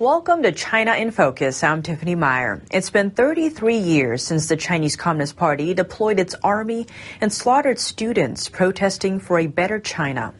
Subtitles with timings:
[0.00, 1.64] Welcome to China in Focus.
[1.64, 2.62] I'm Tiffany Meyer.
[2.70, 6.86] It's been 33 years since the Chinese Communist Party deployed its army
[7.20, 10.34] and slaughtered students protesting for a better China.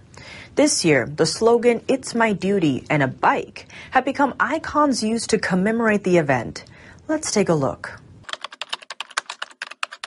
[0.55, 5.39] This year, the slogan, It's My Duty, and a bike have become icons used to
[5.39, 6.65] commemorate the event.
[7.09, 8.01] Let's take a look.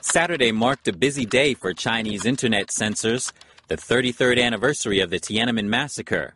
[0.00, 3.34] Saturday marked a busy day for Chinese internet censors,
[3.68, 6.32] the 33rd anniversary of the Tiananmen massacre.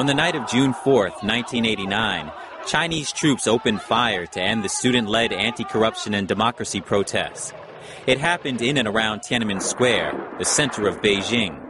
[0.00, 2.32] On the night of June 4, 1989,
[2.66, 7.52] Chinese troops opened fire to end the student-led anti-corruption and democracy protests.
[8.06, 11.60] It happened in and around Tiananmen Square, the center of Beijing.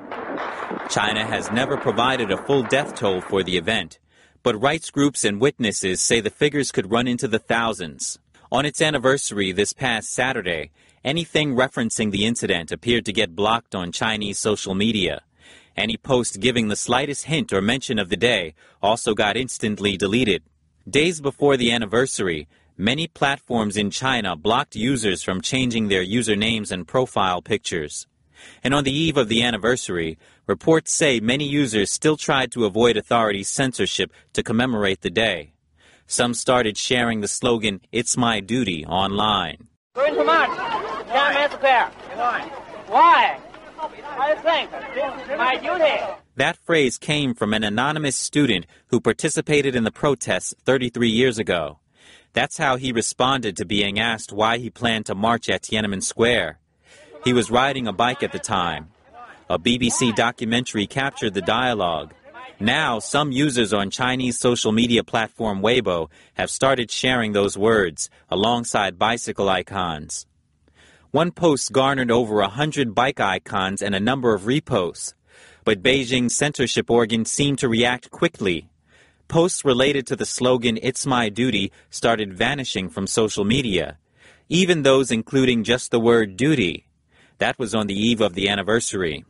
[0.88, 3.98] China has never provided a full death toll for the event,
[4.44, 8.20] but rights groups and witnesses say the figures could run into the thousands.
[8.52, 10.70] On its anniversary this past Saturday,
[11.04, 15.22] anything referencing the incident appeared to get blocked on Chinese social media.
[15.76, 20.42] Any post giving the slightest hint or mention of the day also got instantly deleted.
[20.88, 26.88] Days before the anniversary, many platforms in China blocked users from changing their usernames and
[26.88, 28.06] profile pictures.
[28.64, 32.96] And on the eve of the anniversary, reports say many users still tried to avoid
[32.96, 35.52] authorities' censorship to commemorate the day.
[36.06, 39.68] Some started sharing the slogan, It's My Duty, online.
[39.94, 40.50] To march.
[41.08, 41.90] Tiananmen Square.
[42.14, 42.40] Why?
[42.88, 43.40] Why?
[43.82, 46.04] I think my duty.
[46.36, 51.78] That phrase came from an anonymous student who participated in the protests 33 years ago.
[52.32, 56.58] That's how he responded to being asked why he planned to march at Tiananmen Square.
[57.24, 58.90] He was riding a bike at the time.
[59.48, 62.14] A BBC documentary captured the dialogue.
[62.60, 68.98] Now, some users on Chinese social media platform Weibo have started sharing those words alongside
[68.98, 70.26] bicycle icons.
[71.12, 75.14] One post garnered over a hundred bike icons and a number of reposts.
[75.64, 78.70] But Beijing's censorship organ seemed to react quickly.
[79.26, 83.98] Posts related to the slogan, It's My Duty, started vanishing from social media.
[84.48, 86.86] Even those including just the word duty.
[87.38, 89.24] That was on the eve of the anniversary.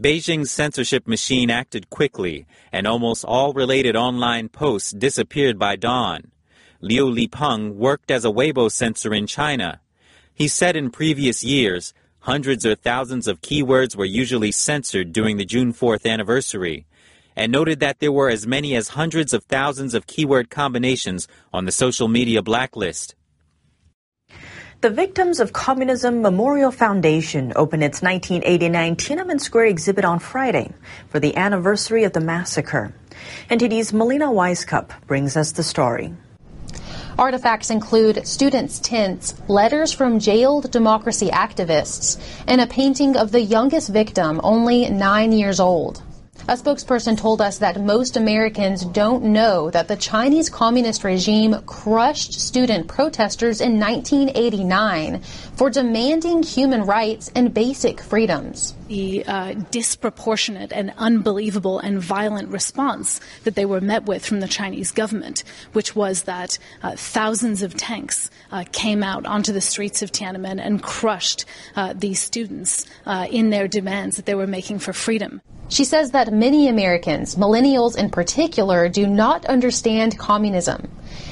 [0.00, 6.30] Beijing's censorship machine acted quickly, and almost all related online posts disappeared by dawn.
[6.80, 9.80] Liu Lipeng worked as a Weibo censor in China.
[10.36, 15.46] He said in previous years, hundreds or thousands of keywords were usually censored during the
[15.46, 16.84] June 4th anniversary,
[17.34, 21.64] and noted that there were as many as hundreds of thousands of keyword combinations on
[21.64, 23.14] the social media blacklist.
[24.82, 30.70] The Victims of Communism Memorial Foundation opened its 1989 Tiananmen Square exhibit on Friday
[31.08, 32.92] for the anniversary of the massacre.
[33.48, 36.12] NTD's Melina Wisecup brings us the story.
[37.18, 43.88] Artifacts include students' tents, letters from jailed democracy activists, and a painting of the youngest
[43.88, 46.02] victim, only nine years old.
[46.46, 52.34] A spokesperson told us that most Americans don't know that the Chinese communist regime crushed
[52.34, 55.22] student protesters in 1989
[55.56, 58.75] for demanding human rights and basic freedoms.
[58.88, 64.46] The uh, disproportionate and unbelievable and violent response that they were met with from the
[64.46, 65.42] Chinese government,
[65.72, 70.64] which was that uh, thousands of tanks uh, came out onto the streets of Tiananmen
[70.64, 75.42] and crushed uh, these students uh, in their demands that they were making for freedom.
[75.68, 80.88] She says that many Americans, millennials in particular, do not understand communism.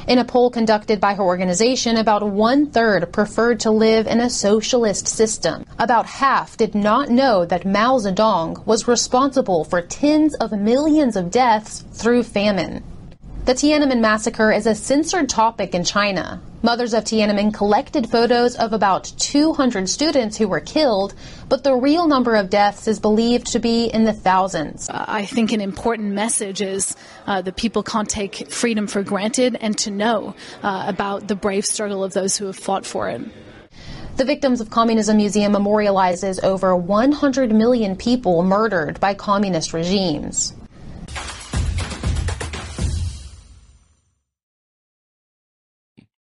[0.07, 4.31] In a poll conducted by her organization, about one third preferred to live in a
[4.31, 5.65] socialist system.
[5.79, 11.31] About half did not know that Mao Zedong was responsible for tens of millions of
[11.31, 12.83] deaths through famine.
[13.45, 16.41] The Tiananmen massacre is a censored topic in China.
[16.63, 21.13] Mothers of Tiananmen collected photos of about 200 students who were killed,
[21.51, 24.89] but the real number of deaths is believed to be in the thousands.
[24.89, 26.97] I think an important message is
[27.27, 31.67] uh, that people can't take freedom for granted and to know uh, about the brave
[31.67, 33.21] struggle of those who have fought for it.
[34.17, 40.55] The Victims of Communism Museum memorializes over 100 million people murdered by communist regimes.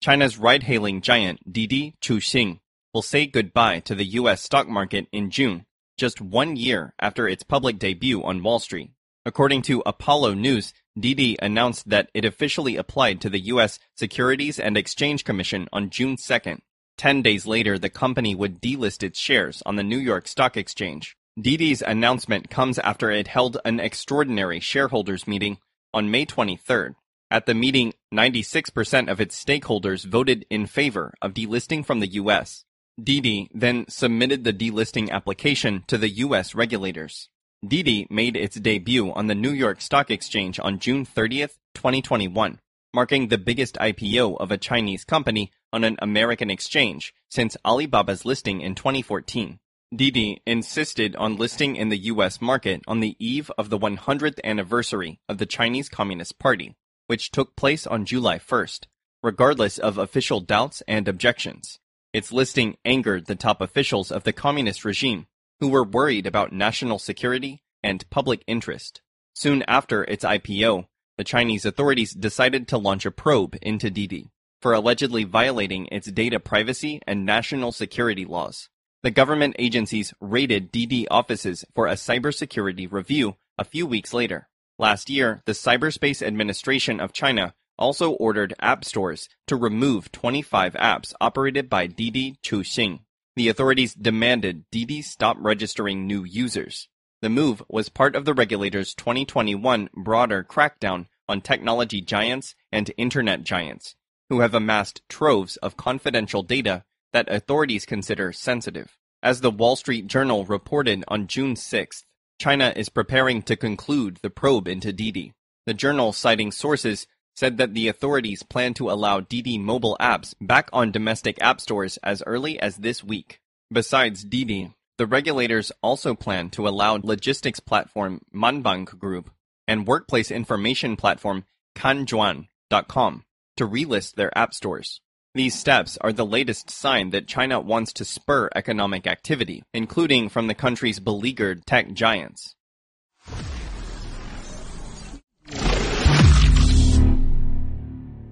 [0.01, 2.59] China's ride-hailing giant Didi Chuxing
[2.93, 4.41] will say goodbye to the U.S.
[4.41, 5.65] stock market in June,
[5.97, 8.91] just one year after its public debut on Wall Street.
[9.25, 13.79] According to Apollo News, Didi announced that it officially applied to the U.S.
[13.95, 16.59] Securities and Exchange Commission on June 2nd.
[16.97, 21.17] Ten days later, the company would delist its shares on the New York Stock Exchange.
[21.39, 25.57] Didi's announcement comes after it held an extraordinary shareholders meeting
[25.93, 26.95] on May 23rd.
[27.29, 32.63] At the meeting, 96% of its stakeholders voted in favor of delisting from the U.S.
[33.01, 36.55] Didi then submitted the delisting application to the U.S.
[36.55, 37.29] regulators.
[37.67, 42.59] Didi made its debut on the New York Stock Exchange on June 30th, 2021,
[42.93, 48.61] marking the biggest IPO of a Chinese company on an American exchange since Alibaba's listing
[48.61, 49.59] in 2014.
[49.93, 55.19] Didi insisted on listing in the US market on the eve of the 100th anniversary
[55.27, 56.75] of the Chinese Communist Party,
[57.07, 58.85] which took place on July 1st,
[59.23, 61.79] regardless of official doubts and objections.
[62.13, 65.27] Its listing angered the top officials of the communist regime,
[65.59, 69.01] who were worried about national security and public interest.
[69.33, 70.87] Soon after its IPO,
[71.17, 74.29] the Chinese authorities decided to launch a probe into Didi
[74.61, 78.69] for allegedly violating its data privacy and national security laws.
[79.03, 84.47] The government agencies raided DD offices for a cybersecurity review a few weeks later.
[84.79, 91.13] Last year, the Cyberspace Administration of China also ordered app stores to remove 25 apps
[91.19, 92.99] operated by Didi Chuxing.
[93.35, 96.89] The authorities demanded Didi stop registering new users.
[97.23, 103.43] The move was part of the regulator's 2021 broader crackdown on technology giants and internet
[103.43, 103.95] giants,
[104.29, 106.83] who have amassed troves of confidential data
[107.13, 108.95] that authorities consider sensitive.
[109.23, 112.03] As the Wall Street Journal reported on June 6th,
[112.39, 115.33] China is preparing to conclude the probe into Didi.
[115.65, 120.69] The journal, citing sources, said that the authorities plan to allow Didi mobile apps back
[120.71, 123.39] on domestic app stores as early as this week.
[123.71, 129.29] Besides Didi, the regulators also plan to allow logistics platform Manbank Group
[129.67, 131.45] and workplace information platform
[131.75, 133.23] Kanjuan.com
[133.57, 135.01] to relist their app stores.
[135.37, 140.47] These steps are the latest sign that China wants to spur economic activity, including from
[140.47, 142.55] the country's beleaguered tech giants.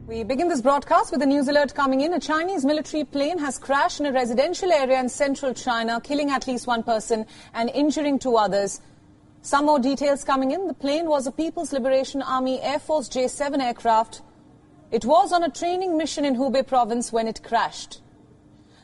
[0.07, 2.11] We begin this broadcast with a news alert coming in.
[2.11, 6.47] A Chinese military plane has crashed in a residential area in central China, killing at
[6.47, 8.81] least one person and injuring two others.
[9.43, 10.65] Some more details coming in.
[10.65, 14.23] The plane was a People's Liberation Army Air Force J-7 aircraft
[14.91, 18.01] it was on a training mission in Hubei province when it crashed.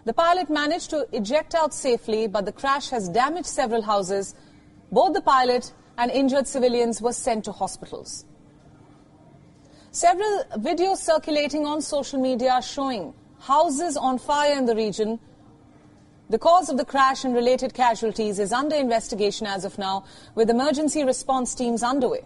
[0.04, 4.34] The pilot managed to eject out safely, but the crash has damaged several houses.
[4.92, 8.26] Both the pilot and injured civilians were sent to hospitals.
[9.92, 15.20] Several videos circulating on social media are showing houses on fire in the region.
[16.30, 20.50] The cause of the crash and related casualties is under investigation as of now, with
[20.50, 22.26] emergency response teams underway.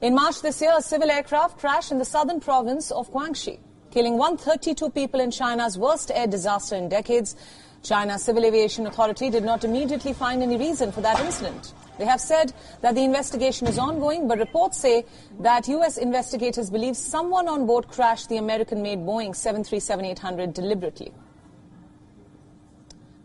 [0.00, 3.58] In March this year, a civil aircraft crashed in the southern province of Guangxi,
[3.90, 7.36] killing 132 people in China's worst air disaster in decades.
[7.82, 11.74] China's Civil Aviation Authority did not immediately find any reason for that incident.
[11.98, 15.04] They have said that the investigation is ongoing, but reports say
[15.40, 15.98] that U.S.
[15.98, 21.12] investigators believe someone on board crashed the American-made Boeing 737-800 deliberately.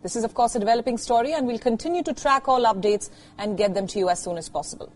[0.02, 3.08] This is, of course, a developing story, and we'll continue to track all updates
[3.38, 4.92] and get them to you as soon as possible.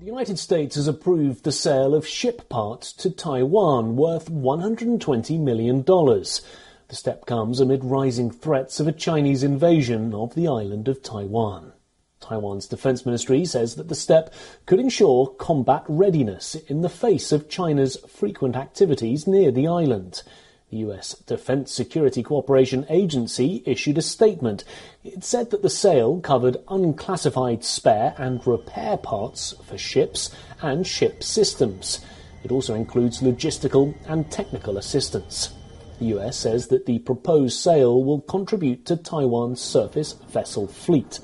[0.00, 5.82] The United States has approved the sale of ship parts to Taiwan worth $120 million.
[5.84, 11.74] The step comes amid rising threats of a Chinese invasion of the island of Taiwan.
[12.18, 14.32] Taiwan's defense ministry says that the step
[14.64, 20.22] could ensure combat readiness in the face of China's frequent activities near the island.
[20.70, 24.62] The US Defense Security Cooperation Agency issued a statement.
[25.02, 30.30] It said that the sale covered unclassified spare and repair parts for ships
[30.62, 31.98] and ship systems.
[32.44, 35.52] It also includes logistical and technical assistance.
[35.98, 41.18] The US says that the proposed sale will contribute to Taiwan's surface vessel fleet.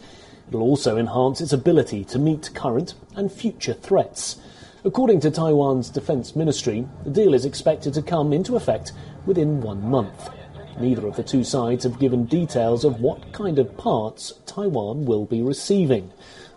[0.48, 4.38] It will also enhance its ability to meet current and future threats.
[4.86, 8.92] According to Taiwan's defense ministry, the deal is expected to come into effect
[9.26, 10.30] within one month.
[10.78, 15.24] Neither of the two sides have given details of what kind of parts Taiwan will
[15.24, 16.12] be receiving.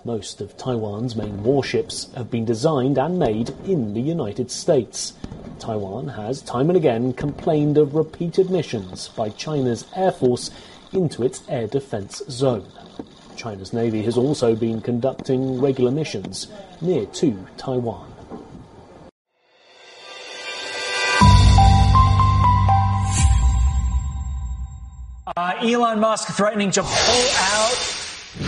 [0.06, 5.14] Most of Taiwan's main warships have been designed and made in the United States.
[5.58, 10.52] Taiwan has time and again complained of repeated missions by China's Air Force
[10.94, 12.68] into its air defense zone.
[13.36, 16.48] China's Navy has also been conducting regular missions
[16.80, 18.19] near to Taiwan.
[25.38, 27.96] Uh, Elon Musk threatening to pull out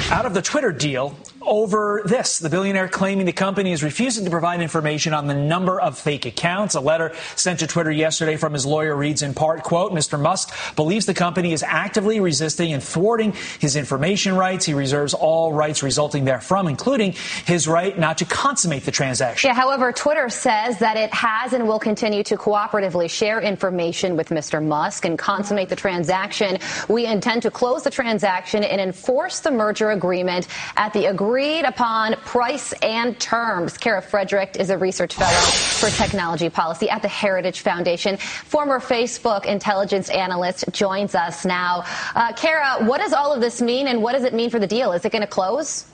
[0.09, 2.39] out of the Twitter deal over this.
[2.39, 6.25] The billionaire claiming the company is refusing to provide information on the number of fake
[6.25, 6.75] accounts.
[6.75, 10.19] A letter sent to Twitter yesterday from his lawyer reads in part, quote, Mr.
[10.19, 14.65] Musk believes the company is actively resisting and thwarting his information rights.
[14.65, 17.13] He reserves all rights resulting therefrom, including
[17.45, 19.47] his right not to consummate the transaction.
[19.47, 24.29] Yeah, however, Twitter says that it has and will continue to cooperatively share information with
[24.29, 24.63] Mr.
[24.63, 26.59] Musk and consummate the transaction.
[26.87, 31.63] We intend to close the transaction and enforce the merger agreement at the agreement agreed
[31.63, 33.77] upon price and terms.
[33.77, 38.17] Kara Frederick is a research fellow for technology policy at the Heritage Foundation.
[38.17, 41.85] Former Facebook intelligence analyst joins us now.
[42.15, 44.67] Uh, Kara, what does all of this mean and what does it mean for the
[44.67, 44.91] deal?
[44.91, 45.85] Is it going to close?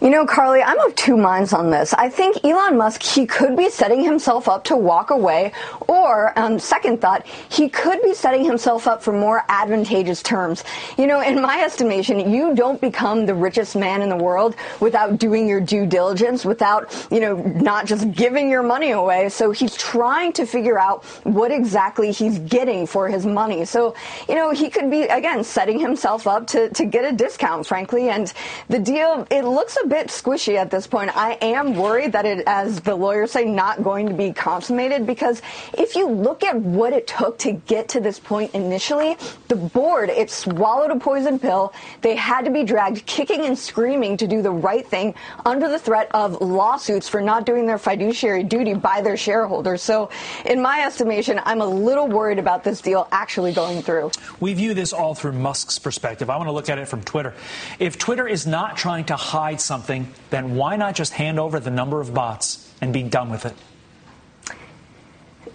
[0.00, 1.94] You know, Carly, I'm of two minds on this.
[1.94, 5.52] I think Elon Musk, he could be setting himself up to walk away,
[5.86, 10.64] or, um, second thought, he could be setting himself up for more advantageous terms.
[10.98, 15.18] You know, in my estimation, you don't become the richest man in the world without
[15.18, 19.28] doing your due diligence, without, you know, not just giving your money away.
[19.28, 23.64] So he's trying to figure out what exactly he's getting for his money.
[23.64, 23.94] So,
[24.28, 28.08] you know, he could be, again, setting himself up to, to get a discount, frankly.
[28.08, 28.32] And
[28.68, 31.16] the deal, it looks a bit squishy at this point.
[31.16, 35.40] I am worried that it, as the lawyers say, not going to be consummated because
[35.74, 39.16] if you look at what it took to get to this point initially,
[39.48, 41.72] the board, it swallowed a poison pill.
[42.00, 45.14] They had to be dragged kicking and screaming to do the right thing
[45.46, 49.82] under the threat of lawsuits for not doing their fiduciary duty by their shareholders.
[49.82, 50.10] So,
[50.44, 54.10] in my estimation, I'm a little worried about this deal actually going through.
[54.40, 56.30] We view this all through Musk's perspective.
[56.30, 57.34] I want to look at it from Twitter.
[57.78, 61.70] If Twitter is not trying to hide something, then why not just hand over the
[61.70, 63.54] number of bots and be done with it?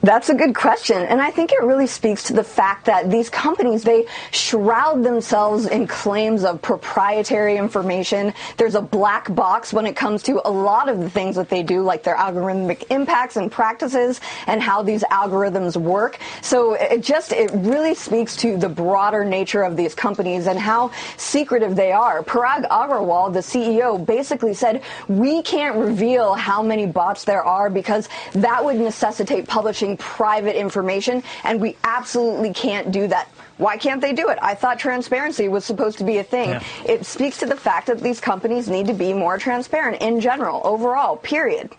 [0.08, 1.04] That's a good question.
[1.04, 5.66] And I think it really speaks to the fact that these companies, they shroud themselves
[5.66, 8.34] in claims of proprietary information.
[8.56, 11.62] There's a black box when it comes to a lot of the things that they
[11.62, 16.20] do, like their algorithmic impacts and practices and how these algorithms work.
[16.42, 20.92] So it just, it really speaks to the broader nature of these companies and how
[21.18, 22.24] secretive they are.
[22.24, 28.08] Parag Agrawal, the CEO, basically said, we can't reveal how many bots there are because
[28.32, 33.30] that would necessitate publishing private information, and we absolutely can't do that.
[33.58, 34.38] Why can't they do it?
[34.42, 36.50] I thought transparency was supposed to be a thing.
[36.50, 36.64] Yeah.
[36.86, 40.62] It speaks to the fact that these companies need to be more transparent in general,
[40.64, 41.72] overall, period.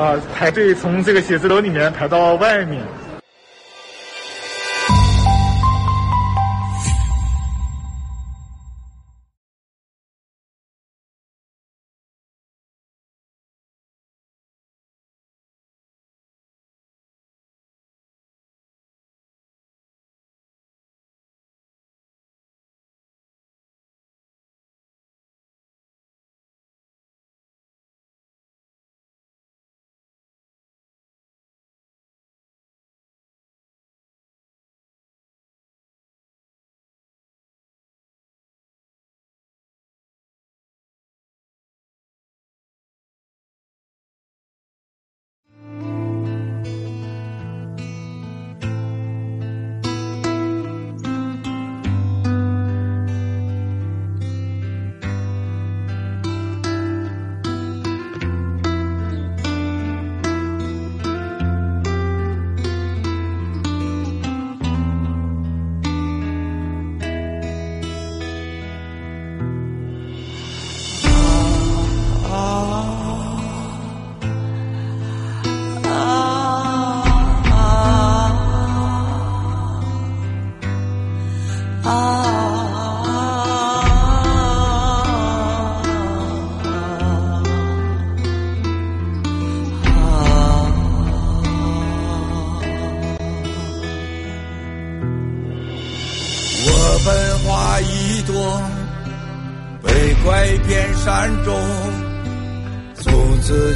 [0.00, 2.82] 啊，排队从这个写字楼里面排到外面。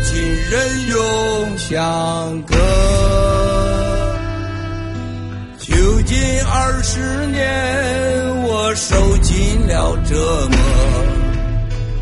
[0.04, 2.54] 亲人永相隔，
[5.58, 10.14] 究竟二十年，我受尽了折
[10.50, 10.56] 磨。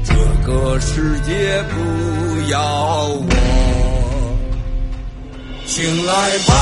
[0.05, 0.13] 这
[0.47, 3.31] 个世界不要我，
[5.65, 6.13] 醒来
[6.47, 6.53] 吧，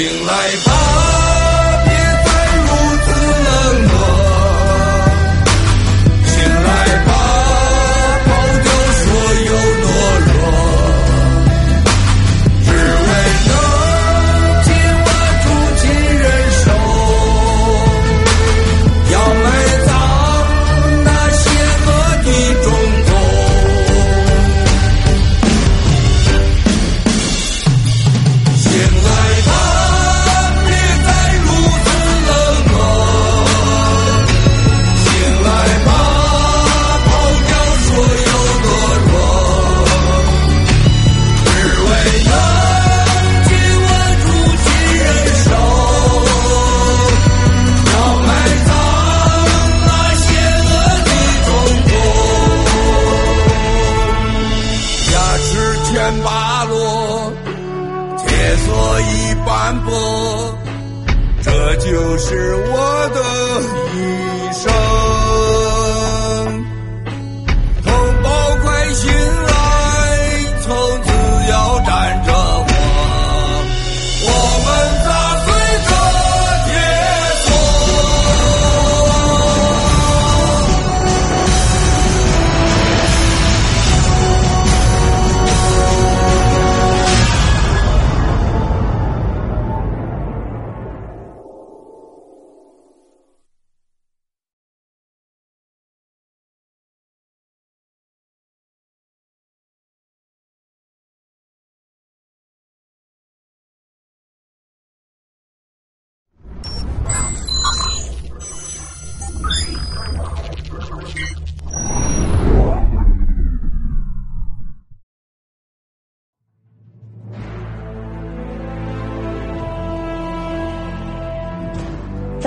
[0.00, 0.79] 醒来吧。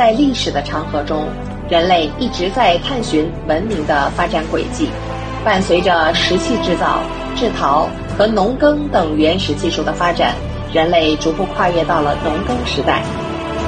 [0.04, 1.30] 在历史的长河中，
[1.70, 4.90] 人类一直在探寻文明的发展轨迹。
[5.46, 7.00] 伴随着石器制造、
[7.38, 7.88] 制陶
[8.18, 10.34] 和农耕等原始技术的发展，
[10.74, 13.02] 人类逐步跨越到了农耕时代。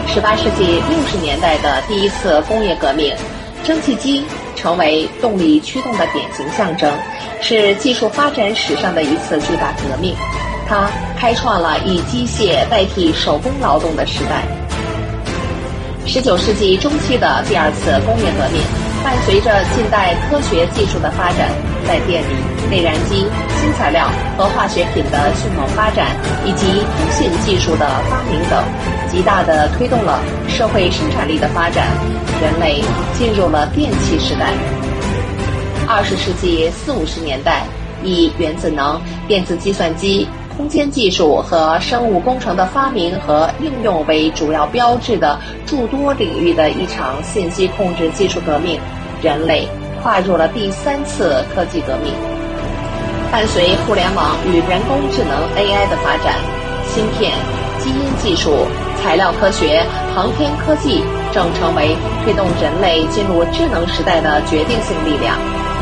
[0.08, 3.16] 十八世纪六十年代的第一次工业革命，
[3.64, 4.22] 蒸汽机
[4.58, 6.92] 成为动力驱动的典型象征，
[7.42, 10.14] 是技术发展史上的一次巨大革命。
[10.68, 14.44] 它开创了以机械代替手工劳动的时代。
[16.08, 18.62] 十九世纪中期的第二次工业革命，
[19.04, 21.50] 伴随着近代科学技术的发展，
[21.86, 22.36] 在电力、
[22.70, 23.26] 内燃机、
[23.60, 26.16] 新材料和化学品的迅猛发展，
[26.46, 28.64] 以及通信技术的发明等，
[29.10, 31.88] 极大地推动了社会生产力的发展，
[32.40, 32.82] 人类
[33.18, 34.54] 进入了电气时代。
[35.88, 37.64] 二十世纪四五十年代，
[38.04, 40.28] 以原子能、电子计算机。
[40.58, 48.80] 空间技术和生物工程的发明和应用为主要标志的诸多领域的一场信息控制技术革命，
[49.22, 49.68] 人类
[50.02, 52.14] 跨入了第三次科技革命。
[53.32, 56.36] 伴随互联网与人工智能 AI 的发展，
[56.88, 57.34] 芯片、
[57.80, 58.66] 基因技术、
[59.04, 59.84] 材料科学、
[60.16, 65.38] 航天科技正成为推动人类进入智能时代的决定性力量，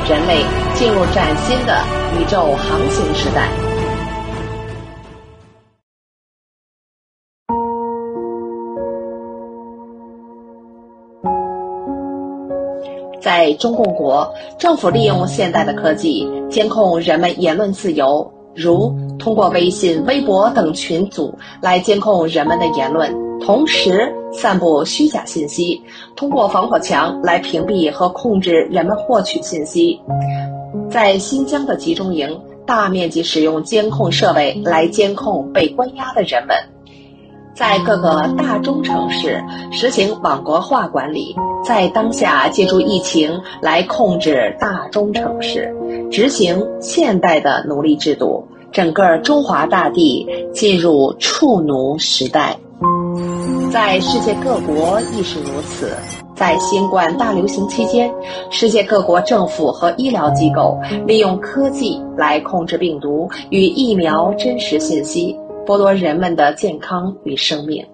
[0.09, 1.79] 人类进入崭新的
[2.19, 3.72] 宇宙航行时代。
[13.23, 25.81] 在中共国，政府利用现代的科技监控人们言论自由，如通过微信、微博等群组来监控人们的言论，同时散布虚假信息，
[26.17, 30.01] 通过防火墙来屏蔽和控制人们获取信息。
[30.91, 36.72] 在新疆的集中营，大面积使用监控设备来监控被关押的人们。
[37.55, 39.39] 在各个大中城市
[39.71, 45.71] 实行网格化管理，在当下借助疫情来控制大中城市，
[46.11, 52.57] 执行现代的奴隶制度，整个中华大地进入畜奴时代。
[53.71, 55.91] 在世界各国亦是如此。
[56.35, 58.11] 在新冠大流行期间，
[58.49, 65.37] 世界各国政府和医疗机构利用科技来控制病毒与疫苗真实信息。
[65.65, 67.85] 剥夺人们的健康与生命，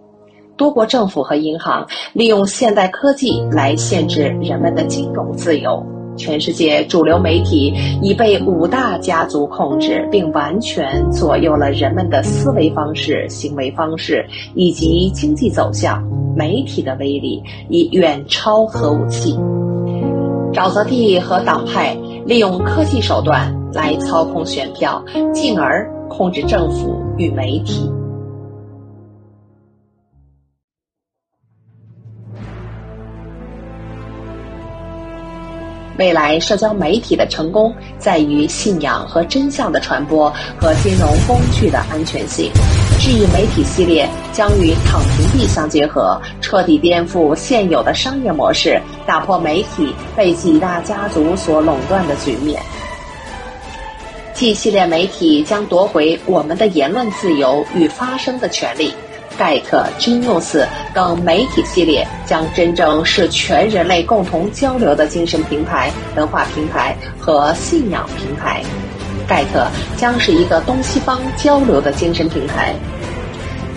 [0.58, 5.86] 多国政府和银行利用现代科技来限制人们的金融自由。
[6.17, 16.03] 全世界主流媒体已被五大家族控制，并完全左右了人们的思维方式、行为方式以及经济走向。
[16.36, 19.34] 媒体的威力已远超核武器。
[20.53, 25.03] 沼泽地和党派利用科技手段来操控选票，
[25.34, 25.88] 进而。
[26.10, 27.88] 控制政府与媒体。
[35.97, 42.49] 未来社交媒体的成功在于信仰和真相的传播和金融工具的安全性。
[42.99, 52.62] 智易媒体系列将与躺平币相结合，彻底颠覆现有的商业模式，打破媒体被几大家族所垄断的局面。
[54.39, 58.93] G 系列媒体将夺回我们的言论自由与发声的权利，
[59.38, 68.63] 盖特、G News 等媒体系列将真正是全人类共同交流的精神平台、文化平台和信仰平台。
[69.28, 72.73] 盖特将是一个东西方交流的精神平台。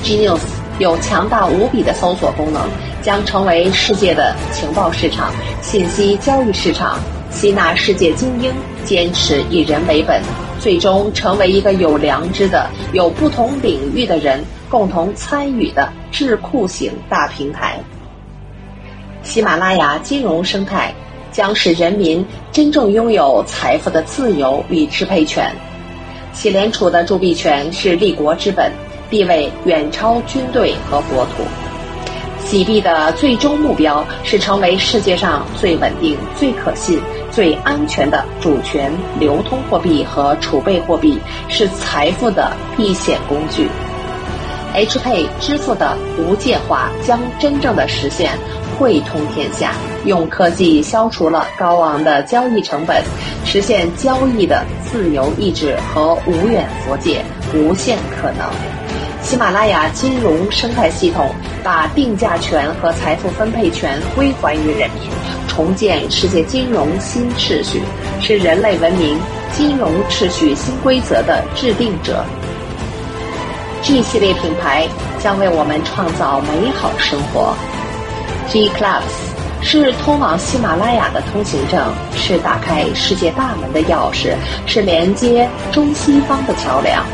[0.05, 0.38] G News
[0.79, 2.62] 有强大无比的搜索功能，
[3.03, 6.99] 将成为世界的情报市场、信息交易市场，
[7.31, 8.53] 吸纳世界精英，
[8.85, 10.23] 坚持以人为本。
[10.61, 17.81] 最终成为一个有良知的、有不同领域的人共同参与的智库型大平台。
[19.25, 20.95] 喜马拉雅金融生态
[21.33, 25.53] 将使人民真正拥有财富的自由与支配权。
[26.33, 28.71] 喜联储的铸币权是立国之本，
[29.11, 31.43] 地位远超军队和国土。
[32.53, 37.01] 洗币的最终目标是成为世界上最稳定、最可信。
[37.31, 43.67] 最安全的主权流通货币和储备货币是财富的避险工具。
[44.75, 48.33] H Pay 支付的无界化将真正的实现
[48.79, 49.73] 汇通天下，
[50.05, 53.03] 用科技消除了高昂的交易成本，
[53.47, 58.47] 实现交易的自由意志和无远佛界，无限可能。
[59.23, 61.31] 喜马拉雅金融生态系统
[61.63, 65.09] 把定价权和财富分配权归还于人民。
[65.49, 67.83] 重建世界金融新秩序，
[68.21, 69.19] 是人类文明
[69.53, 72.25] 金融秩序新规则的制定者。
[73.83, 77.55] G 系列品牌将为我们创造美好生活。
[78.49, 79.03] G Clubs
[79.63, 84.35] 是通往喜马拉雅的通行证，是打开世界大门的钥匙，
[84.67, 87.05] 是连接中西方的桥梁。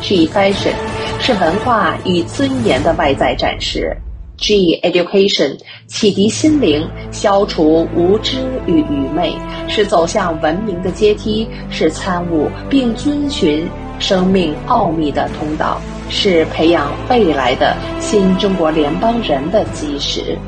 [0.00, 0.74] G Fashion
[1.20, 3.96] 是文化与尊严的外在展示。
[4.38, 9.32] G education 启迪心灵，消除无知与愚昧，
[9.66, 20.38] 是走向文明的阶梯，是参悟并遵循生命奥秘的通道，是培养未来的新中国联邦人的基石。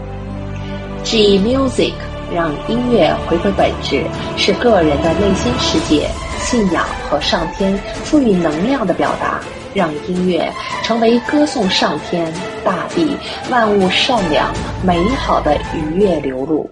[1.03, 1.93] G music
[2.33, 4.05] 让音乐回归本质，
[4.37, 6.07] 是个人的内心世界、
[6.39, 9.41] 信仰和上天赋予能量的表达。
[9.75, 10.51] 让音乐
[10.83, 12.33] 成为歌颂上天、
[12.65, 13.17] 大地、
[13.51, 14.53] 万物善良、
[14.85, 16.71] 美好的愉悦流露。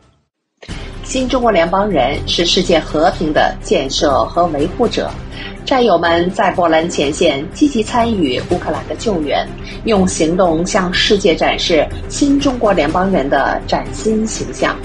[1.04, 5.10] 新中国联邦人是世界和平的建设和维护者，
[5.64, 9.48] 战友们在波兰前线积极参与乌克兰的救援，
[9.84, 14.76] 用行动向世界展示新中国联邦人的崭新形象。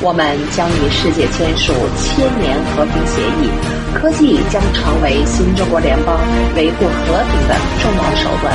[0.00, 3.50] 我们将与世界签署千年和平协议，
[3.94, 6.14] 科技将成为新中国联邦
[6.54, 8.54] 维护和平的重要手段。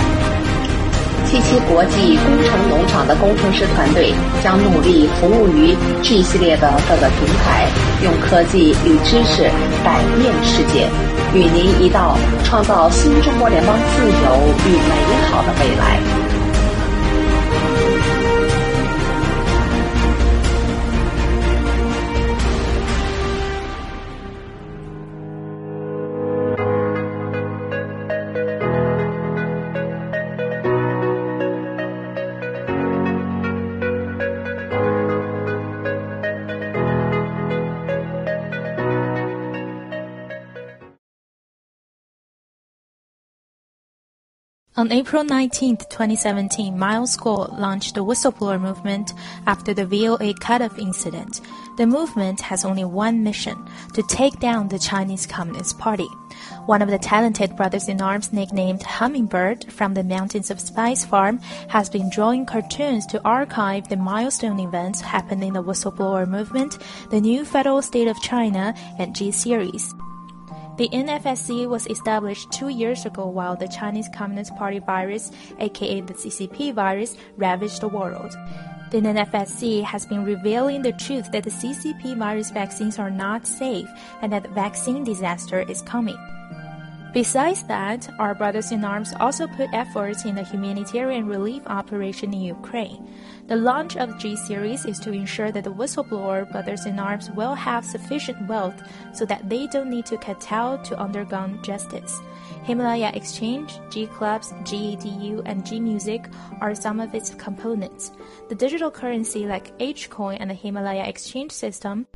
[1.27, 7.67] 七七国际工程农场的工程师团队将努力服务于 G 系列的各个平台，
[8.03, 9.43] 用科技与知识
[9.83, 10.87] 改变世界，
[11.33, 14.13] 与您一道创造新中国联邦自由
[14.63, 16.22] 与美好的未来。
[44.75, 49.13] On April 19, 2017, Miles Guo launched the whistleblower movement
[49.45, 51.41] after the VOA cutoff incident.
[51.77, 56.07] The movement has only one mission to take down the Chinese Communist Party.
[56.65, 61.37] One of the talented brothers in arms, nicknamed Hummingbird from the mountains of Spice Farm,
[61.67, 66.79] has been drawing cartoons to archive the milestone events happened in the whistleblower movement,
[67.11, 69.93] the new federal state of China, and G series.
[70.75, 76.15] The NFSC was established two years ago while the Chinese Communist Party virus, aka the
[76.15, 78.35] CCP virus, ravaged the world.
[78.89, 83.87] The NFSC has been revealing the truth that the CCP virus vaccines are not safe
[84.23, 86.17] and that vaccine disaster is coming.
[87.13, 92.41] Besides that, our brothers in arms also put efforts in the humanitarian relief operation in
[92.41, 93.07] Ukraine.
[93.45, 97.53] The launch of G Series is to ensure that the whistleblower brothers in arms will
[97.53, 98.81] have sufficient wealth
[99.13, 102.19] so that they don't need to kowtow to undergone justice.
[102.63, 106.25] Himalaya Exchange, G Clubs, GEDU, and G Music
[106.61, 108.11] are some of its components.
[108.49, 112.07] The digital currency like H Coin and the Himalaya Exchange system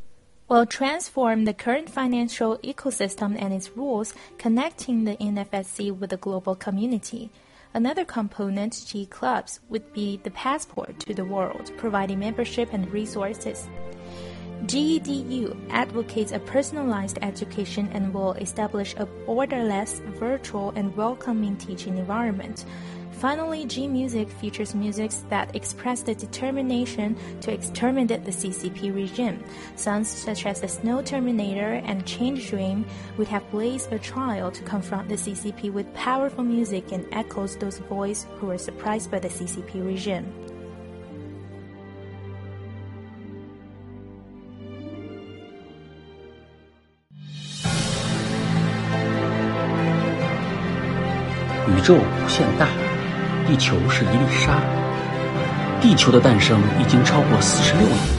[0.48, 6.54] will transform the current financial ecosystem and its rules, connecting the NFSC with the global
[6.54, 7.30] community.
[7.74, 13.68] Another component, G Clubs, would be the passport to the world, providing membership and resources.
[14.64, 22.64] GEDU advocates a personalized education and will establish a borderless, virtual, and welcoming teaching environment.
[23.17, 29.43] Finally, G Music features music that express the determination to exterminate the CCP regime.
[29.75, 32.85] Songs such as The Snow Terminator and Change Dream
[33.17, 37.79] would have blazed a trail to confront the CCP with powerful music and echoes those
[37.79, 40.27] voices who were surprised by the CCP regime.
[51.83, 52.67] 宇宙无限大，
[53.48, 54.60] 地球是一粒沙。
[55.80, 58.17] 地球的诞生已经超过四十六亿。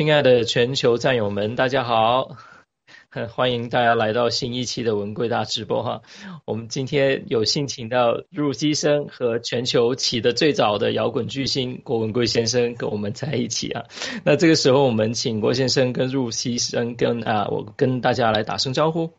[0.00, 2.38] 亲爱的全球战友们，大家好！
[3.28, 6.00] 欢迎大家来到新一期的文贵大直播哈。
[6.46, 13.84] 我们今天有幸请到入西生和全球起的最早的摇滚巨星郭文贵先生跟我们在一起啊。
[14.24, 19.10] 那这个时候，我们请郭先生跟入西生跟啊，我跟大家来打声招呼。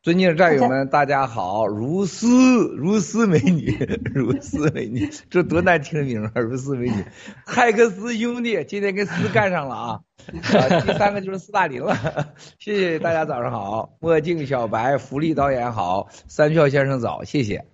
[0.00, 1.66] 尊敬的战友们，大家好！
[1.66, 2.28] 如斯
[2.76, 3.76] 如斯美女，
[4.14, 6.32] 如斯美女，这多难听的名啊！
[6.40, 7.04] 如斯美女，
[7.44, 10.00] 海克斯兄弟今天跟斯干上了啊！
[10.30, 11.96] 啊，第三个就是斯大林了。
[12.60, 13.90] 谢谢大家，早上好！
[13.98, 17.64] 墨镜小白，福利导演好，三票先生早，谢谢。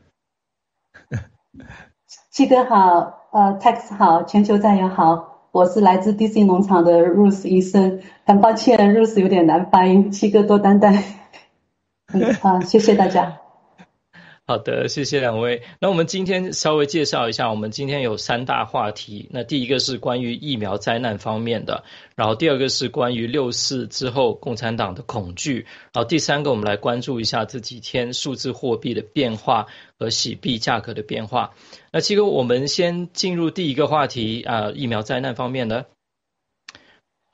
[2.30, 11.04] 七哥好，呃，Tex 好，全球战友好，我是来自 DC 农场的 Rose 医生，很抱歉，Rose 有点难发音，七哥多担待。
[12.40, 13.40] 好，谢谢大家。
[14.46, 15.62] 好的，谢谢两位。
[15.80, 19.26] 那我们今天稍微介绍一下，我们今天有三大话题。
[19.32, 21.82] 那第一个是关于疫苗灾难方面的，
[22.14, 29.64] 然后第二个是关于六四之后共产党的恐惧，然后第三个我们来关注一下这几天数字货币的变化
[29.98, 31.54] 和洗币价格的变化。
[31.90, 35.86] 那其实我们先进入第一个话题啊，疫苗灾难方面的。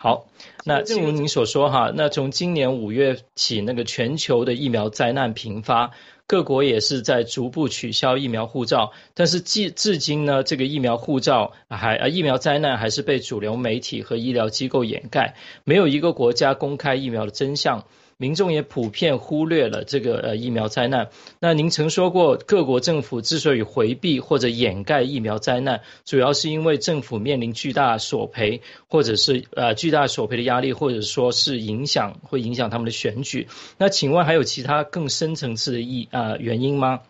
[0.03, 0.29] 好，
[0.65, 5.91] 那正如您所说哈，那从今年五月起，那个全球的疫苗灾难频发，
[6.27, 15.35] 各国也是在逐步取消疫苗护照，但是至至今呢，这个疫苗护照还啊疫苗灾难还是被主流媒体和医疗机构掩盖，
[15.65, 17.85] 没有一个国家公开疫苗的真相。
[18.21, 21.09] 民众也普遍忽略了这个呃疫苗灾难。
[21.39, 33.49] 那您曾说过，各国政府之所以回避或者掩盖疫苗灾难，主要是因为政府面临巨大索赔，或者是呃巨大索赔的压力，或者说是影响会影响他们的选举。
[33.79, 37.01] 那请问还有其他更深层次的意啊原因吗？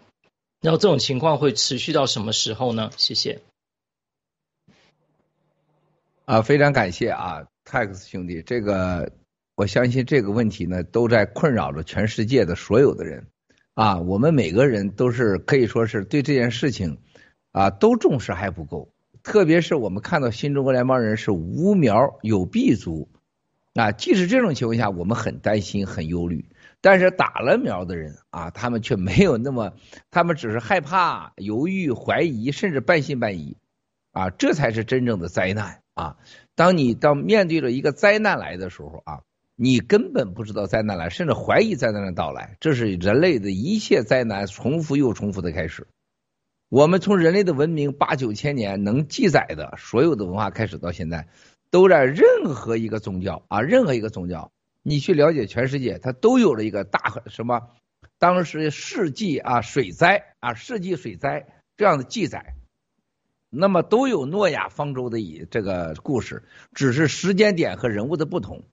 [0.60, 2.90] 然后这种情况会持续到什么时候呢？
[2.96, 3.40] 谢谢。
[6.26, 9.10] 啊，非常感谢啊，Tax 兄弟，这个
[9.60, 13.26] 我相信这个问题呢，都在困扰着全世界的所有的人
[13.74, 14.00] 啊。
[14.00, 16.96] 我们每个人都是可以说是对这件事情
[17.52, 23.10] 啊都重视还不够，特别是我们看到新中国联邦人是无苗有弊族
[23.74, 26.46] 啊，即使这种情况下，我们很担心很忧虑。
[26.80, 29.74] 但是打了苗的人啊，他们却没有那么，
[30.10, 33.58] 他们只是害怕、犹豫、怀疑，甚至半信半疑，
[34.12, 36.16] 啊，这才是真正的灾难啊！
[36.54, 39.20] 当你当面对着一个灾难来的时候啊，
[39.62, 45.86] 你根本不知道灾难来，甚至怀疑灾难的到来，这是人类的一切灾难重复又重复的开始。
[46.70, 51.28] 我们从人类的文明八九千年能记载的所有的文化开始到现在，
[51.70, 54.50] 都在任何一个宗教啊，任何一个宗教。
[54.82, 57.60] 你去了解全世界，它都有了一个大什么？
[58.18, 61.46] 当时世纪啊水灾啊世纪水灾
[61.76, 62.54] 这样的记载，
[63.50, 68.64] 那么都有诺亚方舟的以这个故事，只是时间点和人物的不同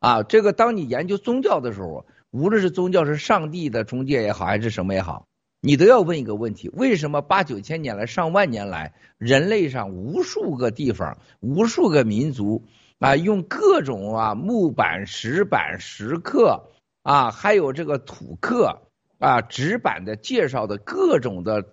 [0.00, 0.24] 啊。
[0.24, 5.26] 这个当你研究宗教的时候，无论是宗教是上帝的中介也好，还是什么也好，
[5.60, 12.66] 你都要问一个问题：为什么八九千年来、上万年来，人类上无数个地方、无数个民族？
[12.98, 16.68] 啊，用各种啊木板、石板、石刻
[17.02, 18.82] 啊，还有这个土刻
[19.18, 21.64] 啊、纸板的介绍的各种的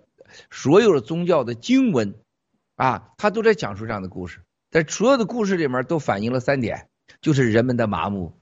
[0.50, 2.14] 所有的宗教的经文
[2.76, 4.40] 啊，他都在讲述这样的故事。
[4.70, 6.87] 在所有的故事里面，都反映了三点，
[7.20, 8.38] 就是人们的麻木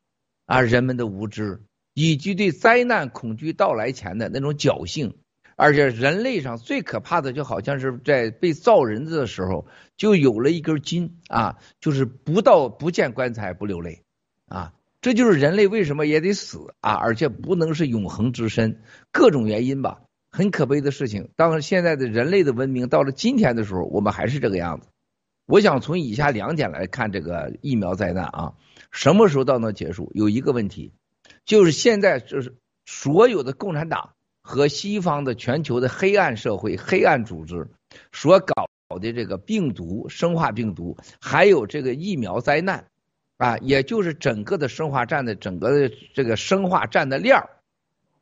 [0.46, 1.62] 啊，人们的无知，
[1.94, 5.16] 以及对灾难恐惧到来前的那种侥幸。
[5.58, 14.02] 而且人类上最可怕的，就好像是在被造人的时候，就有了一根筋啊，就是不到不见棺材不流泪
[14.48, 21.30] 啊，这就是人类为什么也得死啊，而且不能是永恒之身，各种原因吧，很可悲的事情。
[21.36, 24.88] 当现在的人类的文明到了今天的时候，我们还是这个样子。
[25.46, 28.52] 我想从以下两点来看这个疫苗灾难啊，
[28.90, 30.12] 什么时候到能结束？
[30.14, 30.92] 有一个问题，
[31.44, 34.10] 就是现在就是所有的共产党。
[34.48, 37.68] 和西方的全球的黑暗社会、黑暗组织
[38.12, 38.68] 所搞
[39.00, 42.86] 的这个病毒、生化病毒，还有这个疫苗灾难，
[43.38, 47.50] 啊，也就是整个的生化战的整个的这个生化战的链儿，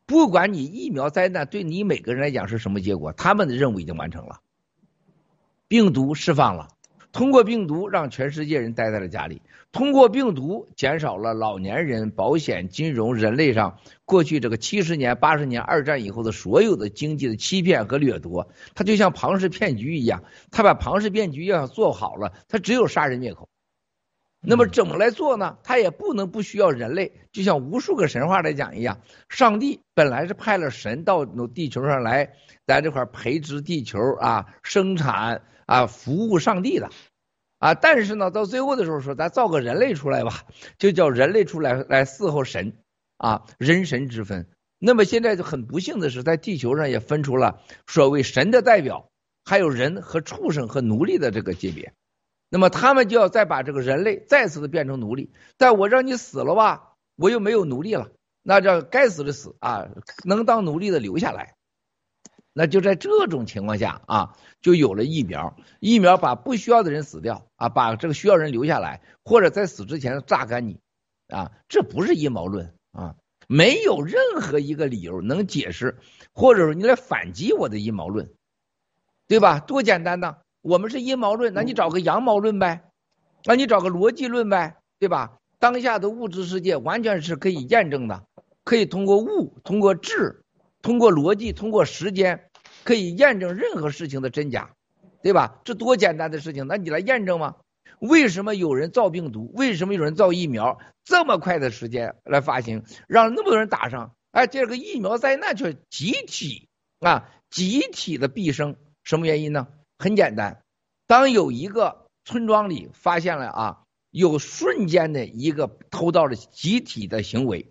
[0.07, 4.41] 不管你疫苗灾难对你每个人来讲是什么结果，他们的任务已经完成了，
[5.69, 6.69] 病毒释放了。
[7.15, 23.49] 通过病毒让全世界人待在了家里，通过病毒减少了老年人、保险、金融、人类上过去这个七十年、八十年二战以后的所有的经济的欺骗和掠夺，它就像庞氏骗局一样，他把庞氏骗局要想做好了，他只有杀人灭口。
[24.41, 25.57] 那么怎么来做呢？
[25.63, 32.33] 他也不能不需要人类，就像无数个神话来讲一样，上帝本来是派了神到地球上来，
[32.67, 35.43] 在这块培植地球啊，生产。
[35.67, 36.91] 啊，服务上帝的，
[37.59, 40.45] 啊，但是呢，到最后的时候说，咱造个人类出来吧，
[40.79, 42.77] 就叫人类出来来伺候神，
[43.17, 44.47] 啊，人神之分。
[44.79, 49.09] 那么现在就很不幸的是，在地球上也分出了所谓神的代表，
[49.45, 51.95] 还有人和畜生和奴隶的这个级别。
[52.51, 58.11] 那么他们就要再把这个人类再次的变成奴隶，但我让你死了吧，我又没有奴隶了，
[58.43, 59.89] 那叫该死的死啊，
[60.25, 61.57] 能当奴隶的留下来。
[62.57, 65.57] 那就在这种情况下啊，就有了疫苗。
[65.81, 70.79] 疫苗把不需要的人死掉啊，把这个需要人留下来，或者在死之前榨干你
[71.29, 73.17] 啊，这不是阴谋论啊，
[73.49, 75.99] 没有任何一个理由能解释，
[76.33, 78.33] 或者说你来反击我的阴谋论，
[79.27, 79.59] 对吧？
[79.59, 80.37] 多简单呐！
[80.63, 82.85] 我们是阴谋论，那你找个阳谋论呗，
[83.45, 85.39] 那你找个逻辑论呗，对吧？
[85.59, 88.23] 当下的物质世界完全是可以验证的，
[88.63, 90.44] 可以通过物，通过质。
[90.85, 92.51] 通过逻辑，通过时间，
[92.85, 94.75] 可以验证任何事情的真假，
[95.23, 95.63] 对吧？
[95.65, 97.57] 这多简单的事情，那你来验证吗？
[98.01, 99.51] 为什么有人造病毒？
[99.55, 100.79] 为什么有人造疫苗？
[101.03, 106.69] 这么快的时间来发行，让那么多人打上，哎，这个疫苗灾难却集体
[107.01, 109.69] 啊，集体的毕生，什么原因呢？
[109.99, 110.63] 很简单，
[111.07, 117.71] 当有一个村庄里发现了啊，有瞬间的一个偷盗的集体的行为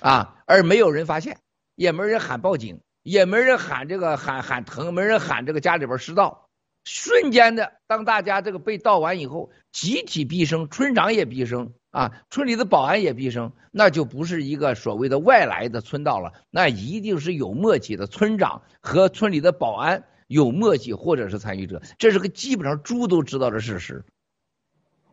[0.00, 1.36] 啊，而没有人发现。
[1.74, 6.48] 也没人喊报警，也没人喊这个喊喊疼，没人喊这个家里边失盗，
[6.84, 24.04] 瞬间的，当大家这个被盗完以后，集体毕生，村长也毕生啊，村里的保安也毕生，那就不是一个所谓的外来的村盗了，那一定是有默契的村长和村里的保安有默契，或者是参与者，这是个基本上猪都知道的事实。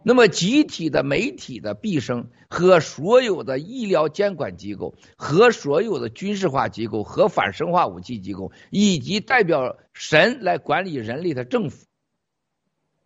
[0.03, 11.85] 那么，集体的媒体的毕生和所有的医疗监管机构和所有的军事化机构和反生化武器机构，以及代表神来管理人类的政府，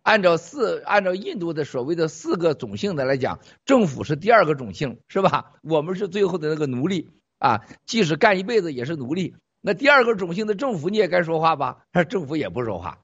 [0.02, 5.52] 按照四按照印度的所谓的四个种姓的来讲，政府是第二个种姓，是吧？
[5.62, 9.36] 我们是最后的那个奴隶啊，即使干一辈子也是奴隶。
[9.60, 11.84] 那第二个种姓的政府你也该说话吧？
[12.08, 13.00] 政府也不说话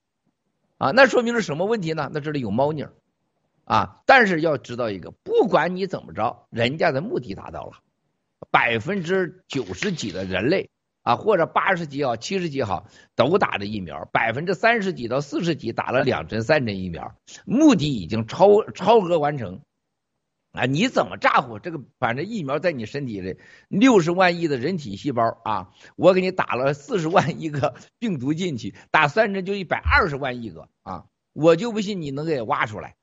[0.78, 2.11] 啊，那说明是什么问题呢？
[2.14, 2.95] 那这里有猫腻儿。
[3.64, 4.02] 啊！
[4.06, 7.72] 但是要知道一个，不管你怎么着，人家的目的达到了，
[8.50, 10.70] 百分之九十几的人类
[11.02, 19.60] 啊，或者八十几好、七十几好，都打了疫苗，百分之三十几到四十几打了两针、三针疫苗，目的已经超超额完成。
[20.52, 21.58] 啊，你怎么咋呼？
[21.58, 23.38] 这个反正疫苗在你身体里
[23.68, 32.96] 六十万亿的人体细胞啊，我给你打了四十万亿个病毒进去，打三针就一百二十万亿个啊，我就不信你能给挖出来。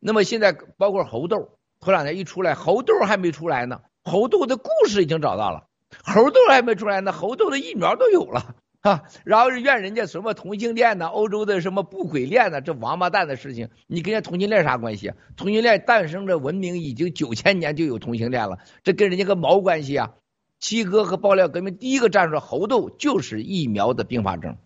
[0.00, 5.66] 那么现在包括猴痘，头两天一出来，猴痘还没出来呢，猴痘的故事已经找到了，
[6.02, 9.02] 猴痘还没出来呢，猴痘的疫苗都有了啊。
[9.24, 15.12] 然后是怨人家什么同性恋呢，欧洲的什么不轨恋呢，这王八蛋的事情，你跟人家同性恋啥关系？
[15.36, 20.14] 同性恋诞生的文明已经九千年就有同性恋了，这跟人家个毛关系啊？
[20.58, 24.56] 七哥和爆料革命第一个站出来，猴痘就是疫苗的并发症。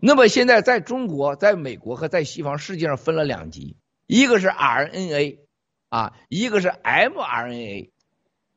[0.00, 3.76] 那么现在在中国、在美国和在西方世界上分了两级。
[4.12, 5.38] 一个是 RNA，
[5.88, 7.92] 啊，一个是 mRNA，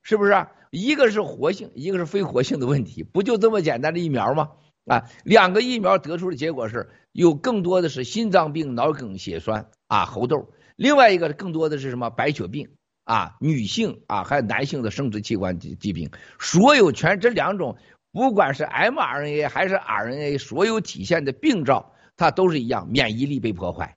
[0.04, 0.48] 是不是？
[0.70, 4.50] 一个是活性，一个是非活性的问题，不就这么简单的疫苗吗？
[4.86, 12.72] 啊，两个疫苗得出的结果是有更多的是心脏病、脑梗、血栓啊、猴痘，另外一个更多的是什么白血病
[13.06, 17.78] 啊、女性啊还有男性的生殖器官疾疾病，所有全这两种，
[18.12, 23.96] 不管是 mRNA 还是 RNA，所有体现的病灶，它都是一样，免疫力被破坏。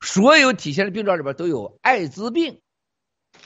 [0.00, 2.60] 所有体现的病状里边都有艾滋病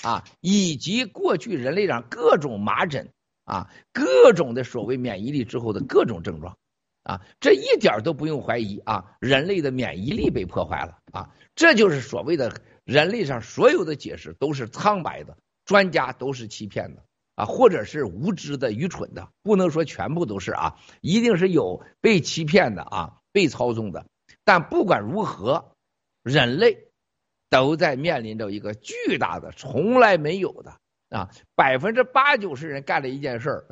[0.02, 3.10] 啊，以及过去人类上各种麻疹
[3.44, 6.56] 啊，各种的所谓免疫力之后的各种症状
[7.02, 17.02] 啊，这一点都不用怀疑啊，人类的免疫力被破坏了啊，这就是所谓的人类上所有的解释都是苍白的，专家都是欺骗的
[17.34, 24.06] 啊，或者是无知的、愚蠢的，不能说全部都是啊，一定是有被欺骗的啊，被操纵的，
[24.44, 25.69] 但不管如何。
[26.22, 26.88] 人类
[27.48, 33.66] 都在面临着一个巨大的、从来没有的啊，百分之八九十人干了一件事儿。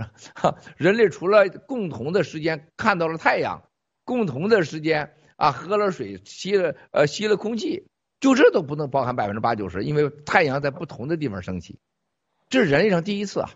[0.76, 3.62] 人类除了共同的时间看到了太阳，
[4.04, 7.86] 共同的时间啊喝了水、吸了呃吸了空气，
[8.18, 11.78] 就这都不能包含百分之八九十，因为太阳在不同的地方升起，
[12.48, 13.50] 这是人类上第一次啊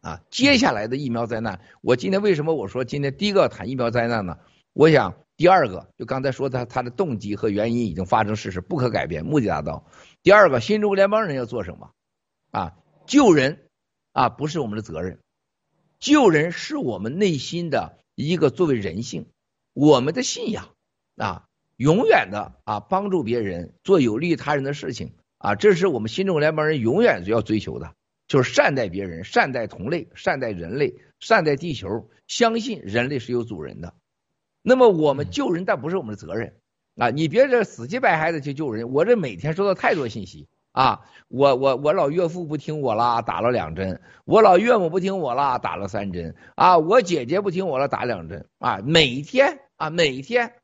[0.00, 0.20] 啊！
[0.30, 4.38] 接下来的疫苗灾难，我今天为什么我说今天第一个谈疫苗灾难呢？
[4.72, 5.14] 我想。
[5.42, 9.84] 第二个，就刚才说他他的动机和原因已经发生事实，不可改变，目的达到。
[10.22, 11.90] 第二个，新中国联邦人要做什么？
[12.52, 12.76] 啊，
[13.08, 13.66] 救人
[14.12, 15.18] 啊，不是我们的责任，
[15.98, 19.26] 救人是我们内心的一个作为人性，
[19.72, 20.68] 我们的信仰
[21.16, 27.92] 啊，永远的啊，帮助别人，做有利于他人的事情啊，这是我们新中国联邦人永远要追求的，
[28.28, 33.92] 就是善待别人，善待同类，善待人类，善待地球，相信人类是有主人的。
[34.62, 36.54] 那么我们救人，但不是我们的责任
[36.96, 37.10] 啊！
[37.10, 41.00] 你别这死乞白赖的去救人，我这每天收到太多信息啊！
[41.28, 46.78] 我我我老岳父不听我啦，打了两针；我老岳母不听我啦，打了三针啊！
[46.78, 48.80] 我姐姐不听我了，打两针啊！
[48.84, 50.54] 每天啊，每天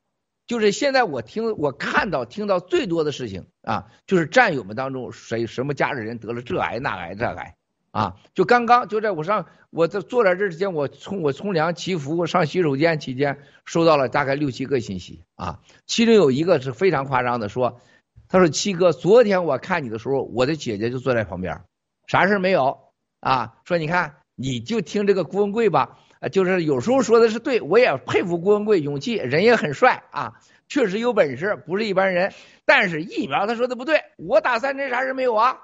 [0.47, 7.55] 就是现在我听我看到听到最多的事情啊，就是战友们当中谁什么家里人得了这癌那癌这癌。
[7.91, 17.79] 啊，就刚刚就在我上我在坐在这之前，我冲我冲凉祈福我上洗手间期间，收到了大概六七个信息啊，其中有一个是非常夸张的，说
[18.27, 21.61] 他说七哥，昨天我看你的时候，我的姐姐就坐在旁边，
[22.07, 22.77] 啥事没有
[23.19, 23.55] 啊？
[23.65, 25.97] 说你看你就听这个郭文贵吧，
[26.31, 30.33] 就是有时候说的是对，我也佩服郭文贵勇气，人也很帅啊，
[30.67, 32.33] 确实有本事，不是一般人。
[32.65, 35.57] 但是疫苗他说的不对，我打三针啥事没有啊？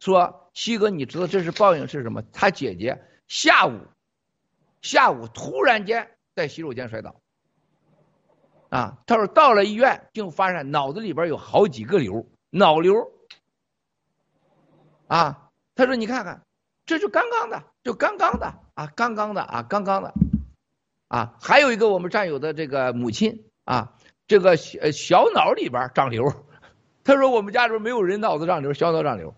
[0.00, 2.20] 说七哥，你知道这是报应是什么？
[2.32, 3.78] 他姐姐下午
[4.82, 7.20] 下午突然间在洗手间摔倒，
[8.68, 13.12] 啊，他说到了医院，竟发现脑子里边有好几个瘤，脑瘤，
[15.06, 16.42] 啊，他说你看看，
[16.86, 20.12] 这就刚刚的，就刚刚的啊，刚刚的啊，刚刚的，
[21.06, 23.94] 啊，还有一个我们战友的这个母亲啊，
[24.26, 26.24] 这个小小脑里边长瘤，
[27.04, 29.36] 他说我们家里边没有人脑子长瘤，小脑长瘤。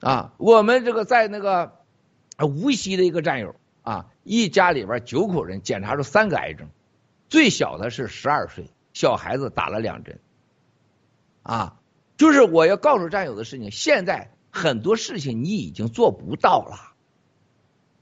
[0.00, 1.72] 啊，我们这个在那个
[2.38, 6.68] 无锡的一个战友啊，一家里边九口人检查出三个癌症，
[7.28, 10.18] 最小的是十二岁，小孩子打了两针。
[11.42, 11.80] 啊，
[12.16, 16.94] 就是我要告诉战友的事情，现在很多事情你已经做不到了，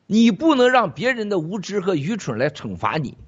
[0.07, 3.18] 你不能让别人的无知和愚蠢来惩罚你，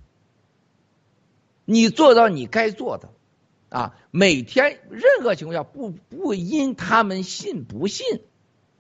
[1.65, 3.11] 你做到你该做的，
[3.69, 8.07] 啊，每天任何情况下不不因他们信不信。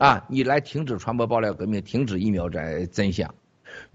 [0.01, 3.34] 啊，你来停止传播爆料革命，停止疫苗真真相，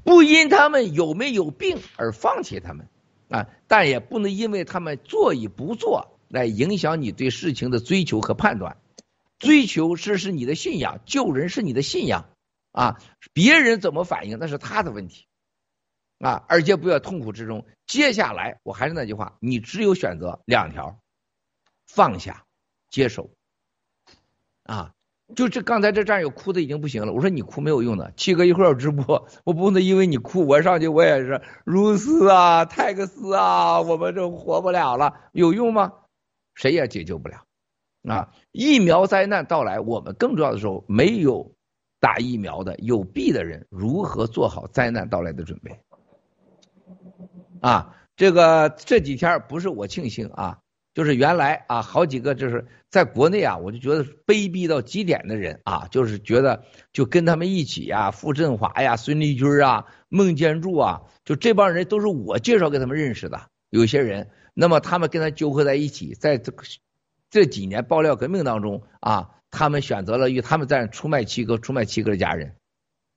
[0.03, 2.87] 不因他们有没有病而放弃他们
[3.27, 8.77] 啊，但也不能因为他们做与不做来影响你对事情的追求和判断。
[9.39, 12.29] 追求是是你的信仰，救人是你的信仰
[12.71, 13.01] 啊，
[13.33, 15.25] 别人怎么反应那是他的问题
[16.19, 17.65] 啊，而且不要痛苦之中。
[17.87, 20.99] 接下来我还是那句话，你只有选择两条：
[21.87, 22.45] 放下，
[22.91, 23.31] 接受
[24.61, 24.93] 啊。
[25.33, 35.93] 就这刚才这战友哭的已经不行了，我说你哭没有用的，七哥一会儿要直播，我不能因为你哭我上去我也是如斯啊泰克斯啊，我们这活不了了，有用吗？
[36.53, 37.43] 谁也解救不了
[38.07, 38.29] 啊！
[38.51, 41.51] 疫苗灾难到来，我们更重要的时候没有
[41.99, 45.79] 打疫苗的有弊的人如何做好灾难到来的准备
[47.61, 47.95] 啊？
[48.15, 50.59] 这个这几天不是我庆幸啊。
[50.95, 63.41] 就是原来啊，好几个就是在国内啊，我就觉得卑鄙到极点的人啊，就是觉得就跟他们一起呀，傅振华呀、孙立军啊、孟建柱啊，就这帮人都是我介绍给他们认识的。
[63.69, 66.53] 有些人，那么他们跟他纠合在一起，在这
[67.29, 72.55] 这几年爆料革命当中啊，他们选择了与他们在出卖七哥、出卖七哥的家人。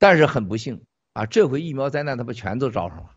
[0.01, 3.11] 但是很不幸啊，这回疫苗灾难他们全都招上了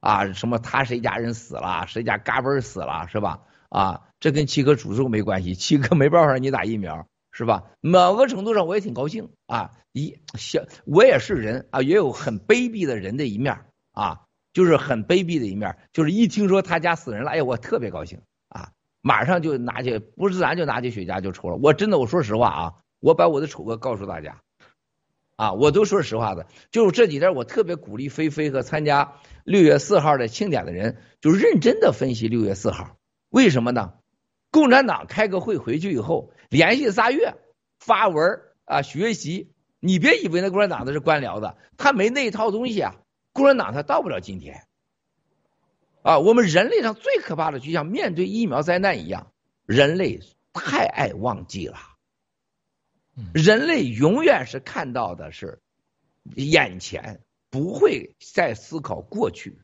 [0.00, 3.42] 啊，什么他谁家人死了，谁家嘎嘣死了，是吧？
[3.74, 7.64] 啊，这跟七哥诅咒没关系，七哥没办法让你打疫苗，是吧？
[7.80, 14.20] 某个程度上我也挺高兴啊，一小我也是人啊，也有很卑鄙的人的一面啊，
[14.52, 18.70] 就是很卑鄙的一面，就是一听说他家死人了，哎，我特别高兴啊，
[19.00, 21.56] 马上就拿起不自然就拿起雪茄就抽了。
[21.56, 24.40] 我真的我说实话啊，我把我的丑恶告诉大家
[25.34, 32.96] 啊，我都说实话的，就是这几天我特别鼓励菲菲和参加六月四号的庆典的人，就认真的分析六月四号。
[33.34, 33.94] 为什么呢？
[34.52, 37.34] 共产党开个会回去以后，连续仨月
[37.80, 42.94] 发文啊学习，你别以为那共产党的是官僚的，他没那一套东西啊，
[43.32, 44.62] 共产党他到不了今天。
[46.02, 49.32] 啊，我们人类上最可怕的，就像面对疫苗灾难一样，
[49.66, 50.20] 人类
[50.52, 51.76] 太爱忘记了。
[53.32, 55.60] 人类永远是看到的是
[56.36, 57.20] 眼前，
[57.50, 59.63] 不会再思考过去。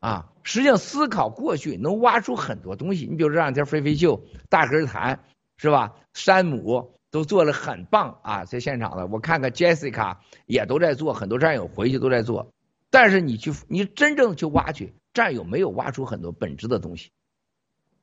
[0.00, 3.06] 啊，实际上思考过去能挖出很多东西。
[3.06, 5.24] 你比如这两天飞飞秀、大根谈
[5.56, 5.94] 是吧？
[6.12, 12.52] 山姆都做了很棒啊，在现场的我看看，Jessica 也都在做，很多战友回去都在做。
[12.90, 17.10] 但是你去，你真正去挖去，战友没有挖出很多本质的东西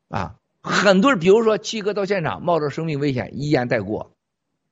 [0.10, 0.36] 啊。
[0.62, 4.12] 很多人，比如说七哥到现场，冒着生命危险一言带过，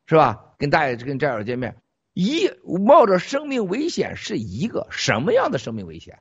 [0.05, 0.53] 是吧？
[0.57, 1.77] 跟大爷跟战友见面，
[2.13, 6.19] 一冒着生命危险是一个什么样的生命危险？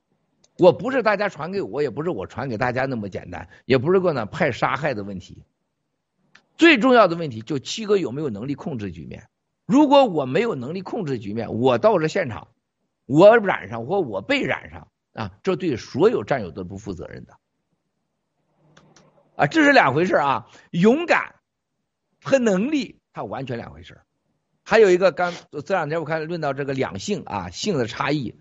[0.59, 5.44] 我不是大家传给我，也不是我传给大家那么简单，也不是个呢派杀害的问题。
[6.57, 9.28] 最重要的问题就七哥有没有能力控制局面？
[9.64, 12.48] 如果我没有能力控制局面，我到了现场，
[13.07, 17.38] 我染上或我被染上啊，这对所有战友都不负责任的
[19.36, 20.48] 啊，这是两回事啊。
[20.70, 21.36] 勇敢
[22.22, 24.03] 和能力，它完全两回事。
[24.62, 25.32] 还有一个，刚
[25.64, 28.38] 这两天我看论到这个两性啊，性的差异。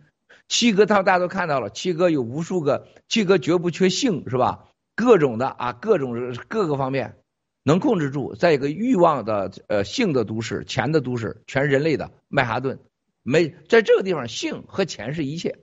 [0.52, 4.68] 七哥，他大家都看到了，七哥有无数个，七哥绝不缺性，是吧？
[4.98, 7.24] 各种的啊，各种各个方面
[7.64, 12.80] 能控制住，在一个欲望的呃性的都市，钱的都市，全人类的曼哈顿，
[13.24, 15.60] 没在这个地方，性和钱是一切，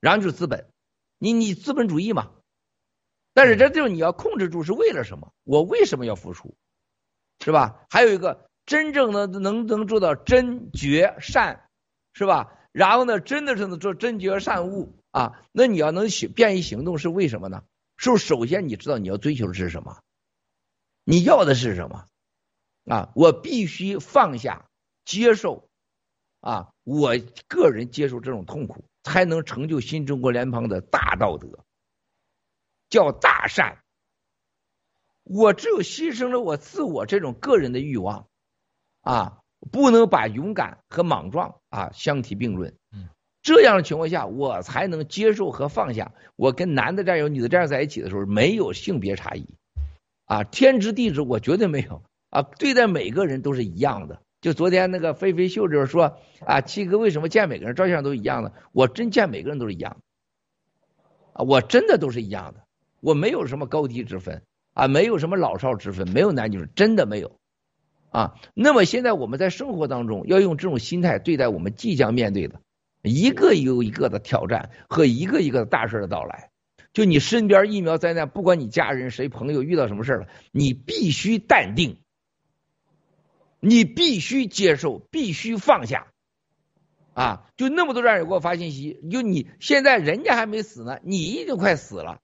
[0.00, 0.66] 然后就是资本，
[1.18, 2.32] 你你资本主义嘛。
[3.34, 5.32] 但是这地方你要控制住是为了什么？
[5.44, 6.56] 我为什么要付出？
[7.44, 7.84] 是吧？
[7.88, 11.68] 还有一个真正的能能做到真觉善，
[12.12, 12.58] 是吧？
[12.72, 15.40] 然后呢，真的是能做真觉善悟啊？
[15.52, 17.62] 那你要能行便于行动是为什么呢？
[17.96, 20.00] 是不是首先你知道你要追求的是什么？
[21.04, 22.06] 你要的是什么？
[22.86, 24.68] 啊，我必须放下
[25.04, 25.68] 接受
[26.40, 27.12] 啊，我
[27.46, 31.64] 个人接受这种痛苦，才能成就新中国联邦的大道德，
[32.88, 33.78] 叫大善。
[35.22, 38.26] 我只有牺牲了我自我这种个人的欲望
[39.02, 39.41] 啊。
[39.70, 42.74] 不能把勇敢和莽撞啊相提并论。
[43.42, 46.12] 这样的情况下，我才能接受和放下。
[46.36, 49.44] 我跟男的战友、女的战友在一起的时候，没有性别差异，
[50.26, 54.20] 啊，天知地知，我绝对没有啊，对待每个人都是一样的。
[54.40, 58.52] 就昨天那个飞飞秀就是说啊，七哥为什么见每个人照相都一样的？
[58.70, 59.96] 我真见每个人都是一样，
[61.32, 62.62] 啊，我真的都是一样的，
[63.00, 64.42] 我没有什么高低之分
[64.72, 67.40] 啊，没有什么老少之分，没有男女，真的没有
[68.12, 68.34] 啊。
[68.54, 72.60] 那么现在我们在生活当中要用这种心态对待我们即将面对的
[73.02, 76.50] 一个又一个的挑战和一个一个的大事的到来。
[76.92, 81.96] 就你身边疫苗灾难，不管你家人谁朋友遇到什么事了，你必须淡定。
[83.64, 86.08] 你必须接受，必须放下，
[87.14, 87.48] 啊！
[87.56, 92.20] 就那么多战友给我发信息，就你现在人家还没死呢，你已经快死了，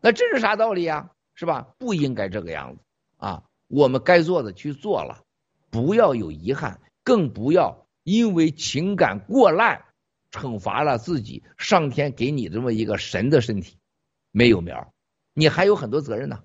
[0.00, 1.10] 那这是啥道理呀？
[1.34, 1.74] 是吧？
[1.76, 2.80] 不应该这个样子
[3.18, 3.42] 啊！
[3.66, 5.24] 我们该做的去做了，
[5.70, 9.84] 不要有遗憾，更不要因为情感过滥
[10.30, 11.42] 惩罚了自己。
[11.56, 13.76] 上天给你这么一个神的身体，
[14.30, 14.92] 没有苗，
[15.34, 16.40] 你还有很多责任呢，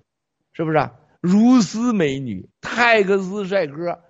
[0.52, 0.90] 是不是？
[1.20, 4.00] 如斯美女，泰克斯帅哥。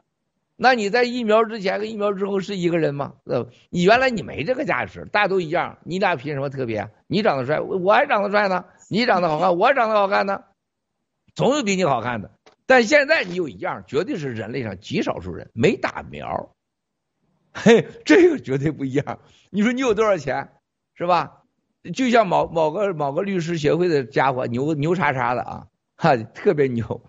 [0.57, 3.15] 那你在疫苗之前跟疫苗之后是一个人吗？
[3.25, 6.91] 呃，你原来你没这个价值，大家都一样，你俩凭什么特别？
[7.09, 10.45] 你长得帅，我还长得帅呢；你长得好看，我长得好看呢。
[11.35, 12.31] 总有比你好看的，
[12.67, 16.55] 但现在你有一样，绝对是人类上极少数人没打苗，
[17.53, 19.21] 嘿，这个绝对不一样。
[19.51, 20.53] 你说你有多少钱，
[20.95, 21.43] 是吧？
[21.93, 27.05] 就像某某个某个律师协会的家伙，牛牛叉叉的啊，哈，特别牛。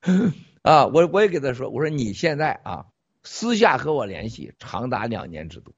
[0.62, 2.86] 啊，我我也给他说，我说你现在啊，
[3.22, 5.74] 私下和我联系长达两年之多，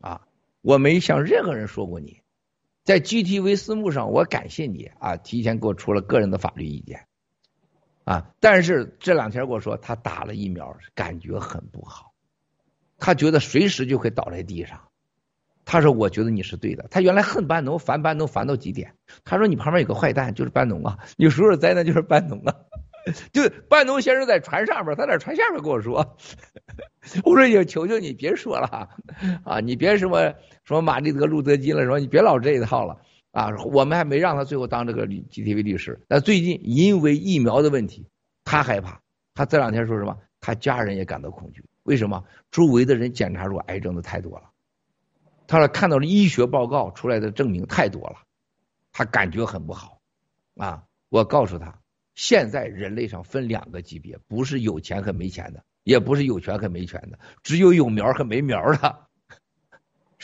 [0.00, 0.26] 啊，
[0.60, 2.20] 我没向任何人说过你，
[2.84, 7.06] 在 GTV 私募上，我感谢你啊，提前给我出了个人的法律意见，
[8.06, 12.12] 啊，但是这两天跟我说他打了疫苗，感觉很不好，
[12.98, 14.80] 他觉得随时就会倒在地上，
[15.64, 18.94] 他说我觉得你是对的，他原来恨班农，烦班农烦到极点，
[19.24, 22.54] 他说你旁边有个坏蛋就是班农啊，有时候灾难就是班农啊。
[23.32, 26.16] 就班农先生在船上边，他在船下边跟我说
[27.22, 28.88] ：“我说，也求求你别说了
[29.44, 30.34] 啊，你别什么
[30.64, 33.00] 什么马利德路德金了，说你别老这一套了
[33.36, 33.50] 啊。
[33.66, 36.00] 我们还没让他最后当这个 GTV 律师。
[36.08, 38.08] 那最近因为疫苗的问题，
[38.44, 39.00] 他害怕。
[39.34, 40.16] 他这两天说什么？
[40.40, 41.62] 他家人也感到恐惧。
[41.82, 42.24] 为什么？
[42.50, 44.50] 周围的人检查出癌症的太多了。
[45.46, 48.16] 他说看到了医学报告出来的证明太多了，
[48.92, 50.00] 他感觉很不好
[50.56, 50.84] 啊。
[51.10, 51.78] 我告诉他。”
[52.16, 59.05] 现在人类上分两个级别，不是有钱和没钱的，也不是有权和没权的，只有有苗和没苗的，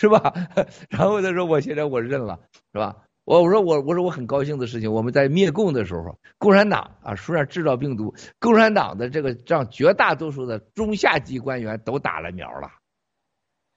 [0.03, 0.35] 是吧？
[0.91, 2.41] 然后他说：“我现在我认了，
[2.73, 12.73] 是吧？”我我说我我说我很高兴的事情，我们在灭共的时候，共产党啊，虽然制造病毒，共产党的这个让绝大多数的中下级官员都打了苗了，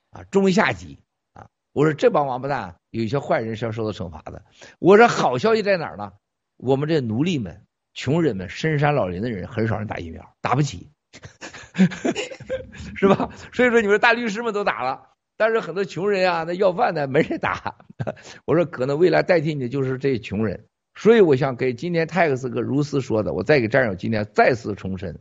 [0.10, 0.98] 啊，中下级
[1.34, 4.44] 啊，我说这帮王八蛋，有一些坏人是要受到惩罚的。
[4.80, 6.14] 我说好消息在哪儿呢？
[6.58, 7.62] 我们这奴隶们。
[7.98, 10.92] 穷人们、深山老林的人很少人打疫苗，打不起，
[12.98, 13.30] 是吧？
[13.54, 17.76] 所以说你们大律师们都打了，但是很多穷人啊，那要饭的 没人打。
[18.46, 20.66] 我说可能未来代替你的就是这些穷人，
[20.96, 25.18] 所以我想给今天泰克斯哥如斯说的，我再给战友今天再次重申：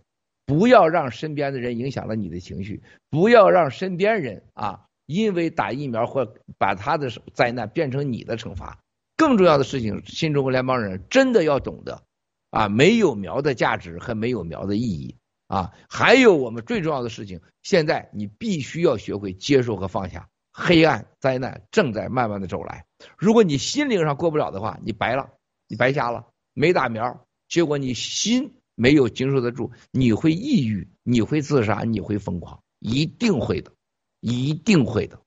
[0.46, 8.78] 不要让身边的人影响了你的情绪，不要让身边人啊因为打疫苗或把他的灾难变成你的惩罚。
[9.16, 12.02] 更重要的事情，新中国联邦人真的要懂得。
[12.50, 15.16] 啊，没有苗的价值和没有苗的意义
[15.47, 15.72] 啊！
[15.88, 20.28] 还有我们最重要的事情，现在你必须要学会接受和放下。
[20.53, 22.86] 黑暗灾难正在慢慢的走来，
[23.18, 25.28] 如果你心灵上过不了的话，你白了，
[25.68, 26.26] 你白瞎了。
[26.53, 33.72] 没打苗，结果你心没有经受得住，你会抑郁，你会自杀，你会疯狂，一定会的，
[34.20, 35.20] 一定会的。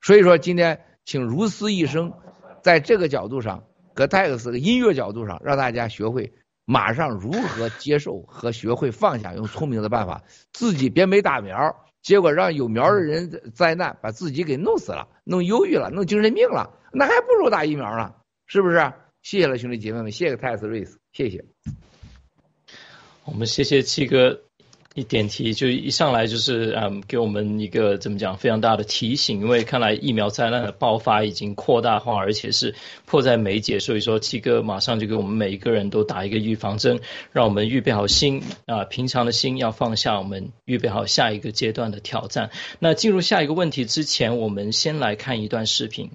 [0.00, 2.12] 所以说，今天请如斯一生，
[2.62, 3.64] 在这个角度上。
[3.94, 6.32] 和泰克斯的音乐角度上，让大家学会
[6.70, 18.14] 马上如何接受和学会放下，用聪明的办法，自己别没打苗，结果让有苗的人灾难把自己给弄死了，弄忧郁了，弄精神病了，那还不如打疫苗呢，
[18.46, 18.92] 是不是？
[19.22, 21.42] 谢谢了，兄弟姐妹们，谢谢泰斯瑞斯，谢谢。
[23.24, 24.47] 我们谢谢七哥。
[24.94, 32.74] 一点题就一上来就是嗯，给我们一个怎么讲非常大的提醒，因为看来疫苗灾难的爆发已经扩大化，而且是
[33.06, 33.78] 迫在眉睫。
[33.78, 36.98] 所以说七哥马上就给我们每一个人都打一个预防针，
[37.30, 42.50] 让我们预备好心啊，平常的心要放下，我们预备好下一个阶段的挑战。
[42.80, 46.10] 那进入下一个问题之前，我们先来看一段视频。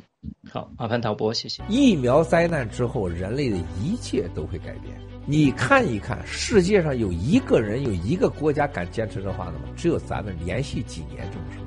[0.52, 1.64] 好，阿凡达波，谢谢。
[1.68, 4.96] 疫苗灾难之后，人类的一切都会改变。
[5.26, 9.62] 你看一看，世界上有一个人、有一个国家敢坚持这话的吗？
[9.76, 11.64] 只有咱们连续几年这么说。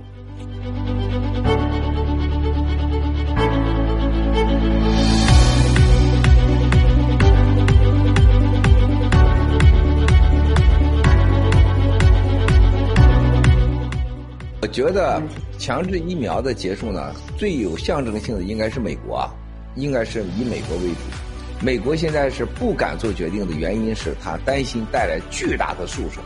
[14.67, 15.23] 我觉得
[15.61, 19.31] 强制疫苗的结束呢，最有象征性的应该是美国啊，
[19.77, 21.65] 应该是以美国为主。
[21.65, 26.21] 美国现在是不敢做决定的原因是他担心带来巨大的诉讼。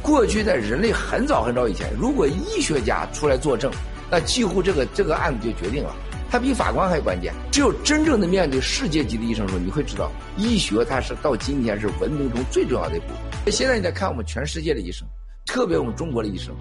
[0.00, 3.68] 过去在人类很早很早以前，如果医学家出来作证，
[4.08, 5.92] 那几乎这个这个案子就决定了。
[6.30, 7.34] 他比法官还关键。
[7.50, 13.06] 只有真正的面对世界级的医生时候，你会知道，医学它是到今天是文明中最重要的一步。
[13.50, 15.06] 现在你再看我们全世界的医生，
[15.46, 16.54] 特别我们中国的医生，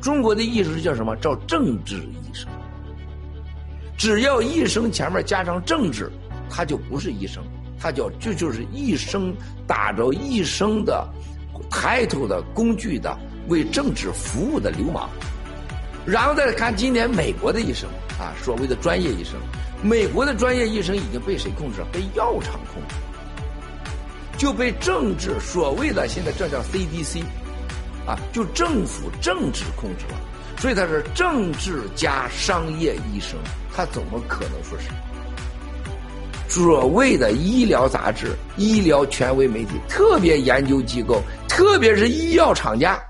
[0.00, 1.14] 中国的医生是叫什么？
[1.16, 2.48] 叫政治医生。
[3.98, 6.10] 只要医生前面加上政治，
[6.48, 7.44] 他就不是医生，
[7.78, 9.34] 他叫就就是一生
[9.66, 11.06] 打着一生的
[11.68, 13.14] 抬头的工具的
[13.48, 15.10] 为政治服务的流氓。
[16.06, 17.88] 然后再看今年美国的医生。
[18.18, 19.40] 啊，所谓的专业医生，
[19.82, 21.86] 美国的专业医生已经被谁控制了？
[21.90, 22.94] 被药厂控制，
[24.36, 27.22] 就被政治所谓的现在这叫 CDC，
[28.06, 30.20] 啊，就政府政治控制了。
[30.58, 33.38] 所以他是政治加商业医生，
[33.74, 34.90] 他怎么可能说是
[36.46, 43.02] 所谓的医疗杂志、医疗权威媒体、特别研究机构，特别是医药厂家，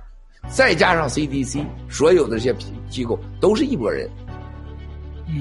[0.48, 2.54] 再加上 CDC，所有的这些
[2.88, 4.08] 机构都是一拨人。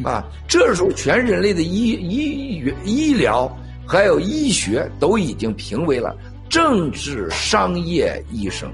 [0.03, 3.51] 啊，这时候全人类的医医医疗
[3.87, 6.15] 还有医学都已经评为了
[6.47, 8.71] 政治商业医生。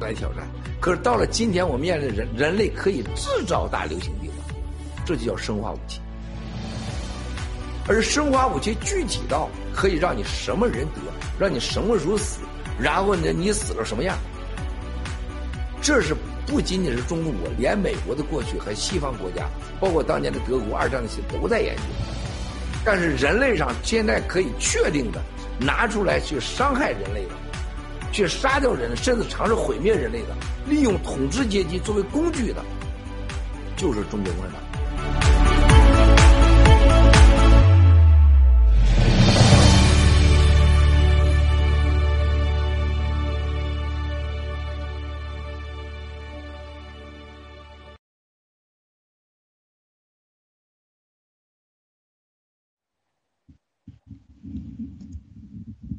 [0.00, 0.46] 来挑战，
[0.80, 4.44] 可是到了今天，我面临人人类可以制造大流行病了，
[5.04, 6.00] 这就叫生化武器。
[7.86, 11.00] 而生化武器具体到可以让你什么人得，
[11.38, 12.40] 让你什么时候死，
[12.78, 14.16] 然后呢，你死了什么样？
[15.82, 16.16] 这是
[16.46, 19.46] 不仅仅是中国，连美国的过去和西方国家，
[19.78, 21.82] 包括当年的德国二战那些都在研究。
[22.86, 25.22] 但是人类上现在可以确定的，
[25.58, 27.34] 拿出来去伤害人类的，
[28.12, 30.34] 去杀掉人，甚至尝试毁灭人类的，
[30.66, 32.64] 利用统治阶级作为工具的，
[33.76, 35.33] 就是中国共产党。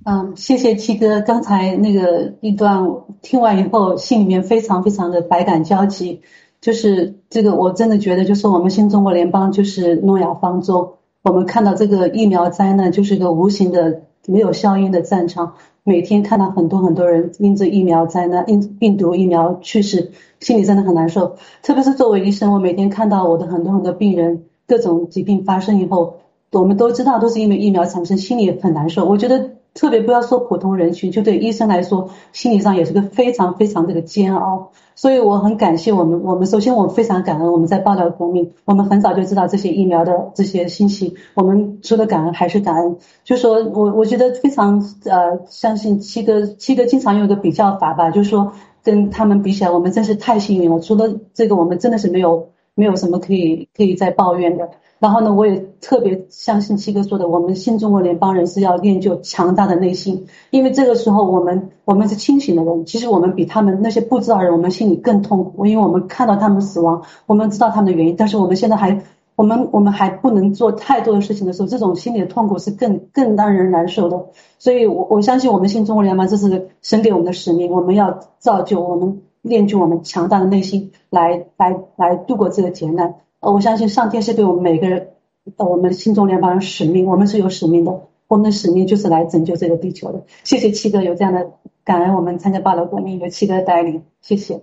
[0.06, 2.88] 嗯，谢谢七哥，刚才那个一段
[3.24, 6.22] 听完以后，心里面非常非常的百感交集。
[6.62, 15.56] 就是这个，我真的觉得，就是我们新中国联邦就是诺亚方舟，我们看到这个疫苗灾难，就是一个无形的、没有硝烟的战场。
[15.84, 21.36] 每天看到很多很多人因着疫苗灾难、因病毒疫苗去世，心里真的很难受。
[21.64, 26.18] 特别是作为医生，我每天看到我的很多很多病人各种疾病发生以后，
[26.51, 29.03] 我们都知道都是因为疫苗产生，心里很难受。
[29.06, 29.55] 我觉得。
[29.76, 34.72] 特别不要说普通人群，就对医生来说，心理上也是个非常非常这个煎熬。
[34.96, 41.16] 所以我很感谢我们，我们首先我非常感恩我们在报道国民，我们很早就知道这些疫苗的这些信息。
[41.34, 42.96] 我们除了感恩还是感恩，
[43.26, 50.80] 就说我我觉得非常呃相信七哥，七哥经常用一个比较法吧，就是说跟他们比起来，我们真是太幸运了。
[50.80, 54.70] 除了这个，我们真的是没有没有什么可以可以再抱怨的。
[54.98, 69.02] 然后呢，我也特别相信七哥说的，我们新中国联邦人是要练就强大的内心，因为这个时候我们我们是清醒的人，其实我们比他们那些不知道人，我们心里更痛苦，因为我们看到他们死亡，我们知道他们的原因，但是我们现在还
[69.36, 74.28] 我们我们还不能做太多的事情的时候，这种心理的痛苦是更更让人难受的。
[74.60, 83.16] 所以，我我相信我们新中国联邦这是神给我们的使命，我们要造就我们练就我们强大的内心，来来来度过这个劫难。
[83.40, 85.10] 我相信上天是对我们每个人，
[85.58, 90.26] 我们心中联邦的使命，我们是有使命的，我们的使命就是来拯救这个地球的。
[90.44, 91.52] 谢谢七哥有这样的
[91.84, 94.62] 感恩，我们参加报道革命有七哥带领，谢谢。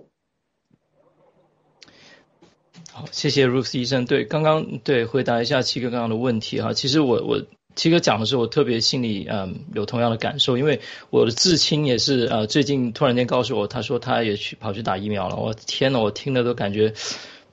[2.91, 4.05] 好，谢谢 Ruth 医生。
[4.05, 6.73] 对，刚刚对回答一下七哥刚刚的问题哈。
[6.73, 7.41] 其实我我
[7.75, 15.37] 七哥讲的时候，我特别心里嗯有同样的感受，因为我的至亲也是呃最近突然间告诉我，他说他也去跑去打疫苗了。
[15.37, 16.93] 我天呐，我听了都感觉。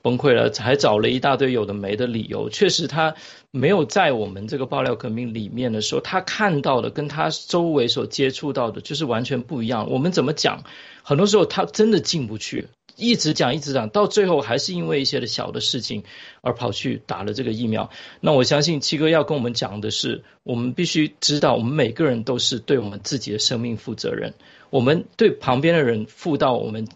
[0.01, 2.49] 崩溃了，还找了一大堆有的没的理由。
[2.49, 3.15] 确实，他
[3.51, 9.89] 没有在我们这个爆料革命里面的时候，他看到的跟他周围所接触到的，就是完全不一样。
[9.89, 10.63] 我们怎么讲？
[11.03, 12.67] 很多时候他真的进不去。
[12.97, 16.03] 一直讲一直讲，到最后还是因为一些的小的事情
[16.41, 17.89] 而跑去打了这个疫苗。
[18.19, 24.33] 那我相信七哥要跟我们讲的是，我们必须知道，我们每个人都是对我们自己的生命负责任，
[24.69, 26.87] 我们对旁边的人负到我们。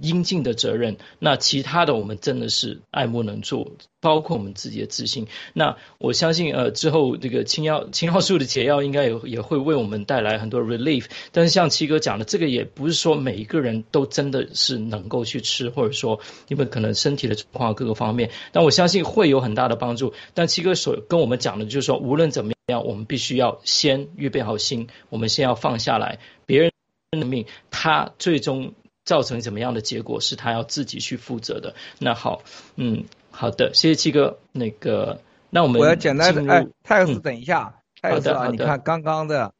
[0.00, 5.28] 应尽的责任，那其他的我们真的是爱莫能助，包括我们自己的自信。
[5.52, 11.06] 那我相信，呃，之后这个青药青蒿素的解药应该也也会为我们带来很多 relief。
[11.32, 18.30] 但是像七哥讲的，这个也不是说每一个人都真的是能够去吃，或者说因为可能身体的状况各个方面。
[18.52, 20.12] 但我相信会有很大的帮助。
[20.34, 26.72] 但七哥所跟我们讲的就是说，无论怎么样，我们必须要先预备好心，我们先要放下来，别人
[27.12, 28.72] 的命，他最终。
[29.10, 31.74] 造成怎么样的结果是他要自己去负责的。
[31.98, 32.42] 那好，
[32.76, 34.38] 嗯，好的，谢谢七哥。
[34.52, 39.52] 那个，那我们我要简单的哎，泰斯，等一下，泰斯啊，你看刚刚的，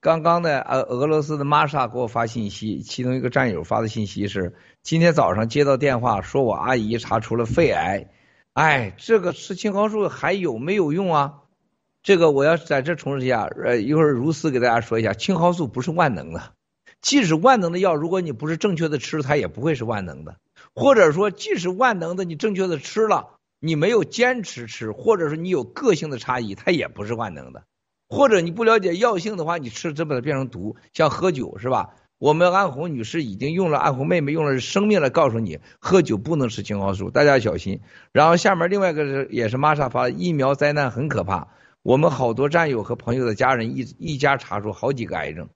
[0.00, 4.52] 刚刚的呃，俄罗斯的玛莎给我发信息，其中一个战友发的信息是，
[4.82, 8.10] 今天早上接到电话，说我阿姨查出了肺癌。
[8.52, 11.36] 哎，这个吃青蒿素还有没有用啊？
[12.02, 16.42] 这个我要在这重申一下，呃，一会儿如斯给大家说一下，青蒿素不是万能的。
[17.00, 20.36] 即使万能的药，如果你不是正确的吃，它也不会是万能的。
[20.74, 27.64] 或者说，即使万能的，你正确的吃了，你没有坚持吃，或者说你有个性的差异，它也不是万能的。
[28.08, 31.90] 或者你不了解药性的话，你吃真把它变成毒，像喝酒是吧？
[32.18, 37.80] 我们安红女士已经用了，安红妹妹用了生命来告诉你，喝酒不能吃青蒿素，大家小心。
[38.12, 41.48] 然后下面另外一个是也是玛莎发的，疫苗灾难很可怕，
[41.82, 45.48] 我们好多战友和朋友的家人一一家查出好几个癌症。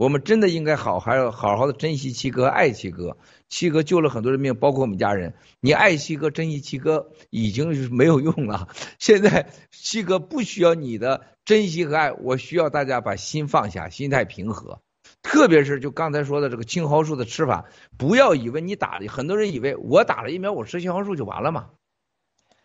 [0.00, 3.18] 我们真的应该好，还要好好的珍惜七哥，爱七哥。
[3.50, 5.34] 七哥救了很多人命，包括我们家人。
[5.60, 8.68] 你爱七哥，珍惜七哥，已经是没有用了。
[8.98, 14.80] 现在七哥不需要你的珍惜和爱，我需要大家把心放下，心态平和。
[15.20, 17.66] 特别是就刚才说的这个青蒿素的吃法，
[17.98, 21.68] 不要以为你打，很多人以为我打了疫苗，我吃青蒿素就完了嘛。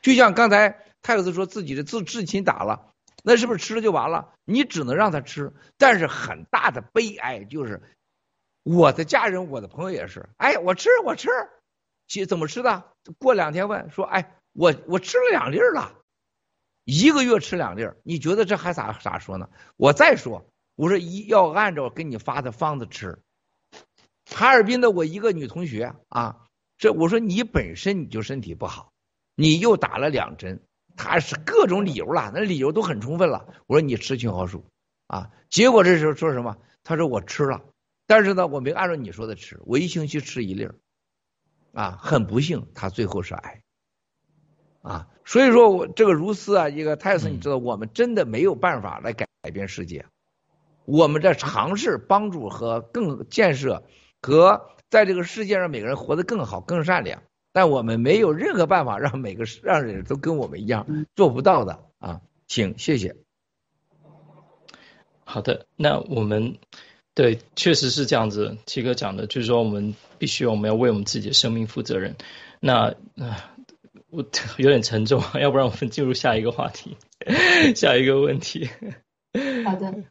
[0.02, 2.94] 就像刚才泰克斯说自己的自至亲打了。
[3.28, 4.36] 那是不是吃了就完了？
[4.46, 7.82] 你只能让他吃，但是很大的悲哀就是，
[8.62, 11.30] 我的家人、我的朋友也是，哎，我吃我吃，
[12.08, 12.92] 其怎么吃的？
[13.18, 15.96] 过两天问说，哎，我我吃了两粒了，
[16.84, 19.50] 一个月吃两粒，你觉得这还咋咋说呢？
[19.76, 23.18] 我再说，我说一要按照给你发的方子吃。
[24.30, 26.46] 哈尔滨的我一个女同学啊，
[26.78, 28.94] 这我说你本身你就身体不好，
[29.34, 30.62] 你又打了两针。
[30.98, 33.46] 他是各种理由了，那理由都很充分了。
[33.68, 34.66] 我说你吃青蒿素
[35.08, 36.58] 啊，结果这时候说什么？
[36.84, 37.62] 他说我吃了，
[38.08, 40.76] 但是呢，我没按照你说的吃，我一星期吃一粒儿
[41.74, 43.62] 啊，很不幸，他最后是癌
[44.82, 45.08] 啊。
[45.26, 50.06] 所以说我这个如斯啊，一个泰森，你知道，我们真的没有办法来改改变世界，
[50.86, 53.84] 我们在尝试帮助和更建设
[54.22, 57.24] 和在这个世界上每个人活得更好、更善良。
[57.56, 63.16] 但我们没有任何办法让每个让人都跟我们一样做不到的啊，请谢谢。
[65.24, 66.58] 好的，那我们
[67.14, 72.18] 对确实是这样子，七哥讲的，就是说我们必须我们要为我们自己的生命负责任。
[72.60, 73.56] 那啊，
[74.10, 74.26] 我
[74.58, 76.98] 有点沉重，要不然我们进入下一个话题，
[77.74, 78.70] 下一个问题。
[79.64, 80.04] 好的，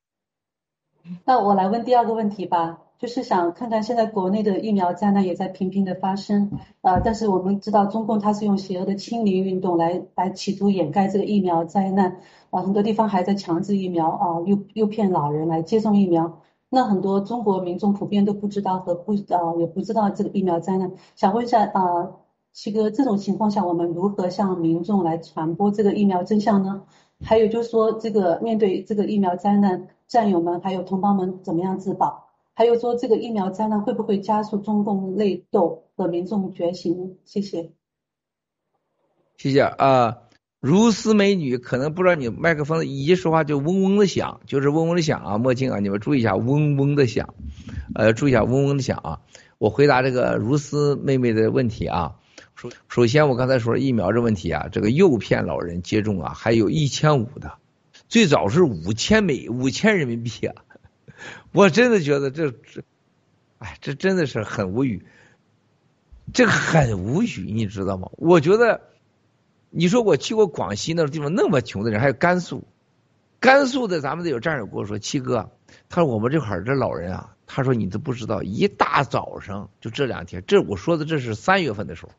[1.27, 2.79] 那我来问第二个问题吧。
[2.99, 12.17] 就是想看看现在国内的疫苗灾难也在频频的发生，呃，但是我们知道中共它是用邪恶的清零运动来来企图掩盖这个疫苗灾难，
[12.51, 16.41] 啊，很多地方还在强制疫苗啊，诱诱骗老人来接种疫苗，
[16.71, 22.13] 那很多中国民众普遍都不知道和不啊也不知道这个疫苗灾难，想问一下啊，
[22.53, 26.83] 七哥，这种情况下我们如何向民众来传播这个疫苗真相呢？
[27.23, 32.24] 还有就是说这个面对这个疫苗灾难，战友们还有同胞们怎么样自保？
[32.55, 37.17] 还有说这个疫苗灾难会不会加速中共内斗和民众觉醒？
[37.25, 37.73] 谢谢。
[39.37, 40.19] 谢谢啊，
[40.61, 47.35] 如斯美女，可能不知道你麦克风一说话就嗡嗡的响，就是嗡嗡的响啊，墨镜啊，你们注意一下，嗡嗡的响，
[47.97, 49.21] 呃，注意一下嗡嗡的响啊。
[49.59, 52.15] 我回答这个如斯妹妹的问题啊，
[52.55, 57.59] 首首先我刚才说疫苗这问题啊，这个诱骗老人接种啊，还有一千五的，
[58.09, 60.64] 最早是五千美五千人民币啊。
[61.55, 62.83] 我真的觉得这这，
[63.59, 65.07] 哎，这真的是很无语，
[66.33, 68.11] 这个很无语，你知道吗？
[68.17, 68.81] 我觉得，
[69.71, 72.67] 你说我去过广西那个地方，那么穷的人，还有甘肃，
[73.39, 75.53] 甘肃的咱们的有战友跟我说，七哥，
[75.89, 82.11] 他说我们这块儿这老人啊，他说你都不知道，一大早上就这两天，这我说的这是三月份的时候，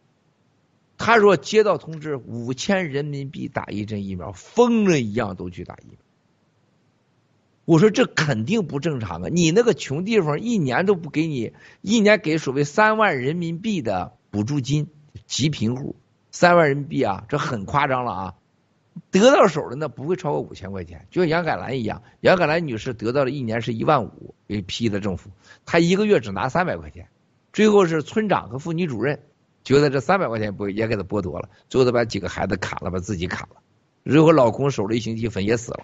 [0.98, 5.98] 他说接到通知，五千人民币打一针疫苗，疯了一样都去打疫苗。
[7.66, 9.30] 我说这肯定不正常啊！
[9.32, 14.88] 你那个穷地方一年都不给你，一年给所谓三万人民币的补助金，
[15.26, 15.96] 极贫户
[16.32, 18.34] 三万人民币啊，这很夸张了啊。
[19.12, 25.32] 得到手的呢不会超过五千块钱，就像杨改兰一样，杨改兰女士得到了一年是一万五给批的政府，
[25.66, 27.10] 她一个月只拿三百块钱，
[27.52, 29.24] 最后是村长和妇女主任
[29.64, 33.56] 觉得这三百块钱不也给她剥夺了，最后她把几个孩子砍了，把自己砍了，
[34.06, 35.80] 最后老公守了一星期坟也死了。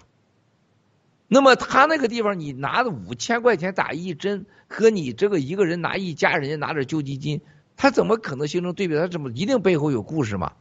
[1.32, 7.40] 那么他那个地方，你拿的五千块钱打一针，和你这个一个人拿一家人家拿点救济金，
[7.74, 8.94] 他怎么可能形成对比？
[8.94, 10.52] 他怎么一定背后有故事嘛？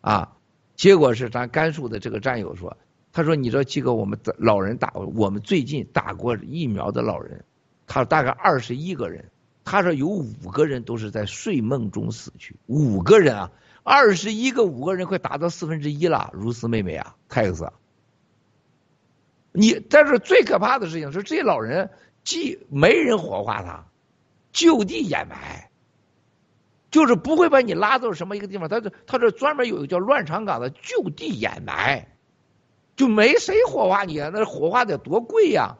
[0.00, 0.32] 啊？
[0.74, 2.76] 结果是咱甘肃的这个战友说，
[3.12, 7.44] 他说：“你知道七哥，我们老人打，我们最近打过疫苗的老人，
[7.86, 9.30] 他大概二十一个人，
[9.62, 13.52] 他说有五个人都是在睡梦中死去，五个人啊，
[13.84, 17.72] 二十一个五个人快达到四分之一了，如斯妹妹啊，泰克斯。”
[19.56, 21.90] 你但是最可怕的事情是，这些老人
[22.24, 23.86] 既没人火化他，
[24.52, 25.70] 就地掩埋，
[26.90, 32.06] 就是不会把你拉到什么一个地方，他这他这专门有一个叫乱葬岗的就地掩埋，
[32.96, 35.78] 就没谁火化你啊，那火化得多贵呀，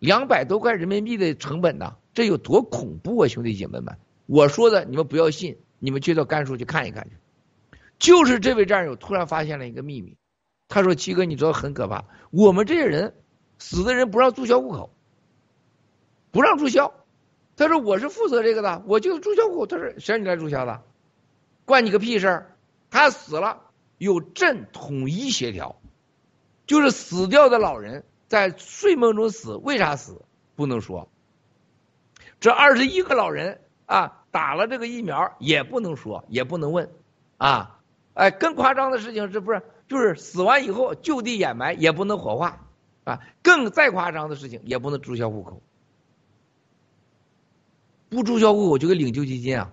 [0.00, 3.96] 两百多块人民币的成本呢，这有多恐怖啊，兄弟姐妹们！
[4.26, 10.16] 我说的你们不要信，你们去到甘肃去看一看去，就是这位战友突然发现了一个秘密。
[10.68, 12.04] 他说：“七哥，你知道很可怕。
[12.30, 13.14] 我们这些人
[13.58, 14.90] 死的人不让注销户口，
[16.30, 16.92] 不让注销。
[17.56, 19.66] 他说我是负责这个的，我就是注销户口。
[19.66, 20.82] 他说谁让你来注销的？
[21.64, 22.56] 关你个屁事儿！
[22.90, 23.62] 他死了，
[23.96, 25.80] 由镇统一协调。
[26.66, 30.20] 就是死掉的老人在睡梦中死，为啥死
[30.54, 31.08] 不能说。
[32.40, 36.92] 这二十一个老人啊，打了这个疫苗也不能说，也不能问
[37.38, 37.80] 啊。
[38.12, 42.66] 哎，更夸张的事情是不是？”就是死完以后就地掩埋，也不能火化，
[43.04, 45.62] 啊，更再夸张的事情也不能注销户口，
[48.10, 49.72] 不注销户口就给领救济金啊，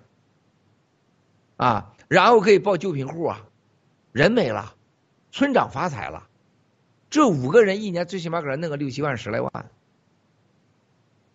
[1.57, 3.45] 啊，然后可以报救贫户啊，
[4.13, 4.73] 人没了，
[5.33, 6.29] 村长发财了，
[7.09, 9.51] 这五个人一年最起码给他弄个六七万十来万，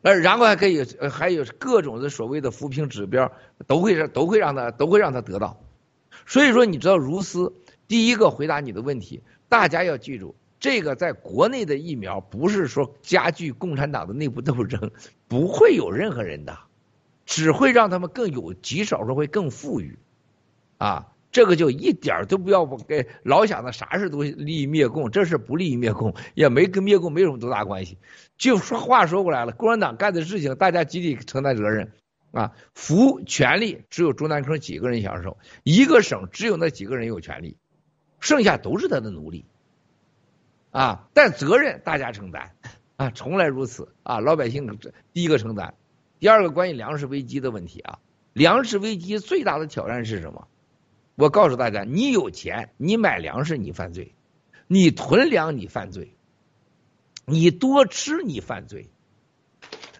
[0.01, 3.31] 呃，然后还可以还有各种的所谓的扶贫指标
[3.66, 5.61] 都会让都会让他都会让他得到，
[6.24, 7.53] 所以说你知道如斯。
[7.91, 14.93] 第一个回答你的问题，大家要记住，这个在国内的疫苗不是说加剧共产党的内部斗争，
[15.26, 16.57] 不会有任何人的，
[17.26, 19.99] 只会让他们更有极少数会更富裕，
[20.78, 27.99] 啊，这个就一点都不要不给老想着啥事都利益灭共，这是不利于灭共，也没跟灭共没什么多大关系。
[28.38, 31.91] 就说话说过来了，共产党干的事情，大家集体承担责任。
[32.30, 37.57] 啊，福权力只有中南坑几个人享受，一个省只有那几个人有权利。
[38.21, 39.47] 剩下都是他的奴隶，
[40.71, 41.09] 啊！
[41.14, 42.53] 但责任大家承担，
[42.97, 44.21] 啊，从来如此啊！
[44.21, 44.79] 老百姓
[45.12, 45.75] 第一个承担，
[46.18, 47.99] 第二个关于粮食危机的问题啊，
[48.35, 50.47] 粮食危机最大的挑战是什么？
[51.16, 54.14] 我告诉大家，你有钱，你买粮食你犯罪，
[54.66, 56.14] 你囤粮你犯罪，
[57.25, 58.91] 你多吃你犯罪。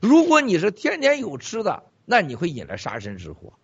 [0.01, 3.55] 如果你是天天有吃的，那你会引来杀身之祸。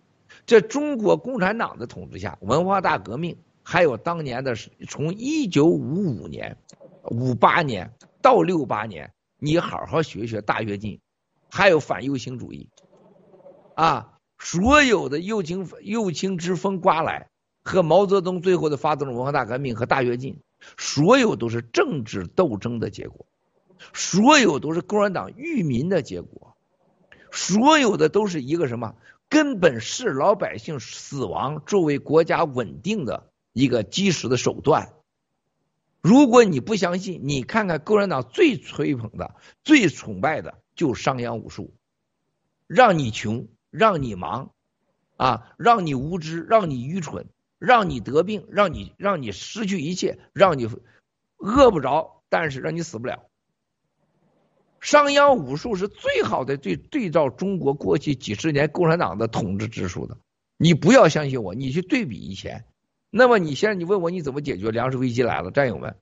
[0.46, 3.38] 在中国共产党的统治下，文化大革命。
[3.68, 6.56] 还有当年的是从一九五五年、
[7.10, 7.92] 五八年
[8.22, 11.00] 到六八年，你好好学学大跃进，
[11.50, 12.70] 还有反右倾主义，
[13.74, 17.28] 啊，所有的右倾右倾之风刮来，
[17.64, 20.40] 和毛泽东最后的发动文化大革命和大跃进，
[20.78, 23.26] 所有都是政治斗争的结果，
[23.92, 26.56] 所有都是共产党愚民的结果，
[27.32, 28.94] 所有的都是一个什么？
[29.28, 33.32] 根本是老百姓死亡作为国家稳定的。
[33.56, 34.92] 一个基石的手段。
[36.02, 39.34] 如果你不相信，你看看共产党最吹捧的、
[39.64, 41.74] 最崇拜的，就商鞅武术，
[42.66, 44.52] 让你穷，让你忙，
[45.16, 47.28] 啊，让你无知，让你愚蠢，
[47.58, 50.68] 让你得病，让你让你失去一切，让你
[51.38, 53.24] 饿不着，但是让你死不了。
[54.80, 60.18] 商鞅武术是最好的对对照中国过去几十年共产党的统治之术的。
[60.58, 62.66] 你不要相信我，你去对比以前。
[63.10, 65.96] 那么你现在你问我你怎么解决粮食危机来了，战友们，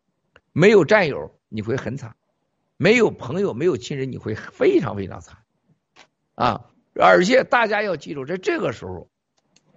[0.53, 2.17] 没有战友你会很惨，
[2.77, 5.39] 没有朋友没有亲人你会非常非常惨，
[6.35, 6.71] 啊！
[6.97, 9.11] 而且大家要记住，在这个时候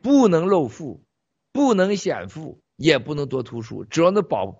[0.01, 1.03] 不能露富，
[1.51, 4.55] 不能显富，也不能多图书，只要能保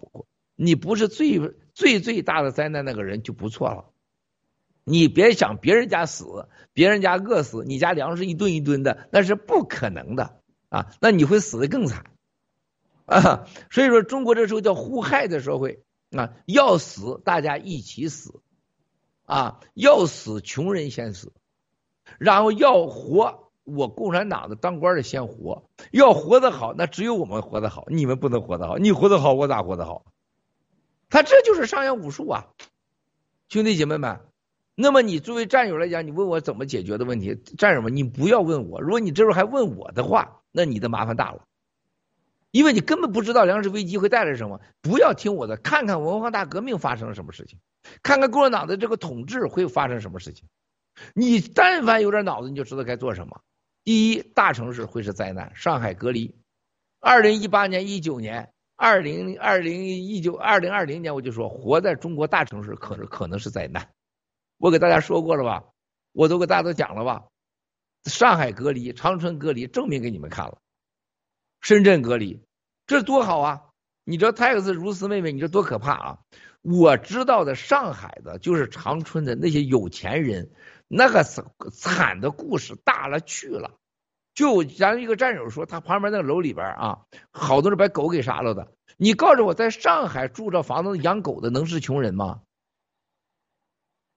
[0.56, 1.40] 你不是最
[1.74, 3.86] 最最大的灾难那个人就不错了。
[4.84, 10.88] 你别想别人家死，别人家饿死，你家粮食一吨一吨的那是不可能的啊！
[11.00, 12.06] 那你会死的更惨。
[13.08, 18.42] 啊，所以说中国这时候叫互害的社会啊，要死大家一起死，
[19.26, 21.32] 啊，要死穷人先死，
[22.20, 28.78] 然后要活我共产党的当官的先活，要活得好，那只有我们活得好，你们不能活得好。
[28.78, 30.06] 你活得好，我咋活得好？
[31.10, 32.48] 他这就是商鞅武术啊，
[33.48, 34.20] 兄弟姐妹们。
[34.76, 38.80] 那么你作为战友来讲，你问我怎么解决的问题，战友们，你不要问我。
[38.82, 41.46] 如果你这时候还问我的话，那你的麻烦大了，
[42.58, 44.60] 因为你根本不知道粮食危机会带来什么。
[44.82, 47.60] 不要听我的，看看文化大革命发生了什么事情，
[48.02, 50.50] 看看共产党的这个统治会发生什么事情。
[51.14, 53.42] 你但凡有点脑子，你就知道该做什么。
[53.84, 56.36] 第一，大城市会是灾难，上海隔离。
[57.00, 63.88] 二零一八年、一九年、二零二零一九、二零二零年，我就说，活在中国大城市可能可能是灾难。
[64.58, 65.64] 我给大家说过了吧，
[66.12, 67.24] 我都给大家都讲了吧。
[68.06, 70.58] 上海隔离，长春隔离，证明给你们看了。
[71.60, 72.40] 深圳隔离，
[72.88, 73.64] 这多好啊！
[74.06, 76.20] 你知道泰克斯如斯妹妹，你这多可怕啊！
[76.62, 80.50] 我知道的上海的，就是长春的那些有钱人，
[80.88, 83.76] 那个惨的故事大了去了。
[84.34, 88.72] 就咱一个战友说，他旁边那个楼里边啊，好多人把狗给杀了的。
[88.96, 92.42] 你告诉我，在上海住着房子养狗的，能是穷人吗？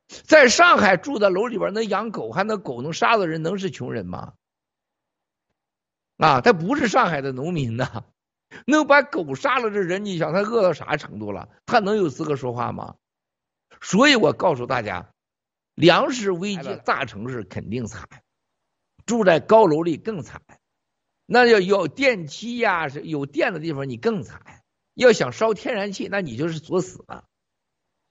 [0.07, 4.35] 在上海住的楼里边能养狗，还能狗能杀的人，能是穷人吗？
[6.19, 8.05] 啊，他不是上海的农民呐，
[8.67, 11.49] 能把狗杀了这人，你想他饿到啥程度了？
[11.67, 12.97] 他能有资格说话吗？
[13.81, 15.13] 所以我告诉大家，
[15.75, 18.09] 粮食危机大城市肯定惨，
[19.07, 20.43] 住在高楼里更惨。
[21.27, 24.43] 那要有电梯呀，是有电的地方你更惨。
[24.95, 27.25] 要想烧天然气，那你就是作死了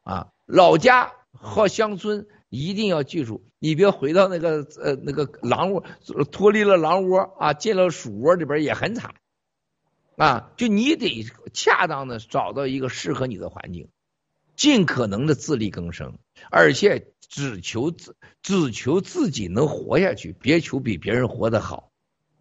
[0.04, 0.30] 啊！
[0.46, 1.14] 老家。
[1.32, 5.86] 和乡村一定要记住，你别回到那个呃那个狼窝，
[6.32, 9.14] 脱离了狼窝啊，进了鼠窝里边也很惨
[10.20, 10.52] 啊！
[10.58, 13.88] 就你得恰当的找到一个适合你的环境，
[14.58, 16.20] 尽可能的自力更生，
[16.52, 21.92] 而且只求自只求自己能活下去，别求比别人活得好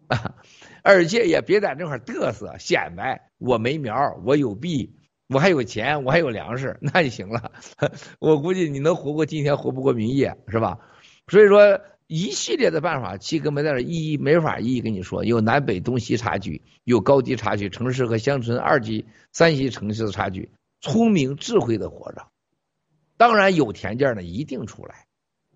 [0.07, 0.35] 啊！
[0.83, 4.95] 而且也别在这块嘚瑟显摆，我没苗，我有币。
[5.29, 7.51] 我还有钱，我还有粮食， 那就行了。
[8.19, 10.79] 我估计你能活过今天，活不过明夜，是吧？
[11.27, 11.79] 所以说，
[12.09, 15.23] 一系列的办法，七哥没在这一一没法一一跟你说。
[15.23, 20.49] 有南北东西差距，有高低差距，城市和乡村二级、三级城市的差距。
[20.81, 22.27] 聪明智慧的活着，
[23.15, 25.05] 当然有条件的一定出来。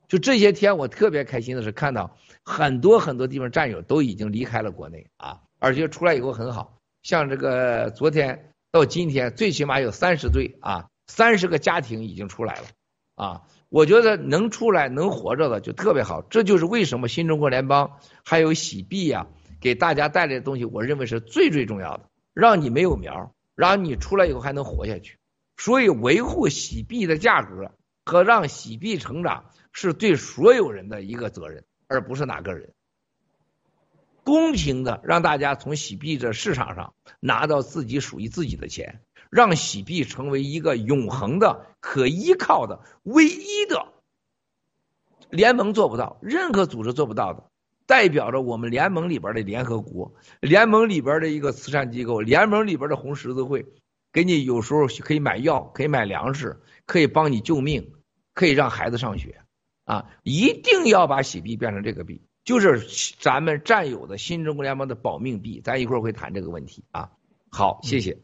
[0.07, 8.51] 就这些天，我特别开心的是看到很多很多地方战友都已经离开了国内啊，而且出来以后很好，像这个昨天。
[8.71, 12.65] 到今天，最起码有三十对啊，三十个家庭已经出来了
[13.13, 13.43] 啊！
[13.73, 19.25] 我觉得能出来能活着的就特别好，这就是为什么新中国联邦还有喜币呀，
[19.59, 25.17] 给大家带来的东西，我认为是最最重要的，让你没有苗，让你出来以后还能活下去。
[25.57, 27.71] 所以维护喜币的价格
[28.05, 32.73] 和让喜币成长，是对所有人的一个责任，而不是哪个人。
[34.23, 39.01] 公平的让大家从喜币这市场上拿到自己属于自己的钱，
[39.33, 43.87] 让喜币成为一个永恒的、可依靠的、唯一的
[45.31, 47.43] 联盟做不到，任何组织做不到的，
[47.87, 53.65] 代表着我们联盟里边的联合国、联盟里边的一个慈善机构、联盟里边的红十字会，
[54.11, 57.91] 给你有时候可以买药、可以买粮食、可以帮你救命、
[58.35, 59.41] 可以让孩子上学
[59.85, 60.11] 啊！
[60.21, 62.21] 一定要把喜币变成这个币。
[62.43, 67.09] 就是咱们占有的新中国联盟的保命币，咱一会儿会谈这个问题啊。
[67.49, 68.19] 好，谢谢。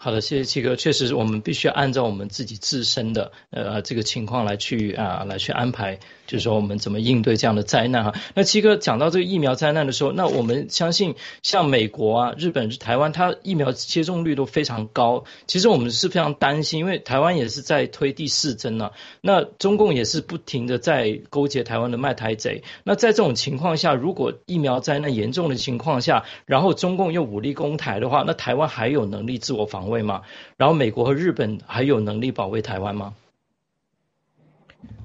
[0.00, 0.76] 好的，谢谢七哥。
[0.76, 5.98] 确实是，我们必须要按照我们自己自身的呃这个情况来去啊来去安排。
[6.28, 8.12] 就是说，我们怎么应对这样的灾难哈？
[8.34, 15.24] 那七哥讲到这个疫苗灾难的时候，那我们相信，像美国啊、日本、台湾，它疫苗接种率都非常高。
[15.46, 18.90] 其实我们是非常担心，因为台湾也是在推第四针呢。
[19.22, 22.62] 那中共也是不停的在勾结台湾的卖台贼。
[22.84, 30.22] 那在这种情况下，如果疫苗灾难严重的情况下，然后中共又武力攻台的话，那台湾还有能力自我防卫吗？
[30.56, 33.14] 然后美国和日本还有能力保卫台湾吗？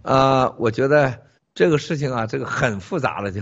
[0.04, 3.42] 啊，我觉得这个事情啊，这个很复杂了，就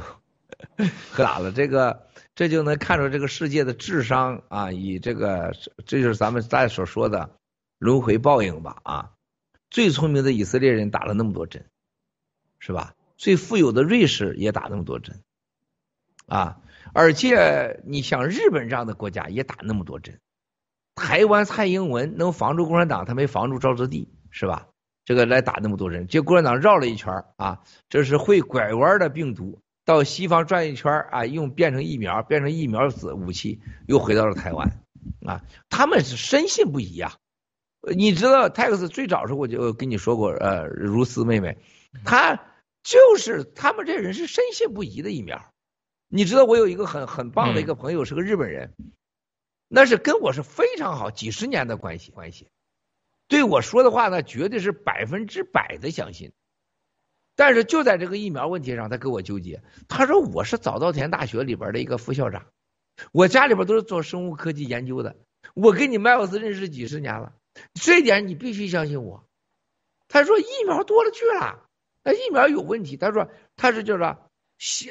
[1.12, 1.52] 可咋了？
[1.52, 5.54] 这个这就能看出这个世界的智商啊，以这个
[5.86, 7.32] 这就是咱们大家所说的
[7.80, 9.12] 轮回报应吧啊。
[9.70, 11.66] 最聪明的以色列人打了那么多针，
[12.60, 12.94] 是吧？
[13.18, 15.22] 最富有的瑞士也打那么多针
[16.26, 16.60] 啊，
[16.94, 20.20] 而且你像日本这样的国家也打那么多针。
[21.02, 24.68] 台湾蔡英文能防住共产党，他没防住赵志地，是吧？
[25.04, 27.60] 这个来打那么多人，结果共产党绕了一圈啊，
[27.90, 34.80] 这是会拐弯的病毒，到西方转一圈啊，用变成疫苗，变成疫苗子武器，又回到了台湾
[35.26, 35.42] 啊。
[35.70, 37.16] 他们是深信不疑啊。
[37.96, 41.58] 你知道泰克斯最早时候我就跟你说过，呃，如斯妹妹，
[42.06, 42.40] 他
[42.84, 45.44] 就是他们这人是深信不疑的疫苗，
[46.08, 48.72] 你知道我有一个很很棒的一个朋友是个日本人，
[49.74, 52.50] 那是跟我是非常好几十年的关系关系，
[53.30, 56.34] 对我说的话呢绝对是百分之百的相信。
[57.38, 59.64] 但是就在这个疫苗问题上，他跟我纠结。
[59.88, 62.48] 他说我是早稻田大学里边的一个副校长，
[63.14, 65.16] 我家里边都是做生物科技研究的，
[65.54, 67.34] 我跟你麦尔斯认识几十年了，
[67.74, 69.26] 这一点你必须相信我。
[70.10, 71.66] 他说疫苗多了去了，
[72.04, 72.98] 那疫苗有问题。
[72.98, 74.06] 他说他是叫做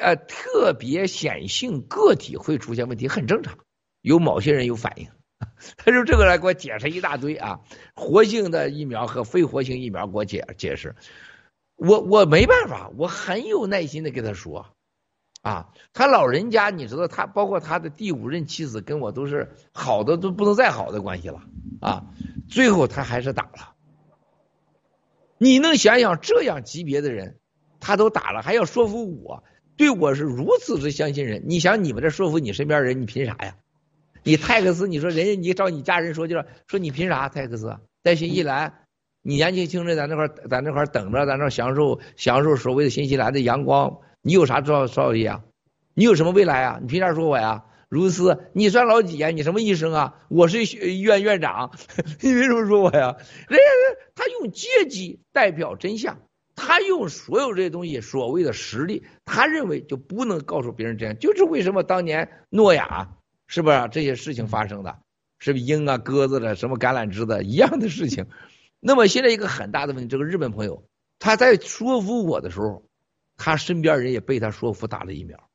[0.01, 3.59] 呃特别显性个体会出现问题，很正常，
[4.01, 5.09] 有某些人有反应。
[5.79, 7.61] 他就这个来给我解释一大堆啊，
[7.95, 10.95] 活性的疫苗和非活性疫苗给我解解释。
[11.77, 14.67] 我我没办法，我很有耐心的跟他说，
[15.41, 21.41] 啊，他老人家你知道，他包括他的第五任妻子跟我都是好的都不能再好的关系了
[21.81, 22.05] 啊，
[22.51, 23.75] 最后他还是打了。
[25.39, 27.39] 你能想想这样级别的人，
[27.81, 29.43] 他都打了，还要说服我，
[29.79, 31.45] 对我是如此之相信人。
[31.47, 33.57] 你想你们这说服你身边人，你凭啥呀？
[34.23, 37.29] 你泰克斯，你说人家你找你家人说就是说你凭啥？
[37.29, 38.75] 泰克斯在新西兰。
[39.23, 45.43] 你年轻轻的在那块在那块等着，在那享受享受所谓的新西兰的阳光，你有啥造造诣啊？
[45.93, 46.79] 你有什么未来啊？
[46.81, 47.65] 你凭啥说我呀？
[47.91, 49.29] 如斯，你算老几呀？
[49.29, 50.15] 你什么医生啊？
[50.31, 51.71] 我是医院院长，
[52.23, 53.17] 你为什么说我呀？
[53.47, 56.23] 人家他用阶级代表真相，
[56.57, 63.09] 他用所有这些东西所谓的实力，他认为就不能告诉别人真相，就是为什么当年诺亚
[63.51, 65.01] 是不是这些事情发生的？
[65.41, 68.29] 是不是鹰啊鸽子的什么橄榄枝的一样的事情？
[68.79, 70.85] 那么现在一个很大的问题，这个日本朋友
[71.19, 72.85] 他在说服我的时候，
[73.37, 75.51] 他身边人也被他说服打了疫苗。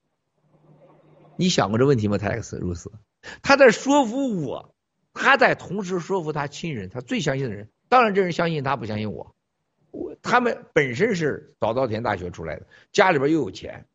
[1.37, 2.17] 你想过这问题吗？
[2.17, 2.91] 泰克斯如斯，
[3.41, 4.75] 他在说服我，
[5.13, 7.69] 他在同时说服他亲人，他最相信的人。
[7.87, 9.33] 当然，这人相信他，不相信我。
[9.91, 13.85] 我他们本身是早稻田大学出来的，家里边又有钱，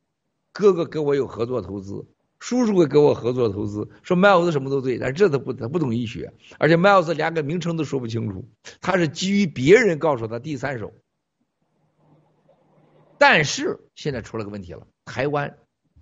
[0.52, 2.06] 哥哥跟我有合作投资。
[2.40, 8.48] 叔叔会跟我合作投资，说 Miles 什么都对，但这他不他不懂医学，而且 Miles 连个名称都说不清楚，
[8.80, 10.92] 他是基于别人告诉他第三手。
[13.18, 15.58] 但是现在出了个问题了，台湾，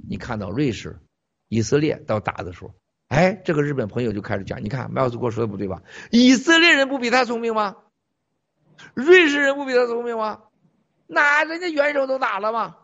[0.09, 1.01] 你看到瑞士、
[1.49, 2.73] 以色列到打的时候，
[3.09, 5.83] 哎，这个日本朋友就开始讲，你看 Miles 跟我说的不对吧？
[6.13, 7.77] 以色列人不比他聪明吗？
[8.95, 10.43] 瑞士人不比他聪明吗？
[11.09, 12.77] 那人家元首都打了吗？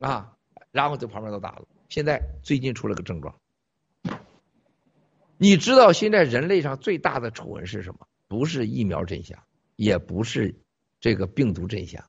[0.00, 0.32] 啊，
[0.70, 1.62] 然后在旁边都打了。
[1.90, 3.34] 现在最近出了个症状，
[5.36, 8.06] 你知道现在人类上最大的丑闻是什么？
[8.28, 9.42] 不是疫苗真相，
[9.74, 10.54] 也不是
[11.00, 12.08] 这个病毒真相，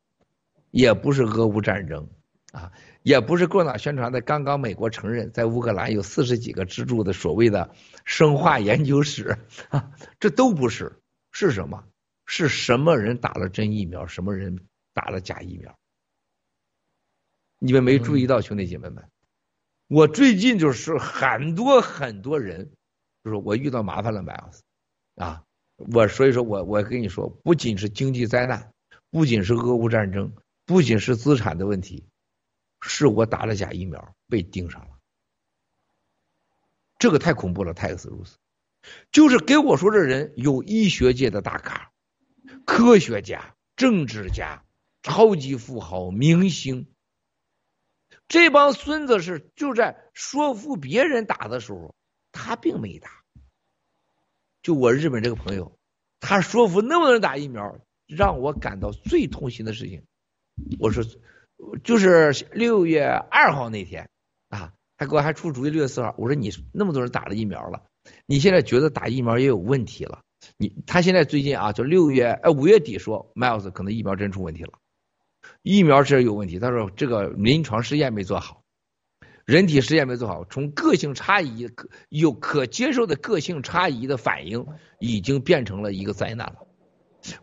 [0.70, 2.08] 也不是俄乌战争
[2.52, 2.72] 啊，
[3.02, 4.22] 也不是共产党宣传的。
[4.22, 7.74] 刚刚美国承认在乌克兰有四十几个支柱的所谓的
[8.06, 9.40] 生化研究室
[9.70, 11.02] 啊，这都不是，
[11.32, 11.84] 是什么？
[12.28, 14.60] 是什么人打了真疫苗，什么人
[14.94, 15.76] 打了假疫苗？
[17.58, 19.03] 你们没注意到，兄弟姐妹们。
[19.91, 22.72] 我最近就是很多很多人，
[23.26, 24.61] 就是我遇到麻烦了，麦老师
[25.15, 25.43] 啊，
[25.76, 28.72] 我所以说我我跟你说，不仅是经济灾难，
[29.09, 30.31] 不仅是俄乌战争，
[30.65, 32.05] 不仅是资产的问题，
[32.80, 34.91] 是我打了假疫苗被盯上了，
[36.97, 38.38] 这个太恐怖了，泰克斯如斯，
[39.11, 41.91] 就是给我说这人有医学界的大咖、
[42.63, 44.63] 科学家、政治家、
[45.03, 46.88] 超级富豪、明星。
[48.32, 51.94] 这帮孙子是就在说服别人打的时候，
[52.32, 53.10] 他并没打。
[54.64, 55.78] 就我日本这个朋友，
[56.22, 57.78] 他说服那么多人打疫苗，
[58.08, 60.06] 让我感到最痛心的事情。
[60.80, 61.03] 我说，
[61.84, 64.10] 就是六月二号那天
[64.48, 65.70] 啊，他给我还出主意。
[65.70, 67.84] 六月四号，我说你那么多人打了疫苗了，
[68.26, 70.22] 你现在觉得打疫苗也有问题了？
[70.56, 74.80] 你他现在最近啊，就六月呃五月底说，Miles 可能疫苗真出问题了。
[75.63, 78.63] 疫苗是有问题，他说这个临床试验没做好，
[79.45, 81.69] 人体试验没做好，从个性差异
[82.09, 84.65] 有可接受的个性差异的反应，
[84.99, 86.55] 已经变成了一个灾难了。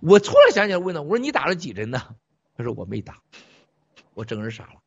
[0.01, 2.03] 我突然想起来问他，我说你打了几针呢？
[2.57, 3.19] 他说我没打，
[4.15, 4.81] 我整个人傻了。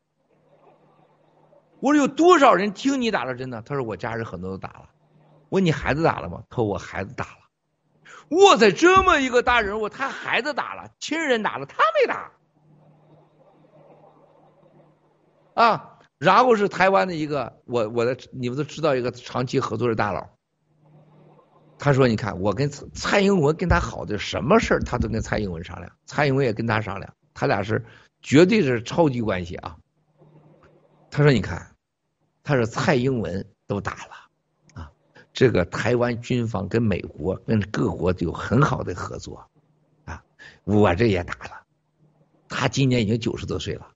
[1.79, 3.63] 我说有多少人听你打了针呢？
[3.65, 4.89] 他说我家人很多都打了。
[5.47, 6.43] 我说你孩子打了吗？
[6.49, 7.37] 他说我孩子打了。
[8.29, 12.33] 哇塞，这么一个大人物，他孩子打了，亲人打了，他没打。
[15.53, 20.29] 啊，然后是台湾的一个，我我的你们都知道一个长期合作的大佬，
[21.77, 27.83] 他说：“你看，我跟蔡英文跟他好的什么事儿，他都跟蔡英文商量，蔡英文也跟他商量，他俩是
[28.21, 29.77] 绝对是超级关系啊。”
[31.09, 31.75] 他说：“你看，
[32.43, 34.91] 他说蔡英文都打了啊，
[35.33, 39.45] 这个台湾军方跟美国跟各国有很好的合作
[40.05, 40.23] 啊，
[40.63, 41.65] 我这也打了，
[42.47, 43.90] 他今年已经九十多岁了。”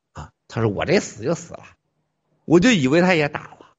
[0.55, 1.63] 他说：“我这死就死了，
[2.45, 3.75] 我就以为他也打了。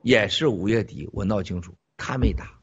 [0.00, 2.58] 也是五月底，我闹清楚，他没打。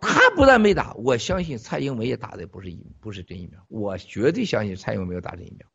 [0.00, 5.68] 他不但没打，我相信蔡英文也打的不是疫不是真疫苗，我绝对相信蔡英文没有打真疫苗。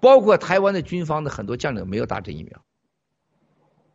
[0.00, 2.64] 包括台湾的军方的很多将领没有打真疫苗，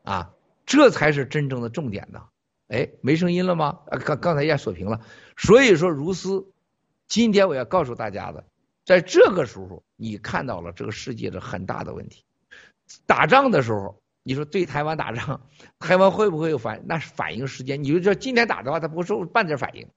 [0.04, 0.36] 啊，
[0.68, 2.28] 这才是真正的重点呢。
[2.68, 3.80] 哎，没声音了吗？
[3.88, 5.02] 啊，刚刚才一下锁屏了。
[5.36, 6.46] 所以说，如斯，
[7.08, 8.46] 今天我要告诉大家的，
[8.90, 12.24] 在这个时候，你看到了这个世界的很大的问题。
[13.06, 15.42] 打仗的时候，你说对台湾打仗，
[15.78, 16.82] 台湾会不会有反？
[16.88, 17.84] 那是反应时间。
[17.84, 19.88] 你就说今天打的话，他不会受半点反应。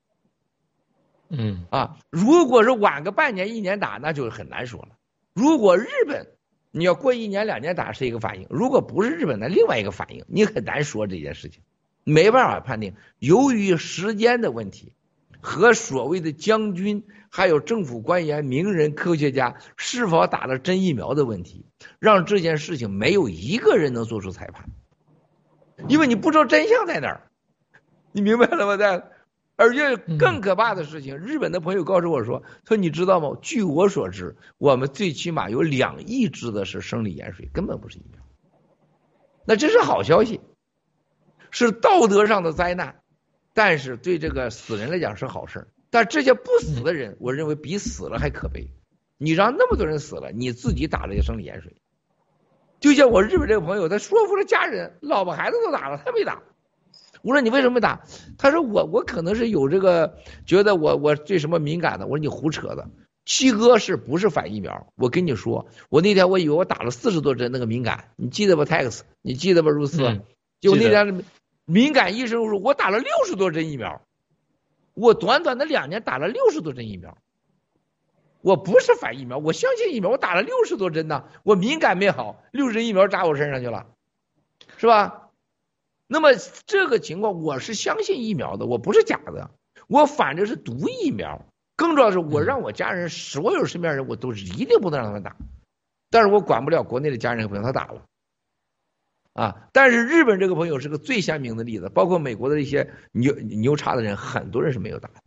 [1.31, 4.89] 嗯啊，如果是晚个半年、一年打，那就很难说了。
[5.33, 6.27] 如果日本
[6.71, 11.63] 你要过一年、两年打是一个反应，如果不是日本，那另外一个反应，你很难说这件事情，
[12.05, 12.95] 没办法判定。
[13.19, 14.93] 由于时间的问题
[15.41, 21.65] 和所谓的将军、还有政府官员、名人、科学家是否打了真疫苗的问题，
[21.99, 24.67] 让这件事情没有一个人能做出裁判，
[25.89, 27.31] 因为你不知道真相在哪儿，
[28.13, 28.77] 你明白了吗？
[28.77, 29.09] 在。
[29.55, 33.39] 而且更可怕的事情，日本的朋友告诉我说：“说你知道吗？
[33.43, 38.21] 据我所知，我们最起码有两亿支的是生理盐水，根本不是疫苗。
[39.45, 40.41] 那这是好消息，
[41.51, 43.03] 是道德上的灾难，
[43.53, 45.69] 但是对这个死人来讲是好事。
[45.93, 48.71] 但这些不死的人，我认为比死了还可悲。
[49.19, 51.77] 你让那么多人死了，你自己打了一生理盐水，
[52.81, 56.43] 就像我日本这个朋友，他说服了家人，老婆孩子都打了，他没打。”
[57.23, 58.05] 我说你为什么没打？
[58.37, 62.07] 他说我我可能是有这个觉得我我对什么敏感的。
[62.07, 62.89] 我说你胡扯的，
[63.25, 64.93] 七哥是不是反疫苗？
[64.97, 69.71] 我跟你说，我那天我以为我打了四十多针那个敏感，你记得不？Tex，你记得不？
[69.71, 69.99] 如斯，
[70.61, 71.23] 就那天
[71.65, 74.03] 敏感医生说，我打了六十多针疫苗，
[74.95, 77.17] 我短短的两年打了六十多针疫苗，
[78.41, 83.87] 我不是反疫苗，我相信疫苗，我打了六十多针呢，我敏感没好，六十针疫苗扎我身上去了，
[84.77, 85.31] 是吧？
[86.07, 86.31] 那么
[86.67, 89.51] 这个情况，我是相信疫苗的，我不是假的，
[89.89, 91.47] 我反正是毒疫苗。
[91.75, 95.35] 更重要的是，我让我家人所有身边人，我都是一定不能让他们打。
[96.11, 98.03] 但是我管不了国内的家人朋友，他打了
[99.33, 99.69] 啊。
[99.73, 105.23] 但是日本这个朋友是个最鲜明的例子，包括美国的一些牛牛叉的人，很多人是没有打的，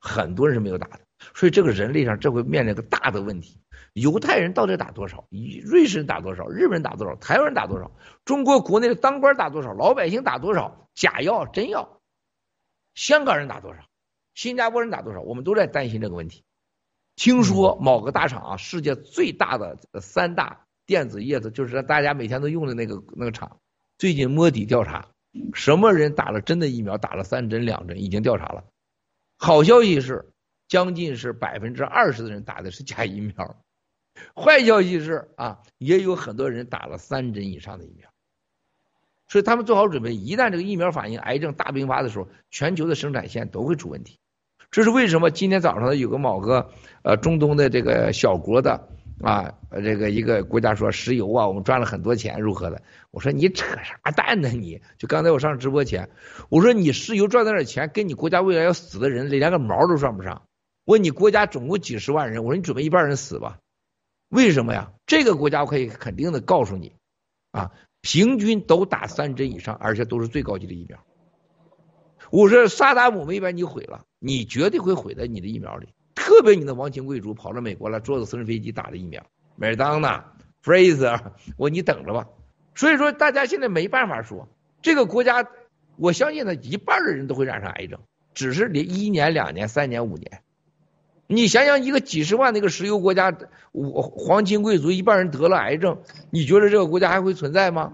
[0.00, 1.00] 很多人是没有打的。
[1.34, 3.60] 所以这个人类上这会面临个大的问题。
[3.94, 5.26] 犹太人到底打多少？
[5.64, 6.46] 瑞士人打多少？
[6.48, 7.16] 日本人打多少？
[7.16, 7.90] 台湾人打多少？
[8.26, 9.72] 中国国内的当官打多少？
[9.72, 10.90] 老百姓打多少？
[10.94, 12.02] 假药真药？
[12.94, 13.80] 香港人打多少？
[14.34, 15.22] 新加坡人打多少？
[15.22, 16.44] 我们都在担心这个问题。
[17.14, 23.58] 听说某个大厂啊，世界最大的三大电子业的，就是大家每天都用的那个那个厂，
[23.98, 25.08] 最近摸底调查，
[25.52, 26.96] 什么人打了真的疫苗？
[26.96, 28.64] 打了三针两针，已经调查了。
[29.36, 30.30] 好消息是，
[30.68, 33.56] 将近是百分之二十的人打的是假疫苗。
[34.34, 38.08] 坏消息是啊，也有很多人打了三针以上的疫苗，
[39.28, 44.18] 所以他们做好准备，一旦这个疫苗反应癌症大并发的时候，全球的生产线都会出问题。
[44.70, 45.30] 这是为什么？
[45.30, 46.70] 今天早上有个某个
[47.02, 48.88] 呃中东的这个小国的
[49.22, 52.82] 啊，这个一个国家说石油啊，我们赚了很多钱，如何的？
[53.10, 54.50] 我说你扯啥蛋呢？
[54.50, 56.10] 你就刚才我上直播前，
[56.50, 60.42] 我说你石油赚那点钱，跟你国家未来要死的人连个毛都算不上。
[60.84, 63.58] 我问你国家总共几十万人，我说你准备一半人死吧。
[64.28, 64.92] 为什么呀？
[65.06, 66.92] 这个国家我可以肯定的告诉你，
[67.52, 67.72] 啊，
[68.02, 70.98] 平均都打三针以上，而且都是最高级的疫苗。
[72.30, 75.88] 我说萨达姆没把你毁了，你绝对会毁在你的疫苗里。
[76.26, 79.24] 特别你的王亲贵族跑到美国来，坐着私人飞机打的疫苗，
[79.54, 80.24] 麦当娜、
[80.60, 81.20] Fraser，
[81.56, 82.26] 我你等着吧。
[82.74, 84.48] 所以说，大家现在没办法说
[84.82, 85.46] 这个国家，
[85.96, 88.00] 我相信呢，一半的人都会染上癌症，
[88.34, 90.42] 只是连一年、两年、三年、五年。
[91.28, 93.32] 你想想，一个几十万的一个石油国家，
[93.70, 97.92] 我皇亲贵族一半人得了癌症，你觉得这个国家还会存在吗？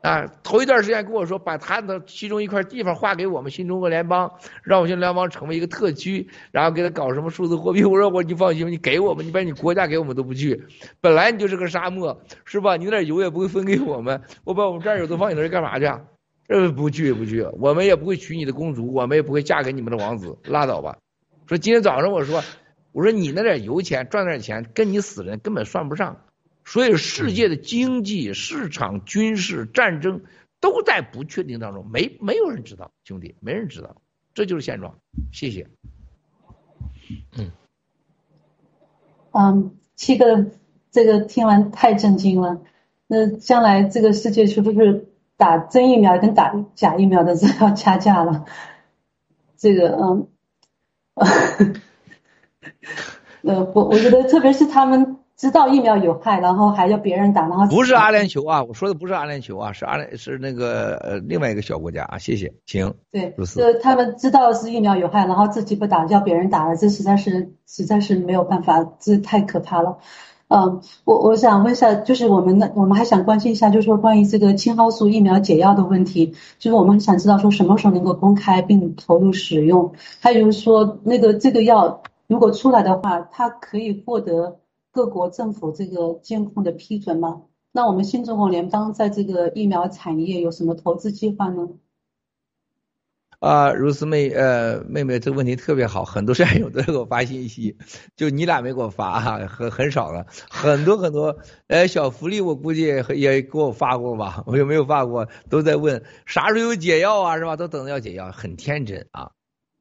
[0.00, 4.30] 啊，头一段时间跟我说，把他的其中一块地方划给我们新中国联邦，
[4.62, 7.82] 让我们新联邦成为一个特区，然后给他搞什么数字货币。
[7.84, 10.64] 我说我你放心，你给我们，你把你国家给我们都不去，
[11.00, 12.76] 本来你就是个沙漠，是吧？
[12.76, 15.86] 你那点油也不会分给我们，我把我们战友都放你那儿干嘛去？
[16.48, 20.96] 呃，不去不去，我们也不会娶你的公主，我们也不会嫁给你们的王子，拉倒吧。
[21.46, 22.42] 说今天早上我说，
[22.92, 26.16] 我说你那点油钱赚点钱，跟你死人根本算不上。
[26.70, 30.20] 所以世界的经济、市场、军事、战争
[30.60, 33.96] 都在不确定当中，没没有人知道，兄弟，没人知道，
[34.34, 34.98] 这就是现状。
[35.32, 35.66] 谢谢。
[37.38, 37.50] 嗯，
[39.32, 40.50] 嗯，七个
[40.90, 42.60] 这个听完太震惊了。
[43.06, 45.08] 那将来这个世界是不是
[45.38, 48.44] 打真疫苗跟打假疫苗的 是要掐架了？
[49.56, 50.28] 这个嗯。
[53.42, 62.18] 呃，我我觉得，特别是他们知道疫苗有害，然后还要别人打，然后不是阿联酋啊，我说的不是阿联酋啊，是阿联是那个呃另外一个小国家啊。
[62.18, 63.60] 谢谢，请对，如斯。
[63.60, 69.98] 就他们知道是疫苗有害，然后自己不打，叫别人打了，这实在是实在是没有办法，这太可怕了。
[70.48, 84.58] 嗯，我我想问一下，就是我们的我们还想关心一下，就是说关于这个青蒿素疫苗解药的问题，就是我们想知道说什么时候能够公开并投入使用，还有就是说那个这个药如果出来的话，它可以获得。
[84.90, 87.42] 各国政府这个监控的批准吗？
[87.70, 91.68] 那我们新中国联邦在这个疫苗产业有什么投资计划呢？
[93.40, 97.76] 啊，如斯妹，呃，妹妹，这个问题特别好，很多战友都在给我发信息，
[98.16, 101.38] 就你俩没给我发哈，很很少了，很多很多，
[101.68, 102.82] 呃，小福利我估计
[103.14, 105.28] 也给我发过吧，我有没有发过？
[105.48, 107.54] 都在问啥时候有解药啊，是吧？
[107.54, 109.30] 都等着要解药，很天真啊。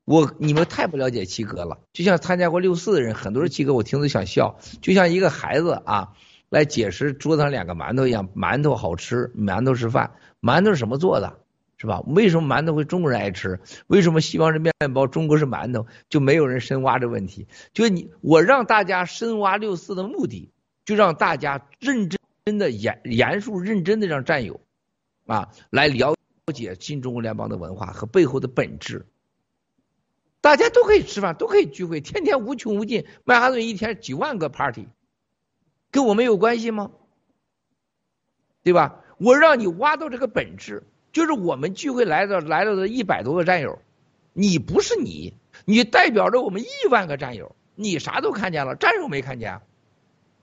[0.08, 6.14] 我你们太不了解七哥了，就像参加过六四的人，很多人七哥我听着想笑，就像一个孩子啊
[6.48, 11.40] 来解释桌子上两个馒头一样，馒头好吃，馒头是饭，馒头是什么做的，
[11.78, 12.00] 是吧？
[12.08, 13.60] 为什么馒头会中国人爱吃？
[13.88, 15.86] 为什么西方是面包，中国是馒头？
[16.08, 17.50] 就没有人深挖这问题。
[17.74, 20.54] 就你我让大家深挖六四的目的，
[20.86, 24.62] 就让大家认真的严严肃认真的让战友
[25.26, 26.16] 啊来了
[26.54, 29.06] 解新中国联邦的文化和背后的本质。
[30.42, 33.06] 大家都可以吃饭，都可以聚会，天天无穷无尽。
[33.26, 34.88] 曼哈顿一天几万个 party，
[35.92, 36.92] 跟我们有关系吗？
[38.64, 39.04] 对吧？
[39.18, 43.80] 我让你挖到这个本质，就是我们聚会来的来了的一百多个战友，
[44.34, 45.34] 你不是你，
[45.66, 47.56] 你代表着我们亿万个战友。
[47.76, 49.62] 你啥都看见了，战友没看见。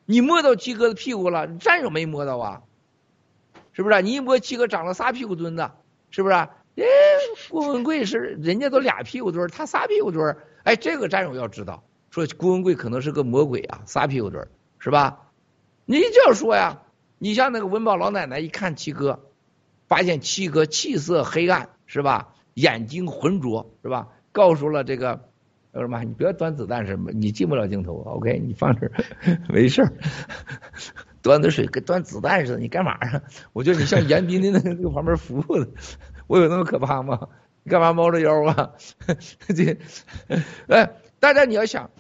[0.06, 2.62] 你摸到七哥的屁股了，战友没摸到啊？
[3.72, 4.02] 是不是？
[4.02, 5.70] 你一摸七哥长了仨屁股墩子，
[6.10, 6.48] 是不是？
[6.76, 6.84] 哎，
[7.50, 10.44] 郭文贵是人家都俩屁股墩儿，他仨屁股墩儿。
[10.64, 14.48] 哎，这个战友要知道，说郭文贵可能是个魔鬼啊，仨屁股墩儿
[14.78, 15.30] 是吧？
[15.86, 16.82] 你这样说呀，
[17.18, 19.20] 你像那个文保老奶奶一看七哥，
[19.86, 22.34] 发现七哥气色黑暗是吧？
[22.54, 24.08] 眼睛浑浊是吧？
[24.32, 25.28] 告诉了这个
[25.72, 26.02] 叫什么？
[26.02, 27.12] 你不要端子弹什么？
[27.12, 28.38] 你进不了镜头，OK？
[28.38, 28.92] 你放这儿
[29.48, 29.92] 没事儿，
[31.22, 33.22] 端的水跟端子弹似的，你干嘛呀？
[33.52, 35.68] 我觉得你像严彬的那个旁边服务的。
[36.26, 37.28] 我有那么可怕吗？
[37.62, 38.72] 你干嘛猫着腰啊？
[39.56, 39.78] 这，
[40.68, 41.90] 哎，大家你要想，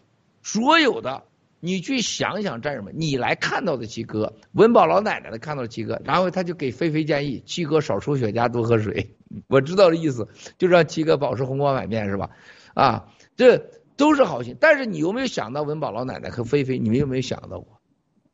[0.42, 1.24] 所有的
[1.60, 9.16] 你去想想战友们，你来看到的七哥，文宝老奶奶的看到七哥，然后他就给菲菲建议，七哥少抽雪茄，多喝水。
[9.48, 10.28] 我知道的意思，
[10.58, 12.30] 就让七哥保持红光满面，是吧？
[12.74, 14.56] 啊，这都是好心。
[14.60, 16.78] 但是你有没有想到文宝老奶奶和菲菲？
[16.78, 17.80] 你们有没有想到过？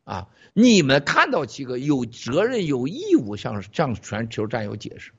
[0.02, 5.12] 啊，你们看到七哥有责任有义务向向全球战友解释。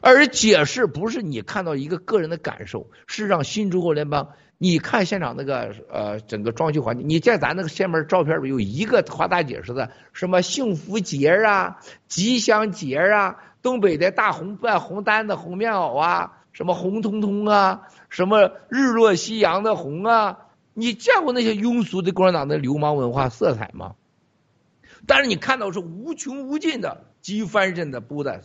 [0.00, 11.78] 而解释不是你看到一个个人的感受，是让新中国联邦，你看现场那个呃整个装修环境，你在咱那个前面照片里有一个夸大解释的，什么幸福节啊、
[12.08, 20.38] 吉祥节啊、东北的大红扮红单的红棉袄啊、什么红彤彤啊、什么日落夕阳的红啊，
[20.72, 23.96] 你见过那些庸俗的共产党的流氓文化色彩吗？
[25.06, 28.40] 但是你看到是无穷无尽的机翻身的布袋。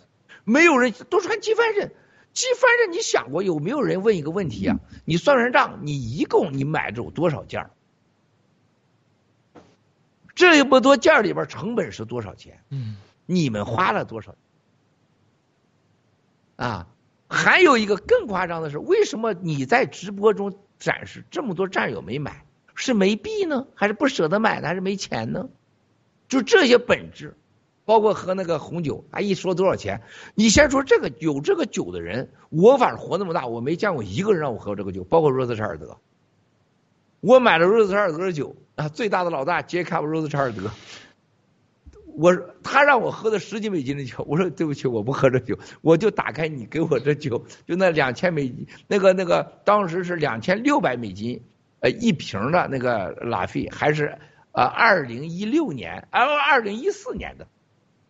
[0.46, 1.94] 没有人都穿机翻身，
[2.32, 4.80] 机翻身，你想过有没有人问一个问题啊？
[5.04, 7.70] 你算算账，你一共你买着有多少件
[10.36, 12.62] 这么多件里边成本是多少钱？
[12.70, 14.36] 嗯，你们花了多少？
[16.58, 16.88] 啊，
[17.30, 22.46] 还有一个更夸张的是，为什么你在直播中展示这么多战友没买？
[22.76, 25.48] 是没币呢，还是不舍得买呢，还是没钱呢？
[26.28, 27.38] 就这些本质。
[27.86, 30.02] 包括喝那个红酒，啊，一说多少钱？
[30.34, 35.98] 你先说这个有这个酒的人，我反正活那么大，我没见过一个人让我喝这个酒，包括罗斯柴尔德。
[37.22, 40.72] 我买了罗斯柴尔德的酒啊，最大的老大杰卡罗斯柴尔德，
[42.06, 51.42] 我他让我喝的十几美金的酒，我说对不起，我不喝这酒，我就打开你给我这酒，就那两千美金，那个那个当时是两千六百美金，
[51.82, 54.18] 呃一瓶的那个拉菲，还是
[54.52, 57.48] 呃二零一六年啊二零一四年的。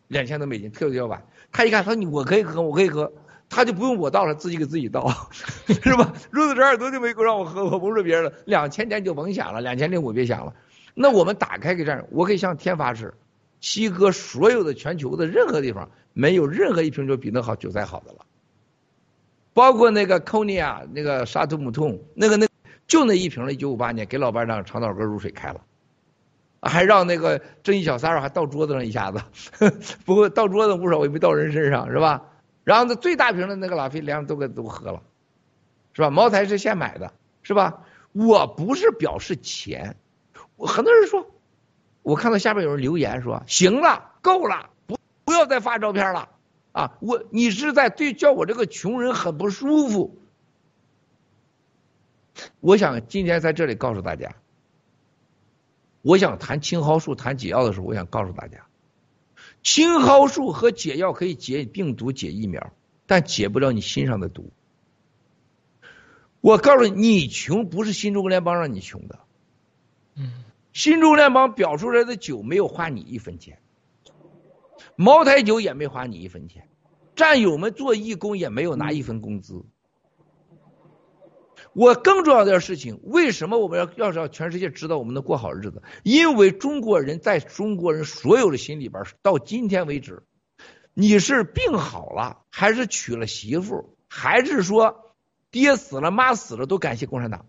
[0.08, 3.12] 两千多美金特别晚，他一看，他说你我可以喝，我可以喝，
[3.50, 5.30] 他就不用我倒了，自己给自己倒，
[5.68, 6.14] 是吧？
[6.32, 10.54] 如此这二多就没够让我喝，我不是别人的，两千年就甭想了，两千零五别想了。
[10.94, 13.14] 那我们打开个样，我可以向天发誓，
[13.60, 18.26] 七哥所有的全球的任何地方，没有任何一瓶酒比那好酒再好的了，
[19.54, 22.48] 包括那个科尼亚那个沙图姆通，那个那
[22.88, 25.62] 就那一瓶了，一九五八年给老班长长岛哥入水开了。
[26.62, 29.22] 还让那个正义小三儿还倒桌子上一下子，
[30.06, 32.24] 不过倒桌子无所谓，没倒人身上是吧？
[32.64, 35.02] 然后那最大瓶的那个拉菲，两都给都喝了，
[35.94, 36.10] 是吧？
[36.10, 37.14] 茅台是现买的，
[37.44, 37.84] 是吧？
[38.12, 39.98] 我不是表示钱，
[40.58, 41.28] 很多人说，
[42.02, 46.30] 我看到下边有人留言说，行了，够了，不不要再发照片了
[46.72, 46.98] 啊！
[47.02, 50.18] 我你是在对叫我这个穷人很不舒服。
[52.60, 54.34] 我想今天在这里告诉大家，
[56.06, 58.68] 我想谈青蒿素、谈解药的时候，我想告诉大家，
[59.64, 62.74] 青蒿素和解药可以解病毒、解疫苗，
[63.08, 64.52] 但解不了你心上的毒。
[66.42, 69.18] 我告诉你，你穷不是新中国联邦让你穷的，
[70.16, 73.58] 嗯，新中国联邦表出来的酒没有花你一分钱，
[74.96, 76.70] 茅台酒也没花你一分钱，
[77.16, 79.66] 战友们做义工也没有拿一分工资。
[81.76, 85.84] 我更重要的事情，为什么我们要要让全世界知道我们能过好日子？
[86.04, 90.24] 因为中国人在中国人所有的心里边，到今天为止，
[90.94, 95.14] 你是病好了，还是娶了媳妇，还是说
[95.52, 97.46] 爹死了妈死了都感谢共产党？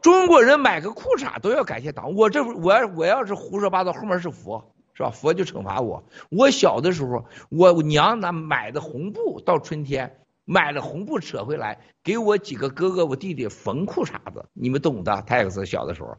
[0.00, 2.14] 中国人买个裤衩都要感谢党。
[2.14, 5.10] 我这我要我要是胡说八道，后面是佛是吧？
[5.10, 6.04] 佛就惩罚我。
[6.30, 10.20] 我小的时候，我娘那买的红布到春天。
[10.50, 15.22] 买了红布扯回来，给我几个哥哥我弟弟缝裤衩子，你们懂的。
[15.26, 16.16] 泰克斯小的时候，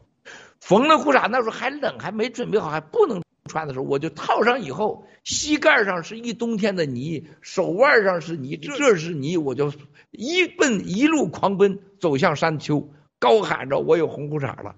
[0.60, 9.72] 缝了裤衩，那时候还冷，还没准备好，还不能穿的时候，我就套上以后，膝盖上是一冬天的泥，手腕上是泥，这是泥，我就
[10.12, 12.88] 一奔一路狂奔走向山丘，
[13.18, 14.76] 高喊着我有红裤衩了。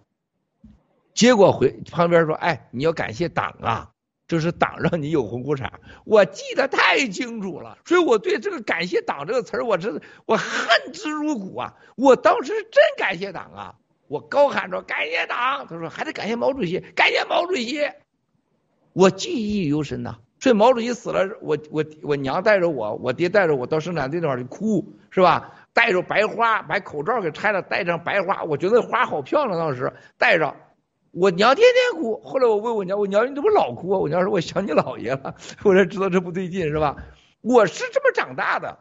[1.12, 3.91] 结果回旁边说：“哎，你要感谢党啊。”
[4.33, 5.69] 就是党让你有红裤衩，
[6.07, 11.75] 我记得太清楚了，所以我对这个感谢党这个词儿，我真的我恨之入骨啊！
[11.99, 13.75] 我当时真感谢党啊，
[14.09, 17.83] 我高喊着感谢党，他说还得感谢毛主席，感谢毛主席，
[18.95, 20.17] 我记忆犹深呐。
[20.41, 25.53] 所以毛主席死了，我我我娘带着我，我爹带着我到生产队那块去哭，是吧？
[25.75, 30.57] 带着白花，把口罩给拆了，戴上白花，我觉得花好漂亮，当时戴着。
[31.12, 33.98] 我娘天天哭，后来我问我娘，我娘你怎么老哭啊？
[33.98, 36.97] 我娘说我想你姥爷了， 我才知道这不对劲是吧？
[37.43, 38.78] 我是这么长大的，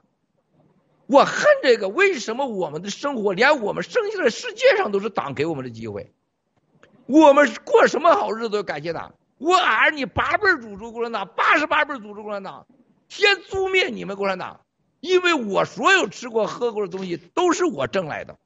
[1.07, 6.13] 我恨这个，为什么我们的生活连我们生下来世界上都是党给我们的机会？
[7.05, 9.13] 我们过什么好日子都感谢党。
[9.37, 12.65] 我儿你八辈祖宗共产党，八十八辈祖宗共产党，
[13.09, 14.61] 先诛灭你们共产党，
[15.01, 18.37] 因为我所有吃过喝过的东西都是我挣来的，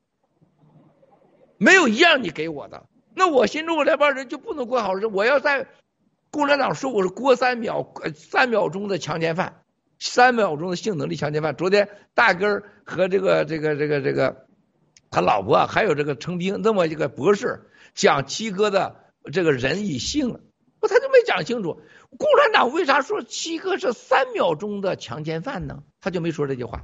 [1.57, 2.87] 没有一样你给我的。
[3.15, 5.07] 那我新中国联邦人就不能过好日子？
[5.07, 5.67] 我要在
[6.31, 9.63] 共产党说我是过三秒呃三秒钟的强奸犯，
[9.99, 11.55] 三秒钟的性能力强奸犯。
[11.55, 14.45] 昨天大根儿和这个这个这个这个
[15.09, 18.97] 他老婆还有这个程兵那么一个博士讲七哥的
[19.31, 20.41] 这个人与性，
[20.81, 21.81] 不他就没讲清楚。
[22.17, 25.83] 共产党为啥说七哥是三秒钟的强奸犯呢？
[26.01, 26.83] 他就没说这句话。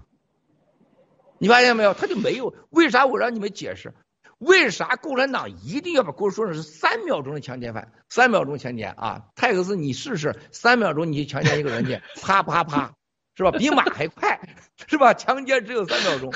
[1.40, 1.94] 你发现没有？
[1.94, 2.56] 他就没有。
[2.70, 3.94] 为啥我让你们解释？
[4.42, 7.92] 为啥共产党一定要把郭说成是三秒钟的强奸犯？
[8.10, 9.28] 三秒钟强奸啊！
[9.36, 12.96] 泰克斯，你试试，三秒钟你去强奸一个人去， 啪啪啪，
[13.36, 13.52] 是吧？
[13.52, 14.50] 比马还快，
[14.88, 15.14] 是吧？
[15.14, 16.34] 强奸只有三秒钟。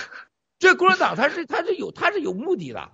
[0.59, 2.91] 这共产党他是他是有他是有目的的，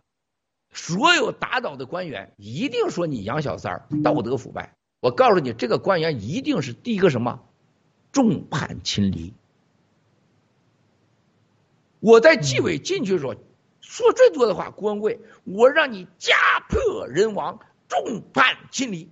[0.71, 4.77] 所有打倒的官员一定说你杨小三儿道德腐败。
[5.01, 7.43] 我告诉你，这个官员一定是第一个什么
[8.13, 9.33] 众叛亲离。
[11.99, 13.35] 我在纪委进去的时候。
[13.81, 16.33] 说最多的话，郭文贵，我让你家
[16.69, 17.59] 破人亡，
[17.89, 19.09] 众叛亲离。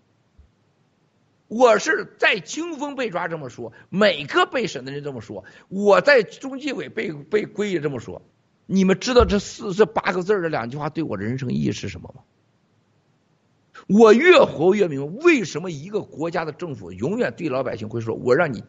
[1.48, 8.22] 我是在清风被抓这么说，每个被审的人这么说，我在中纪委被被归也这么说。
[8.68, 12.22] 你们知道这四这八个字这两句话对我的人生意义是什么吗？
[13.88, 18.64] 我越活越明白，为什么一个国家的政府永远对老百姓会说：“我让你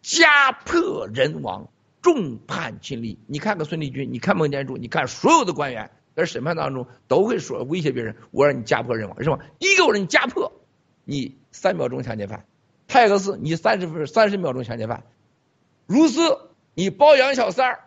[0.00, 1.68] 家破人亡。”
[2.02, 9.38] 众叛亲离，你看看孙立军，你看孟建柱，你看所有的官员在审判当中都会说威胁别人，我让你家破人亡，是吧？
[9.60, 10.52] 一个我让你家破，
[11.04, 12.44] 你三秒钟强奸犯，
[12.88, 15.04] 泰克斯你三十分三十秒钟强奸犯，
[15.86, 17.84] 如斯你包养小三儿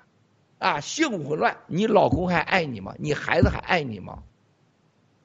[0.60, 2.96] 啊，性混乱，你老公还爱你吗？
[2.98, 4.24] 你孩子还爱你吗？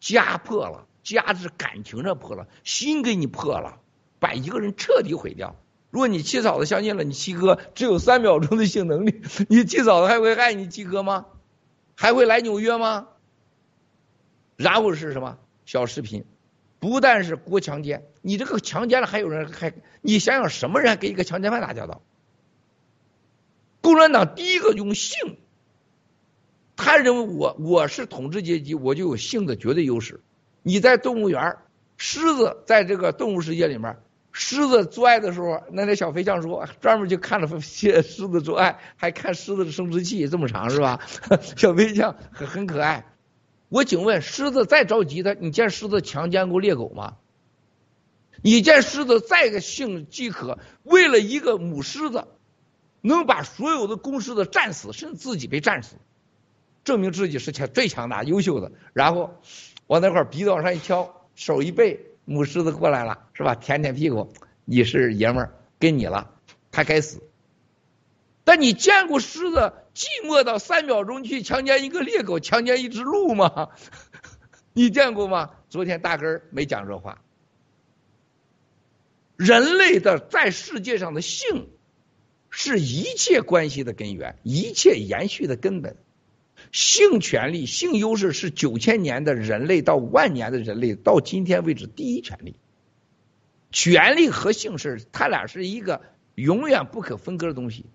[0.01, 3.81] 家破了，家是感情上破了，心给你破了，
[4.19, 5.55] 把一个人彻底毁掉。
[5.91, 11.27] 如果你七嫂子相信了你七哥只有三秒钟的性能力， 你七嫂子还会爱你七哥吗？
[11.97, 13.09] 还会来纽约吗？
[14.57, 16.25] 然后是什么小视频？
[16.79, 22.03] 不但是郭强奸，你这个强奸了还有人还你想想什么人跟一个强奸犯打交道？
[23.81, 25.39] 共产党第一个用性，
[26.77, 30.21] 他认为我我是统治阶级，我就有性的绝对优势。
[30.63, 31.57] 你在动物园，
[31.97, 33.99] 狮子在这个动物世界里面。
[34.33, 41.01] 狮子做爱的时候，那那小飞象说，专门就看了狮子做爱，还看狮子的生殖器这么长是吧？
[41.57, 43.07] 小飞象很很可爱。
[43.69, 47.17] 我请问，狮子再着急，它你见狮子强奸过猎狗吗？
[48.43, 52.27] 你见狮子再个性饥渴，为了一个母狮子，
[53.01, 55.97] 能把所有的公狮子战死，甚至自己被战死，
[56.83, 58.73] 证明自己是强最强大、优秀的。
[58.93, 59.35] 然后
[59.87, 63.55] 往那块鼻子往上一敲，手一背，母狮子过来了，是吧？
[63.55, 64.33] 舔舔屁股，
[64.65, 66.35] 你是爷们儿，跟你了，
[66.71, 67.23] 他该死。
[68.45, 73.69] 但你见过狮子寂寞到三秒钟去强奸一个猎狗、强奸一只鹿吗？
[74.73, 75.51] 你见过吗？
[75.69, 77.23] 昨天大根儿没讲这话。
[79.37, 81.69] 人类的在世界上的性，
[82.51, 85.97] 是一切关系的根源，一切延续的根本。
[86.73, 92.57] 性权利、性优势是九千年的人类到万年的人类到今天为止第一权利。
[93.71, 96.03] 权利和性是，它俩是一个
[96.35, 97.87] 永远不可分割的东西。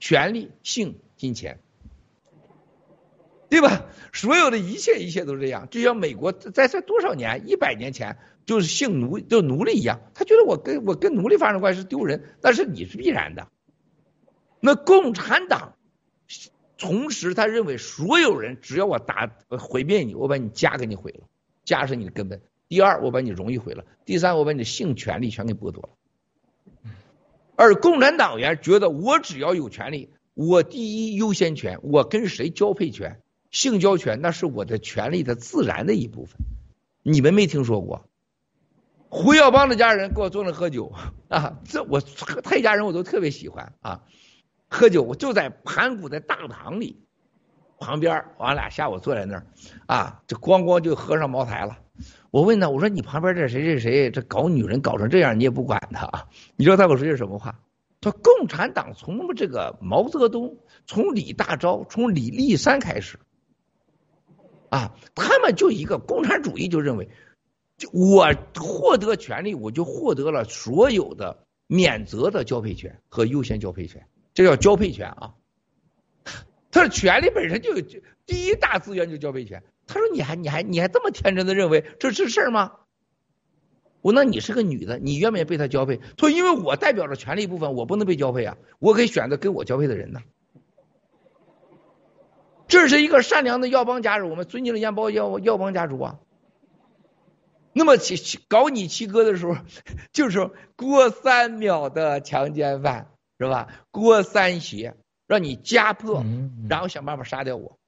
[0.00, 1.60] 权利、性、金钱，
[3.48, 3.86] 对吧？
[4.12, 5.68] 所有的一切一切都这样。
[5.70, 8.18] 就像美国在在多少年，一百年前。
[8.46, 13.48] 就是性奴，就是奴隶一样，他觉得我跟我跟奴隶发生关系是丢人，但是你是必然的。
[14.60, 15.76] 那共产党
[16.76, 21.26] 同时他认为所有人只要我打毁灭你，我把你家给你毁了，
[21.64, 22.42] 家是你的根本。
[22.68, 23.84] 第二，我把你荣誉毁了。
[24.04, 25.90] 第三，我把你的性权利全给剥夺了。
[27.56, 33.20] 而共产党员觉得我只要有权利，我第一优先权，我跟谁交配权、
[33.50, 36.38] 性交权，那是我的权利的自然的一部分。
[37.02, 38.08] 你们没听说过？
[39.08, 40.92] 胡耀邦的家人给我做了喝酒
[41.28, 44.02] 啊，这我他一家人我都特别喜欢啊。
[44.68, 47.04] 喝酒我就在盘古的大堂里
[47.78, 49.46] 旁边，俺俩下午坐在那儿
[49.86, 51.78] 啊，就咣咣就喝上茅台了。
[52.30, 56.28] 我问他，我说你旁边这谁谁谁这搞女人搞成这样，你也不管他啊？
[56.56, 57.60] 你知道他给我说句什么话？
[58.00, 63.18] 他说共产党从这个毛泽东，从李大钊，从李立三开始
[64.70, 67.08] 啊，他们就一个共产主义就认为。
[67.76, 75.34] 就我获得权利，我就获得了所有的免责的交配权和优先交配权，这叫交配权啊。
[76.70, 77.80] 他的权利本身就有
[78.26, 79.62] 第一大资源就交配权。
[79.86, 82.72] 他说你还你还你还这么天真的认为这是事儿吗？
[84.00, 85.96] 我那你是个女的，你愿不愿意被他交配？
[85.96, 90.20] 他说因为我代表着权利部分，我不能被交配啊，我可以选择跟我交配的人呢。
[92.66, 96.18] 这是一个善良的耀邦家族，我们尊敬的燕包耀耀邦家族啊。
[97.72, 99.56] 那么七搞你七哥的时候，
[100.12, 103.08] 就是过三秒的强奸犯
[103.38, 103.86] 是吧？
[103.90, 104.94] 郭三邪，
[105.26, 106.24] 让你家破，
[106.68, 107.78] 然后想办法杀掉我，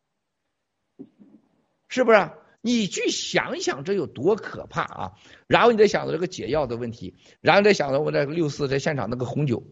[1.89, 2.31] 是不是？
[2.61, 5.13] 你去想一想，这有多可怕啊！
[5.47, 9.63] 然后你再想到这个解药的问题，然后再想到我在六四在现场那个红酒，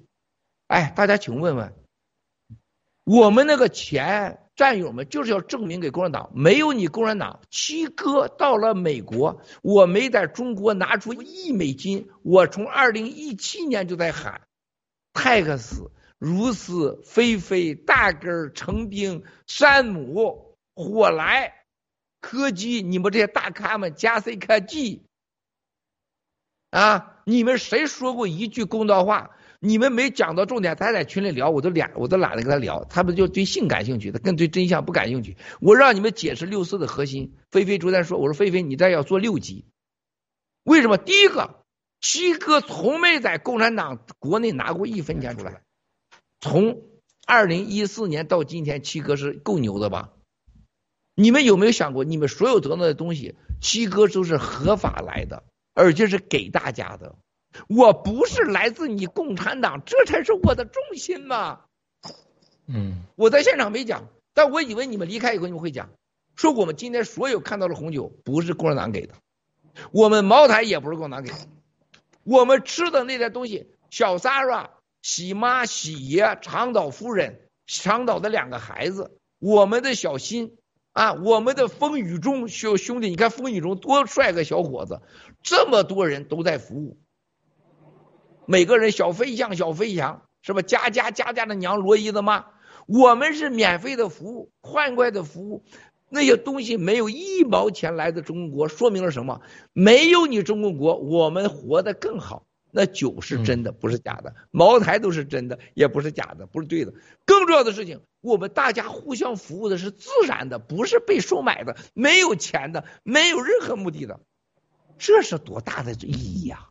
[0.69, 1.75] 哎，大家请问问，
[3.05, 4.41] 我们那个钱。
[4.57, 12.09] 战友们就是要证明给共产党，没有你共产党，七哥到了美国，我没在中国拿出一美金。
[12.23, 14.43] 我从二零一七年就在喊，
[15.15, 21.55] 泰克斯、如斯、菲菲、大根儿、成兵、山姆、火来、
[22.21, 25.07] 柯基，你们这些大咖们加 C 科技
[26.71, 29.31] 啊，你们谁说过一句公道话？
[29.61, 32.85] 你们没讲到重点，他在群里聊，我都懒，我都懒得跟他聊。
[32.85, 35.39] 他们就对性感兴趣，他更对真相不感兴趣。
[35.59, 37.35] 我让你们解释六四的核心。
[37.51, 39.65] 菲菲昨天说，我说菲菲，你这要做六级，
[40.65, 40.99] 为什么？
[40.99, 41.64] 第一个，
[42.05, 45.63] 七哥从没在共产党国内拿过一分钱出来，
[46.39, 46.83] 从
[47.27, 50.13] 二零一四年到今天，七哥是够牛的吧？
[51.15, 57.17] 你们有没有想过，你们所有得到的东西，七哥都是合法来的，而且是给大家的。
[57.71, 61.63] 我不是来自你共产党，这才是我的重心嘛。
[62.67, 65.89] 嗯，我在现场没讲，但我以为你们离开以后你们会讲，
[66.37, 69.15] 说我们今天所有看到的红酒不是共产党给的，
[69.91, 71.49] 我们茅台也不是共产党给的，
[72.25, 74.71] 我们吃的那些东西，小 Sara、
[75.03, 80.57] 喜妈、喜爷、长岛夫人、长岛的两个孩子，我们的小新
[80.93, 85.03] 啊，我们的风雨中兄兄弟，你看风雨中多帅个小伙子，
[85.43, 86.99] 这么多人都在服务。
[88.47, 90.63] 每个人小飞象，小飞翔，是吧？
[90.63, 92.47] 家家家家的娘，罗伊的妈，
[92.87, 95.65] 我们是免费的服务，欢快的服务，
[96.15, 99.41] 那些东西没有一毛钱来自中国，说明了什么？
[99.73, 102.47] 没有你中国国，我们活得更好。
[102.71, 106.93] 那酒是真的，不是假的；茅台都是真的，也不是假的，不是对的。
[107.25, 114.21] 更重要的事情，我们大家互相服务的是自然的，不是被收买的，没有钱的，没有任何目的的，
[114.99, 116.69] 这是多大的意义呀！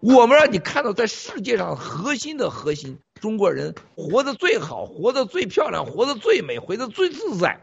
[0.00, 7.60] 我们让你看到，在世界上核心的核心，中国人活得最好，活得最漂亮，活得最美，活得最自在，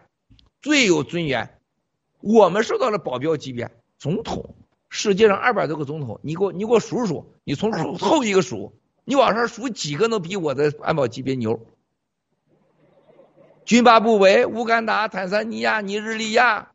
[0.62, 1.60] 最有尊严。
[2.22, 4.56] 我们受到了保镖级别，总统，
[4.90, 11.66] 世界上二百多个总统，你给我你给我数数，你从后一个数，你往上数几个能比我的安保级别牛？
[13.66, 16.72] 津巴布韦、乌干达、坦桑尼亚、尼日利亚，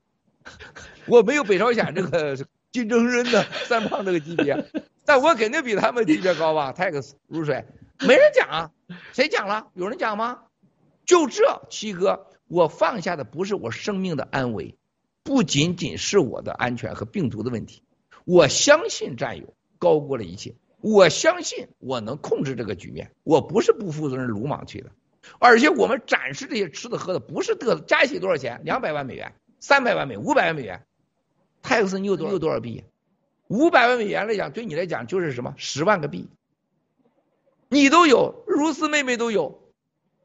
[1.06, 2.38] 我没有北朝鲜这个
[2.70, 4.64] 金正恩的三胖这个级别，
[5.04, 6.72] 但我肯定比他们级别高吧？
[6.72, 7.66] 泰克斯如水，
[8.06, 8.70] 没人讲啊，
[9.12, 9.66] 谁讲了？
[9.74, 10.42] 有人讲吗？
[11.04, 14.76] 就这，七哥，我放下的不是我生命的安危，
[15.22, 17.82] 不仅仅是我的安全和病毒的问题，
[18.24, 24.90] 我相信战友高过了一切，我相信我能控制这个局面，我不是不负责任鲁莽去的。
[25.38, 28.60] 而且我们展示这些吃的喝的，不是得加一起多少钱？
[28.62, 30.84] 两百万美元、三百万美、五百万美元。
[31.62, 32.84] 泰克斯你有多有多少币？
[33.48, 35.54] 五百万美元来讲，对你来讲就是什么？
[35.56, 36.28] 十万个币。
[37.70, 39.63] 你都有，如斯妹妹都有。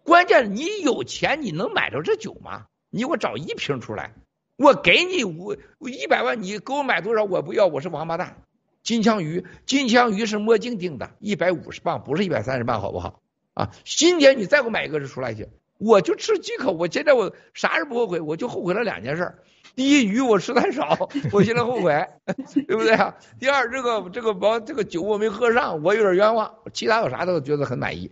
[0.04, 2.66] 关键你有钱，你能买着这酒吗？
[2.90, 4.14] 你给我找一瓶出来，
[4.58, 7.24] 我给你五一百万，你给我买多少？
[7.24, 8.44] 我不要，我是王八蛋。
[8.82, 13.22] 金枪鱼，金枪鱼是墨镜定的，一百五十磅，不是一百三十磅，好不好？
[13.54, 16.72] 啊，今天你再给我买一个出来去，我就吃几口。
[16.72, 19.36] 我现在我啥事不后悔，我就后悔了两件事。
[19.76, 22.08] 第一，鱼我吃太少，我现在后悔，
[22.68, 23.16] 对不对啊？
[23.40, 26.56] 第二，这个这个包这个酒我没喝上，我有点冤枉。
[26.74, 28.12] 其他有啥都觉得很满意，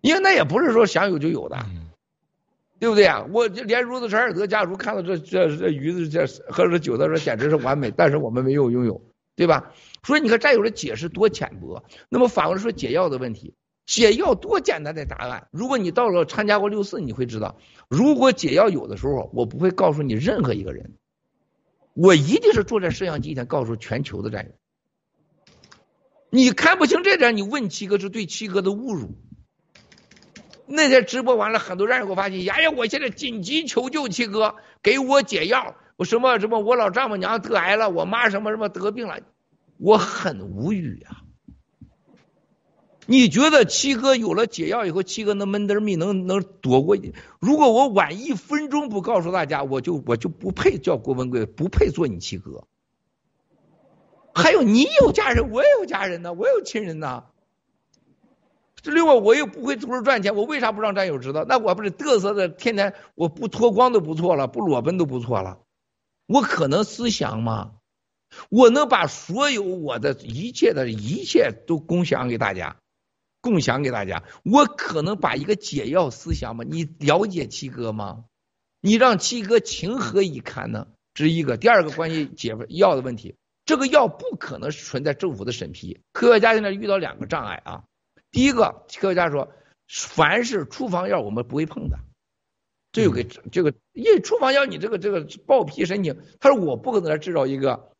[0.00, 1.58] 因为那也不是说想有就有的，
[2.78, 3.26] 对不对啊？
[3.32, 9.02] 我连如斯柴尔德家属看到这这这鱼子这喝着酒，他说简直是完美， 但是我们没有拥有，
[9.36, 9.72] 对吧？
[10.02, 11.84] 所以你看战友的解释多浅薄。
[12.08, 13.54] 那么反过来说解药的问题。
[13.86, 15.48] 解药多简单的答案！
[15.50, 17.58] 如果你到了参加过六四，你会知道，
[17.88, 20.94] 如果解药有的时候，我不会告诉你任何一个人，
[21.94, 24.52] 我一定是坐在摄像机前告诉全球的战友。
[26.30, 29.16] 你看不清这点，你问七哥是对七哥的侮辱。
[30.72, 39.18] 那天直播完了，很多战友给我发信息，哎呀，我现在紧急求救七哥，给我解药，我什么什么，我老丈母娘得癌了，我妈什么什么得病了，
[39.78, 41.26] 我很无语啊。
[43.06, 46.96] 你觉得七哥有了解药以后，七哥能闷得儿命能能躲过？
[47.40, 52.62] 如果我晚一分钟不告诉大家，我就我就不配叫郭文贵，不配做你七哥。
[54.32, 57.24] 还有你有家人，我也有家人呢，我有亲人呢。
[58.82, 61.44] 这另外我又不会出来赚钱，我为啥不让战友知道？
[61.44, 65.58] 那我不是嘚瑟的，天天我不脱光都不错了，不裸奔都不错了。
[66.26, 67.72] 我可能思想吗？
[68.48, 72.76] 我能把所有我的一切的一切都共享给大家。
[73.42, 76.64] 共享给大家，我可能把一个解药思想吗？
[76.68, 78.24] 你了解七哥吗？
[78.82, 80.88] 你让七哥情何以堪呢？
[81.14, 81.56] 这是一个。
[81.56, 86.00] 第二个关于解药的问题，这个药不可能存在政府的审批。
[86.12, 87.84] 科学家现在遇到两个障碍啊。
[88.30, 89.52] 第一个，科学家说，
[89.88, 91.98] 凡是处方药我们不会碰的。
[92.92, 97.92] 这有个这个，因为处方药你这个这个报批申请，他说我不可能来制造一个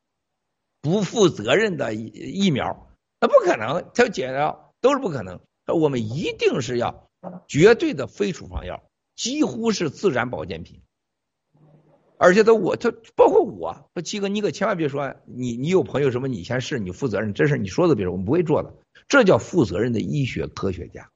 [0.80, 2.90] 不负责任的疫疫苗，
[3.20, 4.66] 那不可能，他要解药。
[4.82, 7.10] 都是不可能，我们一定是要
[7.46, 8.82] 绝对的非处方药，
[9.14, 10.80] 几乎是自然保健品。
[12.22, 18.74] 而且他我他包括我说七哥，你可千万别说你你有朋友什么你先试你负责任，这事你说的别说，我们不会做的，
[19.08, 21.10] 这叫负责任的医学科学家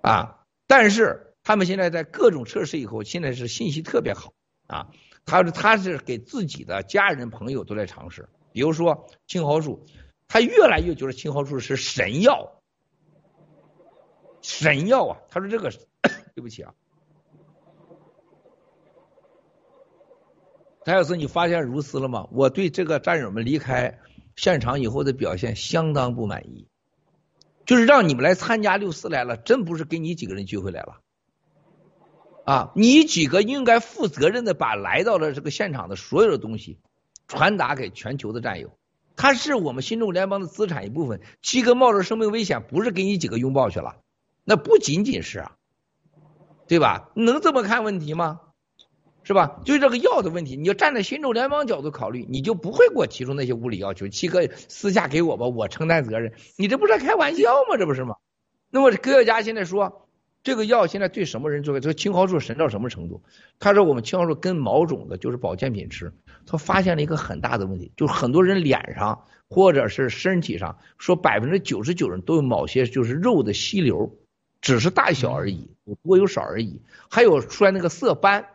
[0.00, 0.46] 啊。
[0.66, 4.32] 但是他们现在在各种测试以后，现在是信息特别好
[4.68, 4.88] 啊。
[5.26, 9.84] 他是他是给自己的家人朋友都在尝试，比如说青蒿素。
[10.28, 12.62] 他越来越觉得青蒿素是神药，
[14.40, 15.18] 神药啊！
[15.28, 15.70] 他说这个
[16.34, 16.72] 对不起啊，
[20.84, 22.26] 戴尔斯，你发现如斯了吗？
[22.32, 24.00] 我对这个战友们离开
[24.36, 26.66] 现场以后的表现相当不满意，
[27.64, 30.98] 就是让你们来参加六四来了，真不是给你几个人聚会来了
[32.44, 32.72] 啊！
[32.74, 36.80] 你几个应该负责任的把来到了这个现场的所有的东西
[37.28, 38.72] 传达给全球的战友。
[39.14, 41.20] 他是我们新中联邦的资产一部分。
[41.42, 43.98] 七哥冒着生命危险，不是给你几个拥抱去了，
[44.42, 45.52] 那不仅仅是啊，
[46.66, 47.10] 对吧？
[47.14, 48.40] 能这么看问题吗？
[49.24, 49.60] 是吧？
[49.64, 54.08] 就这个药的问题，你要站在新中国联邦角度考虑，你就不会给我提出那些无理要求。
[54.08, 56.32] 七哥私下给我吧，我承担责任。
[56.56, 57.76] 你这不是开玩笑吗？
[57.76, 58.16] 这不是吗？
[58.70, 60.08] 那么科学家现在说，
[60.42, 61.80] 这个药现在对什么人作用？
[61.80, 63.22] 这个青蒿素神到什么程度？
[63.60, 66.12] 他说我们青蒿素跟毛种的，就是保健品吃。
[66.46, 74.18] 他发现了一个很大的问题，就是很多人脸上或者是身体上，说百分之九十九人都有某些就是肉的息瘤，
[74.60, 76.82] 只是大小而已，有多有少而已。
[77.08, 78.46] 还有出来那个色斑。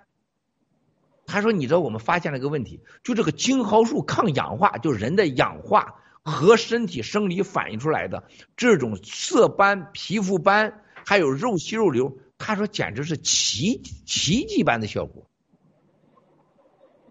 [1.27, 8.23] 他说：“你知道我们发现了一个问题，就这个青蒿素抗氧化，就人的氧化和身体生理反映出来的
[8.55, 12.17] 这种色斑、皮肤斑，还有肉息肉瘤。
[12.37, 15.29] 他说简直是奇奇迹般的效果。”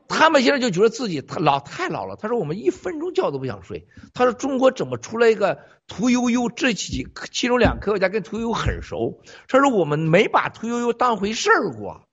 [0.09, 2.15] 他们现在就觉得自己他老太老了。
[2.15, 3.89] 他说我们一分钟觉都不想睡。
[4.15, 6.49] 他说中国怎么出来一个屠呦呦？
[6.49, 9.21] 这几其中两科学家跟屠呦呦很熟。
[9.49, 12.06] 他说我们没把屠呦呦当回事儿过。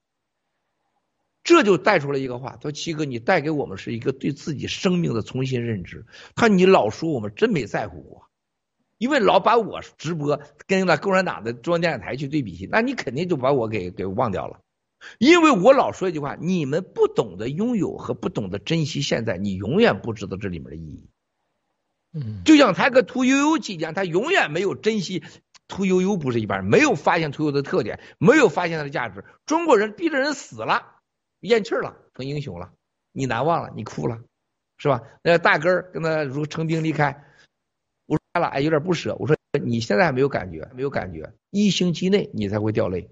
[1.44, 6.06] 这就带出来一个话，他说七哥，你带给我们是一个对自己生命的重新认知。
[6.34, 8.30] 他说你老说我们真没在乎过，
[8.96, 14.60] 因为老把我直播跟那共产党的中央电视台去对比去，那你肯定就把我给给忘掉了。
[15.18, 21.10] 因为我老说一句话，你们不懂得拥有和不懂得珍惜现在，你永远不知道这里面的意义。
[22.14, 25.22] 嗯，就像他跟屠呦呦期间，他永远没有珍惜
[25.68, 29.26] 屠呦呦，不是一般人，没有发现屠呦呦的特点，没有发现它的价值。
[29.44, 30.93] 中国人逼着人死了。
[31.48, 32.72] 咽气了，成英雄了，
[33.12, 34.18] 你难忘了，你哭了，
[34.76, 35.02] 是吧？
[35.22, 37.24] 那大根儿跟他如成兵离开，
[38.06, 39.14] 我说了，哎，有点不舍。
[39.18, 43.10] 我说你现在还没有感觉，没有感觉，一星期内你才会掉泪，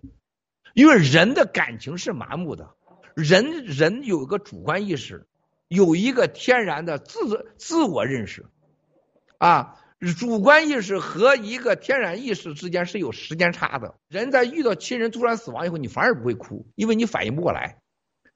[0.75, 2.75] 因为人的感情是麻木的，
[3.15, 5.27] 人人有个主观意识，
[5.69, 8.47] 有一个天然的自自我认识，
[9.39, 9.79] 啊，
[10.19, 13.95] 主观意识和一个天然意识之间是有时间差的。
[14.09, 17.82] 人在遇到亲人突然死亡以后，你反而不会哭，因为你反应不过来。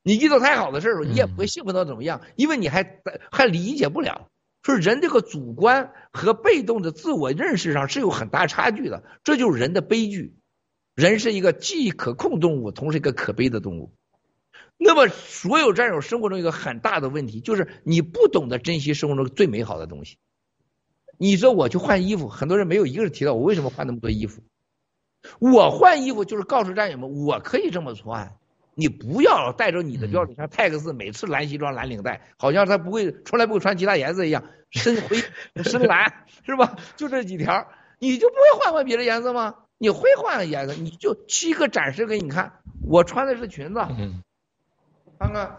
[0.07, 3.03] 你遇到太好的事儿，你也不会幸福到怎么样，因为你还
[3.33, 4.29] 还理解不了，
[4.63, 10.37] 说人这个主观和被动的自我认识上是有很大差距的，这就是人的悲剧。
[10.95, 13.95] 人是一个既可控动物，同时一个可悲的动物。
[14.77, 20.19] 那么，所有战友生活中一个很大的问题，就是你不懂得珍惜生活中最美好的东西。
[21.19, 24.41] 你说我去换衣服，很多人没有一个人提到我为什么换那么多衣服。
[25.41, 28.37] 我换衣服就是告诉战友们，我可以这么穿。
[28.79, 35.17] 你不要带着你的标准，像泰克斯每次蓝西装蓝领带，好像他不会从来不会穿其他颜色一样，深灰、
[35.65, 36.77] 深蓝是吧？
[36.95, 39.55] 就这几条，你就不会换换别的颜色吗？
[39.79, 42.61] 你会换颜色，你就七个展示给你看。
[42.87, 43.81] 我穿的是裙子，
[45.19, 45.57] 看看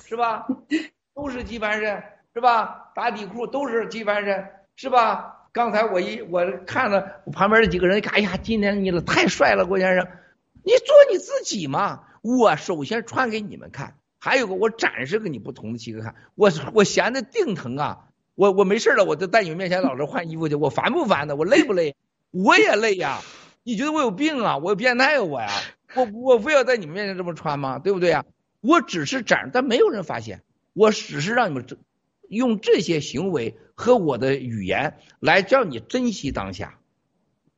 [0.00, 0.46] 是吧？
[1.12, 2.04] 都是机翻身
[2.34, 2.92] 是吧？
[2.94, 5.48] 打底裤都是机翻身是吧？
[5.50, 10.06] 刚才我一我看了我旁边这几个人，哎呀，今天你太帅了，郭先生。
[10.68, 12.04] 你做你自己嘛！
[12.20, 16.14] 我首先穿给你们看，还有个我展示给你不同的七个看。
[16.34, 18.10] 我我闲的腚疼啊！
[18.34, 21.36] 我我没事了，我就在你们面前老是换衣服去，我烦不烦的？
[21.36, 21.96] 我累不累？
[22.32, 23.22] 我也累呀！
[23.62, 24.58] 你觉得我有病啊？
[24.58, 25.48] 我有变态啊我呀！
[25.94, 27.78] 我我非要在你们面前这么穿吗？
[27.78, 28.26] 对不对呀？
[28.60, 30.42] 我只是展，但没有人发现。
[30.74, 31.78] 我只是让你们这
[32.28, 36.77] 用这些行为和我的语言来叫你珍惜当下。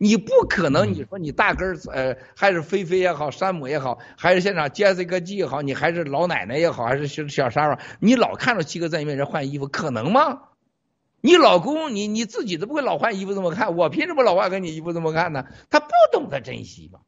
[0.02, 10.44] 你不可能，你说你大根儿呃，还是菲菲也好，山姆也好，还是现场杰西克 G 也好，你还是老奶奶也好，还是小小沙发，你老看着七哥在你面前换衣服，可能吗？
[11.20, 15.44] 你老公，你你自己都不会老换衣服这么看，我凭什么老换跟你衣服这么看呢？
[15.68, 17.00] 他不懂得珍惜嘛。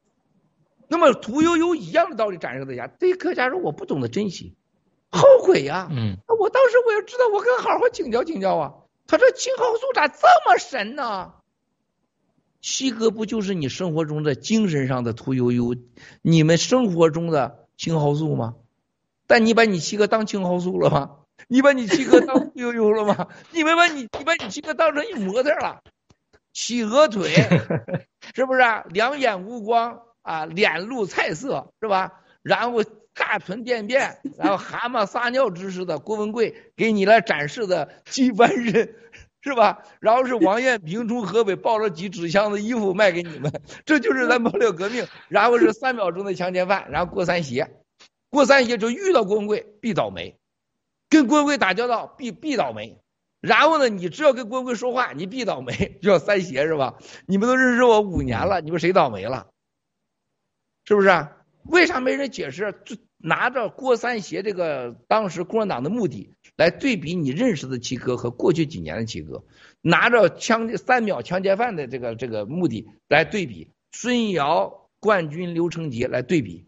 [0.87, 4.55] 那么屠呦呦一样的道理展示在家，对客家说我不懂得珍惜，
[5.09, 5.87] 后悔呀。
[5.89, 6.17] 嗯。
[6.27, 8.73] 我当时我要知道，我跟好好请教请教啊。
[9.07, 11.33] 他说青蒿素咋这么神呢？
[12.63, 15.75] 七哥不就是你生活中的精神上的屠呦呦，
[16.21, 18.55] 你们生活中的青蒿素吗？
[19.27, 21.17] 但你把你七哥当青蒿素了吗？
[21.49, 23.27] 你把你七哥当屠呦呦了吗？
[23.51, 25.81] 你们把你你把你七哥当成一模特了，
[26.53, 27.33] 企鹅腿，
[28.33, 28.61] 是不是？
[28.91, 32.21] 两眼无光啊，脸露菜色，是吧？
[32.43, 32.81] 然后
[33.13, 38.95] 大臀便便，然后蛤蟆撒尿姿势的郭文贵给你来展示的几万人。
[39.43, 39.83] 是吧？
[39.99, 43.51] 然后是王艳平从河北抱了几纸箱子衣服卖给你们，
[43.85, 45.05] 这就是咱毛六革命。
[45.27, 47.69] 然后是三秒钟的强奸犯，然后过三邪，
[48.29, 50.37] 过三邪就遇到郭文贵必倒霉，
[51.09, 52.97] 跟郭文贵打交道必必倒霉。
[53.41, 56.95] 然后呢，你只要跟郭文贵说话，你必倒霉，叫三邪是吧？
[57.25, 59.47] 你们都认识我五年了，你们谁倒霉了？
[60.85, 61.27] 是不是？
[61.63, 62.73] 为啥没人解释？
[62.85, 66.33] 就拿着郭三邪这个当时共产党的目的。
[66.55, 69.43] 来对比你认识的七哥和过去几年的七哥，
[69.81, 76.65] 拿着枪三秒强奸犯的这个这个目的来对比孙瑶冠军刘成杰来对比，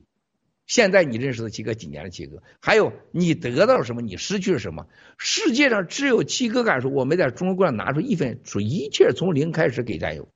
[0.65, 4.87] 现在你认识的七哥几年的七哥，还有你得到了什么，你失去了什么？
[5.17, 10.27] 世界上只有七哥敢说，我们在中国共产党拿出一分，说一切从零开始给战友，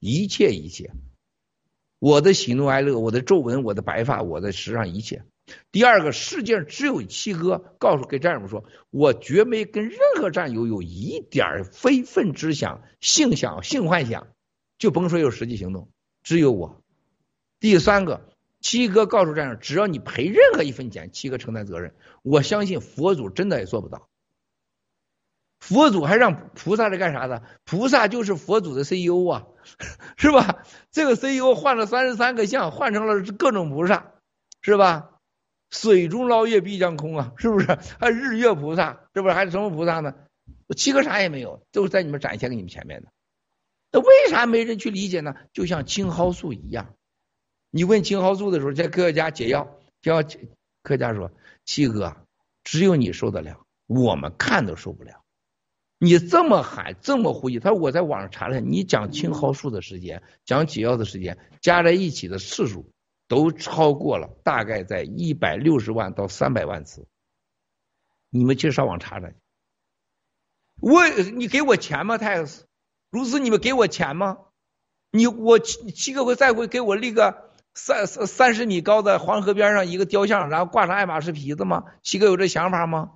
[0.00, 0.90] 一切一切，
[1.98, 5.22] 我的喜怒哀乐，我的皱纹，我的白发，我的时尚一切。
[5.70, 14.26] 第二个，世界上只有七哥告诉给战友们说，我绝没跟任何战友有一点非分之想、性想、性幻想，
[14.78, 15.88] 就甭说有实际行动，
[16.22, 16.82] 只有我。
[17.60, 18.28] 第三个，
[18.60, 21.94] 七哥告诉战友，只要你赔任何一分钱，七哥承担责任。
[22.22, 24.08] 我相信佛祖真的也做不到。
[25.60, 27.42] 佛祖还让菩萨来干啥的？
[27.64, 29.46] 菩萨就是佛祖的 CEO 啊，
[30.18, 30.64] 是吧？
[30.90, 34.12] 这个 CEO 换了三十三个像，换成了各种菩萨，
[34.60, 35.12] 是吧？
[35.76, 37.66] 水中捞月必将空啊，是不是？
[38.00, 39.34] 还日月菩萨，是不是？
[39.34, 40.14] 还是什么菩萨呢？
[40.74, 43.08] 七个啥也没有，都是在你们展现给你们前面的。
[43.92, 45.34] 那为啥没人去理解呢？
[45.52, 46.94] 就像青蒿素一样，
[47.70, 51.30] 你问青蒿素的时候，在科学家解药，叫科学家说
[51.66, 52.16] ：“七哥，
[52.64, 55.22] 只有你受得了，我们看都受不了。
[55.98, 62.90] 你这么喊，这么呼吸。”他说：“我在网上查了，你讲青蒿素的时间，讲解药的时间，加在一起的次数。”
[63.28, 67.06] 都超过了，大概在一百六十万到三百万次。
[68.30, 69.36] 你们去上网查查去。
[70.80, 72.18] 我，你给我钱吗？
[72.18, 72.66] 泰克斯，
[73.10, 74.38] 如此你们给我钱吗？
[75.10, 81.84] 你我七七个会再会给我立个三三三十米高的黄河边上一个雕像，然后挂上爱马仕皮子吗？
[82.02, 83.12] 七哥有这想法吗？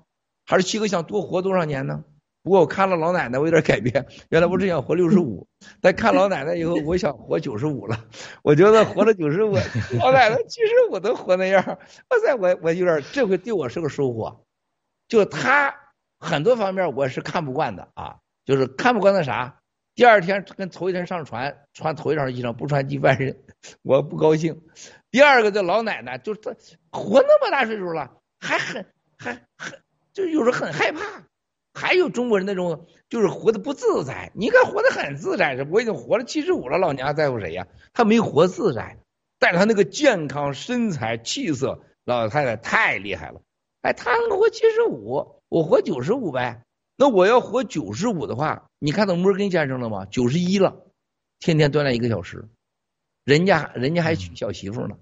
[0.47, 2.05] 还是七哥想多活多少年呢？
[2.43, 4.07] 不过我看了老奶奶，我有点改变。
[4.31, 5.47] 原来我只想活六十五，
[5.83, 8.05] 但看老奶奶以后，我想活九十五了。
[8.43, 9.55] 我觉得活了九十五，
[9.99, 11.62] 老奶奶其实我都活那样。
[11.67, 14.45] 哇塞，我我有点这回对我是个收获。
[15.07, 15.75] 就他
[16.19, 19.57] 很多方面我是看不惯的啊，就是看不惯那啥。
[19.95, 23.37] 第二天跟头一天上船，穿头一身衣裳不穿第半身，
[23.83, 24.62] 我不高兴。
[25.11, 26.41] 第二个这老奶奶就是
[26.91, 28.87] 活那么大岁数了，还很
[29.19, 29.79] 还很
[30.15, 31.01] 就有时候很害怕。
[31.81, 37.66] 还有中国人那种就是活的不自在，你看活得很自在，是我已经活了七十五了，老娘在乎谁呀？
[37.94, 38.98] 他没活自在，
[39.39, 43.40] 但是他那个健康身材气色，老太太太厉害了。
[43.81, 46.65] 哎，他能活七十五，我活九十五呗。
[46.97, 50.05] 那我要活九十五的话，你看到摩根先生了吗？
[50.05, 50.85] 九十一了，
[51.39, 52.47] 天天锻炼一个小时，
[53.24, 54.98] 人家人家还娶小媳妇呢。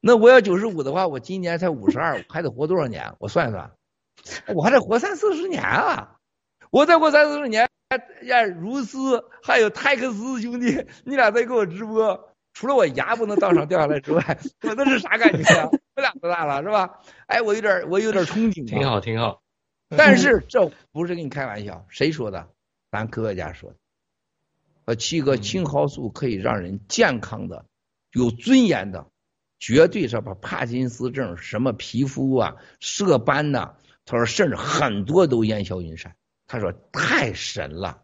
[0.00, 3.16] 那我要九十五的话，我今年才五十二，还得活多少年？
[3.18, 3.72] 我算算。
[4.54, 6.19] 我还得活三四十年啊！
[6.70, 7.68] 我再过三四十年，
[8.22, 15.68] 呀，如斯还有泰克斯兄弟，你俩再给我直播，除了我牙不能当场掉下来之外， 我那是啥感觉啊？
[15.96, 17.00] 我俩多大了是吧？
[17.26, 18.66] 哎，我有点，我有点憧憬。
[18.66, 19.42] 挺好，挺好。
[19.96, 22.48] 但是这不是跟你开玩笑，谁说的？
[22.92, 23.76] 咱科学家说的。
[24.84, 27.64] 呃，七哥，青蒿素可以让人健康的、
[28.12, 29.08] 有尊严的，
[29.58, 33.74] 绝对是把帕金斯症、什么皮肤啊、色斑呐。
[34.04, 36.14] 他说，甚至很多都烟消云散。
[36.50, 38.02] 他说太神了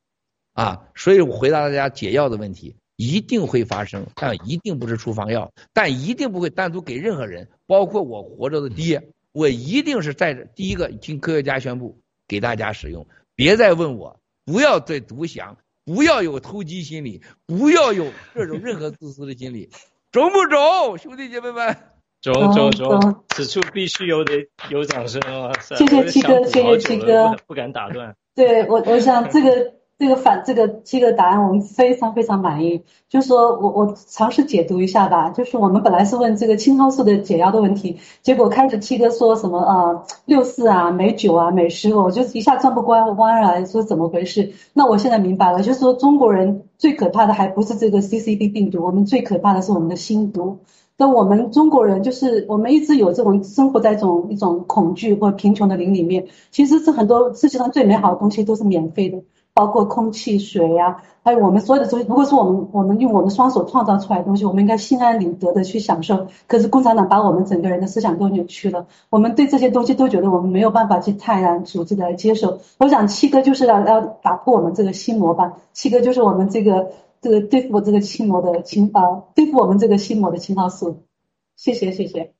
[0.52, 0.84] 啊！
[0.94, 13.04] 所以我回答大家解药的问题，一定会发生，但一定不是处方药，但一定不会单独给任何人，包括我活着的爹，我一定是在第一个听科学家宣布给大家使用。
[13.34, 19.70] 别再问我，不要再独享，不要有投机心理，不要有这种任何自私的心理，
[20.12, 21.76] 中不中，兄弟姐妹们？
[22.22, 25.52] 走走走，此处必须有得有掌声啊！
[25.60, 28.16] 谢谢七哥，谢谢七哥，不敢打断。
[28.36, 32.84] 对我，我想这个这个反这个七个答案我们非常非常满意。
[33.08, 44.52] 就是说我我尝试解读一下吧，就是我们本来是问这个青蒿素的解药的问题，结果开始七哥说什么啊六四啊美酒啊美食，我就一下转不过弯来，说怎么回事？
[44.74, 50.58] 那我现在明白了，就是说中国人最可怕的还不是这个 CCD 病毒，我们最可怕的是我们的心毒。
[50.98, 56.26] 那我们中国人就是我们一直有这种生活在一种一种恐惧或贫穷的林里面。
[56.50, 62.06] 其实是很多世界上最美好的东西都是免费的，包括空气、水呀，还有我们所有的东西。
[62.08, 66.28] 如果是我们我们用我们双手创造出来的东西，我们应该心安理得的去享受。
[66.46, 72.60] 可是共产党把我们整个人的思想都扭曲了，我们对这些东西都觉得我们没有办法去泰然处之的来接受。
[72.78, 76.86] 我想七哥就是要要打破我们这个心魔吧，七哥就是我们这个。
[77.26, 81.08] 这个对付我这个心魔的情啊，对付我们这个心魔的青蒿素，
[81.56, 82.34] 谢谢谢谢，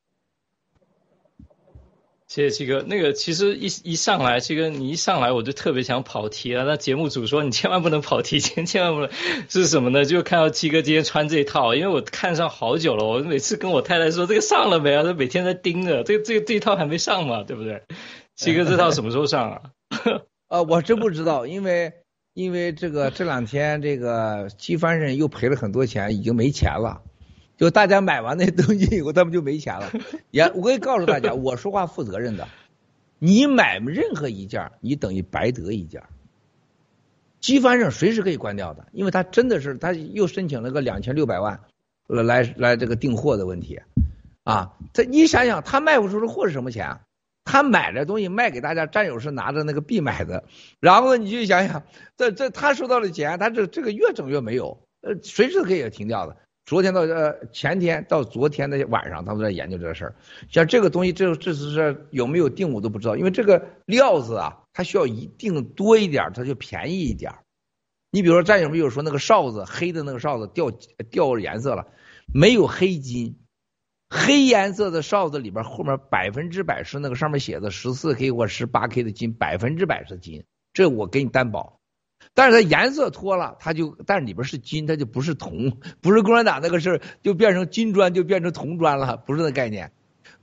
[2.28, 2.84] 谢谢七哥。
[2.86, 6.62] 那个其实一一上来，七哥你一上来我就特别想跑题了。
[6.64, 9.10] 那节目组说你千万不能跑题，千千万不能
[9.48, 10.04] 是什么呢？
[10.04, 13.04] 就看到七哥今天穿这一套，因为我看上好久了。
[13.04, 15.02] 我每次跟我太太说这个上了没啊？
[15.02, 17.82] 她每天在盯着这个这个这一套还没上嘛，对不对？
[18.36, 19.62] 七哥这套什么时候上啊？
[20.46, 21.92] 呃，我真不知道，因为。
[22.36, 27.00] 因为这个这两天这个机翻身又赔了很多钱，已经没钱了。
[27.56, 29.90] 就大家买完那东西以后，他们就没钱了。
[30.30, 32.46] 也我可以告诉大家，我说话负责任的。
[33.18, 36.02] 你买任何一件，你等于白得一件。
[37.40, 41.58] 机翻身随时可以关掉的，因为他真的是他又申请了个两千六百万
[42.06, 43.80] 来来这个订货的问题
[44.44, 44.74] 啊。
[44.92, 47.00] 他你想想，他卖不出的货是什么钱啊？
[47.46, 50.44] 他买的东西卖给大家，战友是拿着那个币买的，
[50.80, 51.84] 然后呢，你就想想，
[52.16, 56.36] 这这他收到的钱，他这这个越整越没有，呃，随时可以停掉的。
[56.66, 60.16] 昨天到呃前天到昨天的晚上，他们在研究这事儿。
[60.50, 67.32] 像这个东西，这这是是有没有定我都不知道，因为这个料子啊，它需要一定多一点，它就便宜一点。
[68.10, 70.72] 你比如说战友们有说那个哨子黑的那个哨子掉
[71.10, 71.86] 掉颜色了，
[72.34, 73.36] 没有黑金。
[74.08, 81.80] 黑颜色的哨子里边后面百分之百是那个上面写的十四 K 或十八 K 的金，百分之百是金，这我给你担保。
[82.32, 89.92] 但是它颜色脱了，它就但是里边是金，它就不是铜，不是共产党那个事就变成金砖，就变成铜砖了，不是那概念。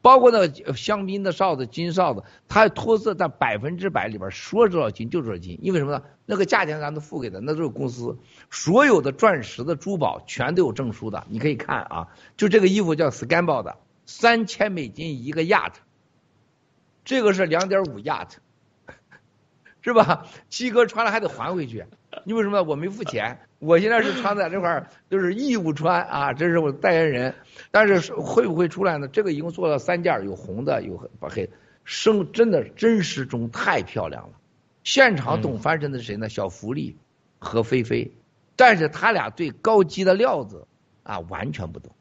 [0.04, 6.04] 包括那个香槟的哨子，金哨子，它脱色，在百分之百里边说多少金就多少金，因为什么呢？
[6.26, 8.18] 那个价钱咱都付给的，那都是公司
[8.52, 12.10] 所有的钻石的珠宝全都有证书的，你可以看啊。
[12.36, 15.72] 就这个衣服叫 Scambau 的，三千美金一个 yat，
[17.06, 18.28] 这个是两点五 yat
[19.84, 20.26] 是吧？
[20.50, 21.86] 七哥穿了还得还回去，
[22.26, 22.64] 因为什么？
[22.64, 23.38] 我没付钱。
[23.60, 27.36] 我现在是穿在这块儿，就是义务穿啊，这是我的代言人。
[27.70, 29.08] 但是会不会出来呢？
[29.10, 31.50] 这个一共做了三件，有红的，有黑，
[31.84, 34.34] 生真的真实中太漂亮了。
[34.84, 36.30] 现场懂翻身的是谁呢？
[36.30, 36.98] 小福利
[37.40, 38.12] 和菲菲，
[38.56, 40.66] 但是他俩对高级的料子
[41.04, 41.94] 啊完全不懂。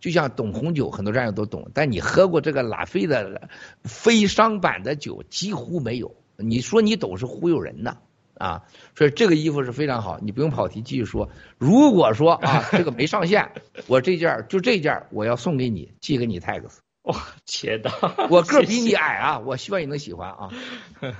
[0.00, 3.48] 就像懂红酒，很多战友都懂，但你喝过这个拉菲的
[3.84, 6.14] 非商版的酒几乎没有。
[6.36, 7.96] 你说你懂是忽悠人的。
[8.38, 8.64] 啊，
[8.94, 11.30] 所以这个衣服是非常好，你不用跑题，继续说。
[11.56, 13.50] 如果说啊，这个没上线，
[13.86, 16.64] 我这件就这件我要送给你，寄给你 tax。
[17.04, 17.90] 哇，切的，
[18.28, 20.50] 我个比你矮啊，我希望你能喜欢啊。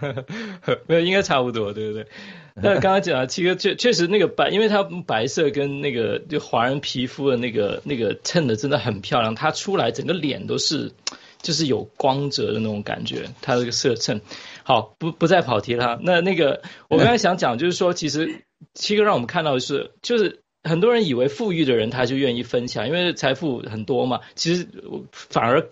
[0.86, 2.06] 没有，应该差不多，对不对？
[2.54, 10.92] 那刚刚讲七哥确确实那个白，因为它白色跟那个就华人皮肤的那个那个衬的真的很漂亮，它出来整个脸都是
[11.40, 14.20] 就是有光泽的那种感觉，它这个色衬。
[14.66, 16.00] 好，不不再跑题了。
[16.02, 18.42] 那那个，我刚才想讲，就是说，其实
[18.74, 24.20] 七哥让我们看到的是，就是很多人以为富裕的人他就愿意分享，因为财富很多嘛。
[24.34, 24.66] 其实
[25.12, 25.70] 反而。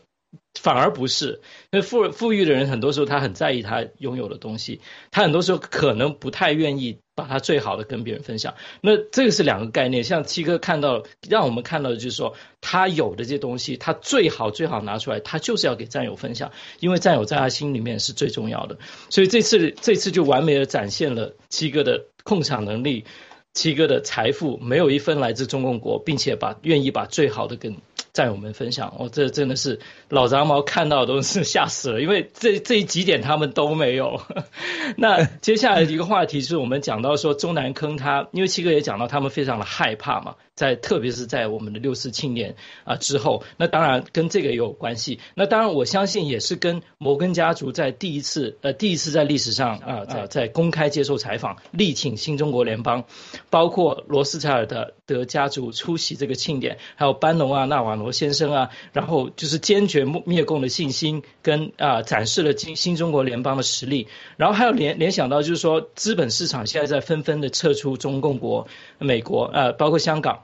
[0.61, 1.41] 反而不是，
[1.71, 4.81] 因为富富裕的人很多时候他很在意他拥有的东西，
[5.11, 8.55] 他很多时候可能不太愿意把他最好的跟别人分享。
[8.81, 10.05] 那这个是两个概念。
[10.05, 18.79] 像七哥看到，让我们看到的就是说，他有的这些东西，他最好最好拿出来，他就是要给战友分享，因为战友在他心里面是最重要的。
[19.11, 23.05] 所以这次这次就完美的展现了七哥的控场能力，
[23.53, 27.77] 七哥的财富没有一分来自中共国，并且把愿意把最好的跟。
[28.15, 34.23] 战友们分享，哦，这真的是老杂毛看到都是吓死了， 因为这这几点他们都没有。
[34.97, 40.37] 那接下来一个话题是我们讲到说中南坑，他因为七哥也讲到他们非常的害怕嘛。
[40.57, 42.55] 在特别是在我们的六四庆典
[42.85, 45.19] 啊之后，那当然跟这个也有关系。
[45.35, 53.05] 那当然我相信也是跟摩根家族在第一次呃第一次在历史上啊在在公开接受采访，力挺新中国联邦，
[53.51, 64.07] 包括罗斯柴尔德德家族出席这个庆典，还有班农啊纳瓦罗先生啊，然后就是坚决灭共的信心，跟啊展示了新新中国联邦的实力。
[64.37, 68.69] 然后还有联联想到就是说资本市场现在在纷纷的撤出中共国
[68.99, 70.44] 美国呃包括香港。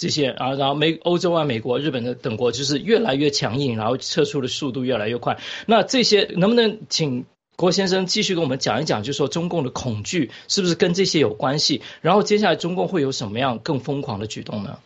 [0.00, 5.38] 这些啊，然后美欧洲啊、美国、日本的等国就是越来越强硬，然后撤出的速度越来越快。
[5.66, 11.82] 那这些能不能请郭先生继续跟我们讲一讲，就说中共的恐惧是不是跟这些有关系？
[12.00, 14.78] 然后接下来中共会有什么样更疯狂的举动呢？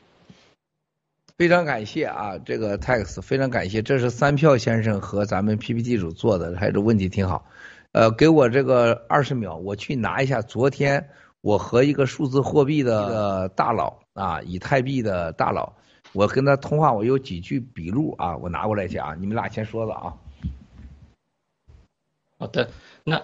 [1.38, 7.46] 非常感谢啊，这个 tax 非常感谢，这是三票先生和咱们 PPT 组做的，还有问题挺好。
[7.92, 11.10] 呃，给我这个二十秒，我去拿一下昨天
[11.40, 14.03] 我和一个数字货币的大佬。
[14.14, 15.72] 啊，以太币的大佬，
[16.12, 20.14] 我跟他通话，我有几句笔录啊，我拿过来讲，你们俩先说了啊。
[22.38, 22.70] 好的，
[23.04, 23.22] 那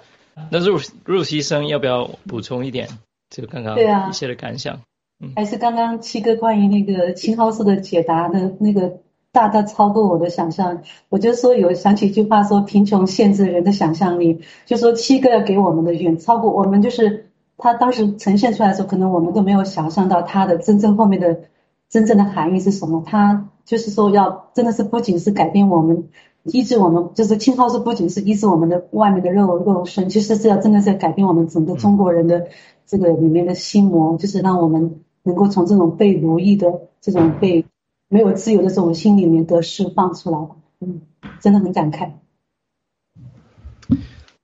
[0.50, 2.88] 那入入医生要不要补充一点？
[3.30, 3.78] 就刚刚
[4.10, 4.80] 一些的感想。
[5.20, 8.98] 嗯，还是刚刚七哥关于那个青蒿素的解答的那个，
[9.30, 10.82] 大大超过我的想象。
[11.08, 14.42] 我就说有想起一句话说，贫穷限制人的想象力。
[14.66, 17.29] 就说七哥要给我们的远超过我们，就是。
[17.60, 21.42] 他当时呈现出来的时候，可能我们都没有想象到他的真正后面的
[21.88, 23.04] 真正的含义是什么。
[23.06, 26.08] 他就是说要真的是不仅是改变我们，
[26.44, 32.48] 医治我们，就是青蒿素不仅是医治我们的外面的肉肉身，其实是要真的是改变我们整个中国人的
[32.86, 37.66] 这个里面的心魔，就是让我们能够从这种被奴役的这种被
[38.08, 40.38] 没有自由的这种心里面得释放出来。
[40.80, 41.02] 嗯，
[41.40, 42.12] 真的很感慨。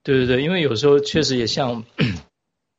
[0.03, 1.83] 对对对，因为有时候确实也像。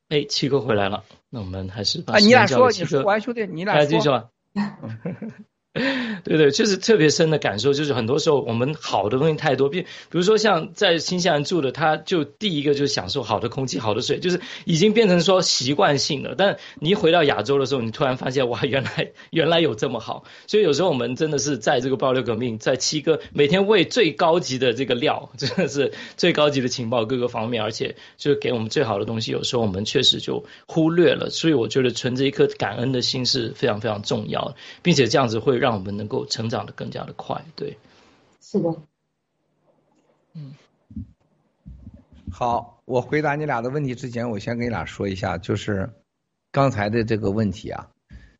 [0.08, 4.30] 哎，七哥回来了，那我们还是把你俩说，你说，兄弟，你俩说。
[6.24, 16.34] 对对，就是特别深的感受，就是很多时候我们好的东西太多，比比如说像在新西兰住的，他就第一个就是享受好的空气、好的水，就是已经变成说习惯性的。
[16.36, 20.24] 但你一回到亚洲的时候，你突然发现哇，原来原来有这么好。
[20.46, 29.30] 所以有时候我们真的是在这个爆料革命，在七哥每天喂最高级的这个料，真的是最高级的情报各个方面，而且就是给我们最好的东西。
[29.30, 35.67] 有时候我们确实就忽略了，所以我觉得存着一颗感恩的心是非常非常重要的，并且这样子会让。
[35.68, 37.44] 让我们能够成长的更加的快。
[37.54, 37.76] 对，
[38.40, 38.74] 是的。
[40.32, 40.54] 嗯，
[42.30, 45.90] 好，我回答你俩的问题之前，我先跟你俩说一下，就是
[46.50, 47.90] 刚才的这个问题啊，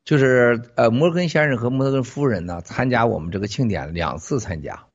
[0.04, 4.86] 就是呃，摩根先生和摩根夫人呢参加我们这个庆典两次参加，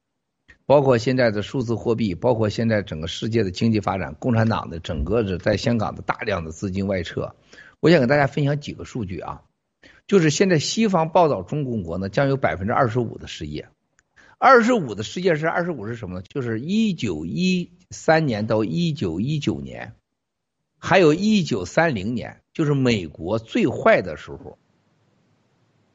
[0.66, 7.36] 包括现在的数字货币，包括现在整个世界的经济发展，共产党的整个的在香港的大量的资金外撤，
[7.80, 9.44] 我想给大家分享几个数据啊，
[10.08, 13.68] 就是现在西方报道中共国呢将有百分之二十五的失业。
[14.38, 16.22] 二十五的失业是二十五是什么呢？
[16.28, 19.96] 就是一九一三年到一九一九年，
[20.78, 24.58] 还有一九三零年，就是美国最坏的时候，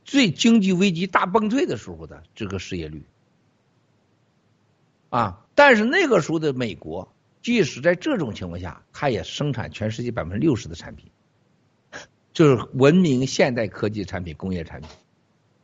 [0.03, 3.05] 最经济危机大崩溃的时候的这个失业率
[5.11, 5.45] 啊。
[5.55, 7.13] 但是那个时候的美国，
[7.43, 11.11] 即使在这种情况下，它也生产全世界百分之六十的产品，
[12.39, 14.89] 就是文明现代科技产品、工业产品。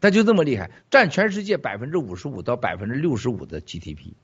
[0.01, 4.15] 它就这么厉害，占全世界百分之五十五到百分之六十五的 GDP，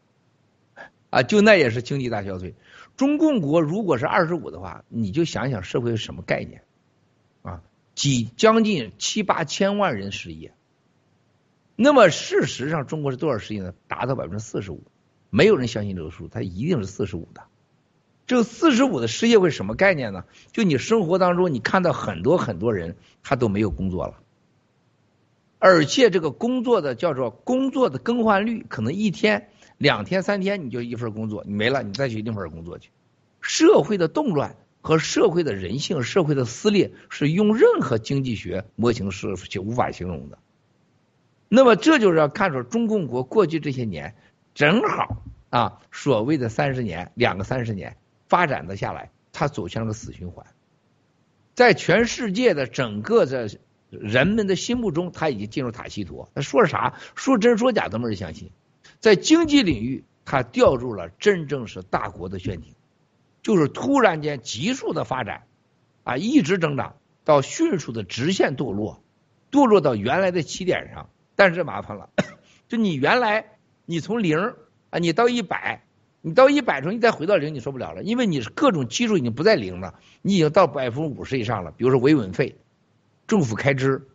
[1.10, 2.56] 啊，就那也是经济大消费。
[2.96, 6.64] 中共国如果是二十五的话，你就想想社会是什么概念，
[7.42, 7.62] 啊，
[7.94, 10.52] 几将近七八千万人失业。
[11.76, 13.72] 那么事实上，中国是多少失业呢？
[13.86, 14.82] 达到百分之四十五，
[15.30, 17.44] 没有人相信这个数，它一定是四十五的。
[18.30, 20.24] 这四十五的失业会什么概念呢？
[20.52, 22.94] 就你生活当中，你看到很多很多人
[23.24, 24.20] 他都没有工作了。
[25.58, 29.48] 而且这个工作的叫做工作的更换率，可能一天、
[29.78, 32.90] 两天、三天你就一份工作，你没了，你再去另一份工作去。
[33.40, 40.38] 社会的动乱和社会的人性、社会的撕裂，是用任何经济学模型是就无法形容的。
[41.48, 44.14] 那么这就是要看出中共国过去这些年，
[44.54, 47.96] 正好啊，所谓的三十年、两个三十年
[48.30, 50.46] 发展的下来，它走向了死循环，
[51.54, 53.50] 在全世界的整个的。
[53.90, 56.28] 人们的心目中，他已经进入塔西佗。
[56.32, 56.94] 他说啥？
[57.16, 58.52] 说真说假都没人相信。
[59.00, 62.72] 在经济领域，他掉入了真正是大国的陷阱，
[63.42, 65.42] 就是突然间急速的发展，
[66.04, 66.94] 啊，一直增长
[67.24, 69.02] 到迅速的直线堕落，
[69.50, 71.10] 堕落到原来的起点上。
[71.34, 72.10] 但是麻烦了，
[72.68, 74.54] 就你原来你从零
[74.90, 75.82] 啊，你到一百，
[76.22, 81.72] 你到一百时候你再回到零，你受不了了，因为你是各种基数已经不在零了，你已经到百分之五十以上了。
[81.72, 82.56] 比如说维稳费。
[83.26, 84.08] 政府开支，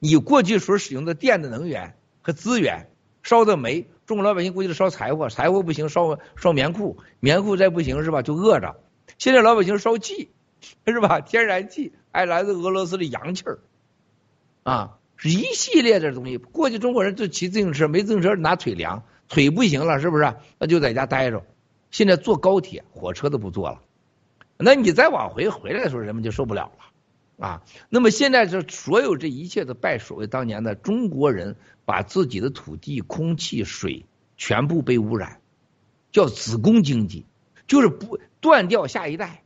[0.00, 2.88] 你过去所使用的电的能源和资源，
[3.22, 8.22] 烧的煤，中国老百姓估计是烧柴火，柴火不行，烧烧棉裤，棉裤再不行是吧？
[8.22, 8.80] 就饿着。
[9.16, 10.30] 现在老百姓烧气，
[10.84, 11.20] 是吧？
[11.20, 13.60] 天然气，还来自俄罗斯的洋气儿，
[14.64, 16.36] 啊，是一系列的东西。
[16.36, 20.34] 过去中国人就骑自行车，没自行车拿腿量，腿不行了，是不是？
[20.58, 21.42] 那就在家待着。
[21.90, 23.80] 现在坐高铁、火车都不坐了，
[24.58, 27.46] 那你再往回回来的时候，人们就受不了了。
[27.46, 34.04] 啊，那么现在这所有这一切都拜所谓当年的中国人把自己的土地、空气、水
[34.36, 35.40] 全部被污染，
[36.12, 37.24] 叫子宫经济，
[37.66, 39.42] 就是不断掉下一代，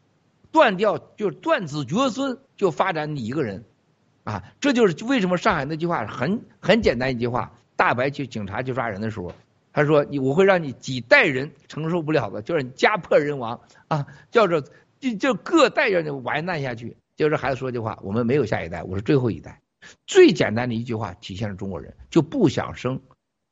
[0.51, 3.65] 断掉就是断子绝孙，就发展你一个人，
[4.25, 9.33] 啊，这就是为什么上海那句话很很简单一句话，大白去警察去抓人的时候，
[9.75, 14.63] 他说你我会让你几代人承受不了的，就是家破人亡啊，叫做
[15.01, 16.97] 就就各代人完蛋下去。
[17.17, 19.61] 就是孩子说句话，我们没有下一代，我是最后一代。
[20.07, 23.01] 最简单的一句话体现了中国人就不想生，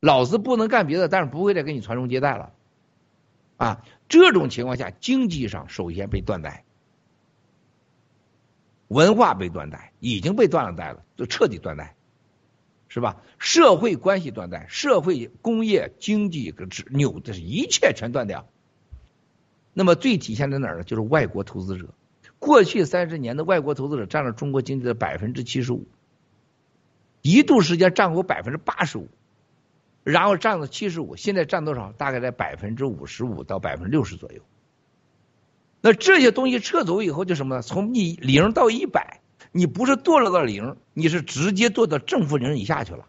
[0.00, 2.52] 老子不能干别的，但是不会再给你传宗接代了。
[3.56, 6.64] 啊，这种情况下，经济上首先被断代，
[8.88, 11.94] 文化被断代，已经被断了代了，就彻底断代，
[12.92, 13.22] 是吧？
[13.38, 18.46] 社会关系断代，社会、工业、经济个扭的是一切全断掉。
[19.72, 20.84] 那么最体现在哪儿呢？
[20.84, 21.88] 就是外国投资者。
[22.38, 25.86] 过去三十年的外国投资者占了中国经济的百分之七十五，
[27.22, 29.08] 一度时间占过百分之八十五，
[30.04, 31.92] 然后占了七十五，现在占多少？
[31.92, 34.42] 大概在百分之五十五到百分之六十左右。
[35.80, 37.62] 那这些东西撤走以后就什么呢？
[37.62, 39.21] 从你零到一百，
[39.52, 43.06] 你不是堕落到零，你是直接堕到正负零以下去了，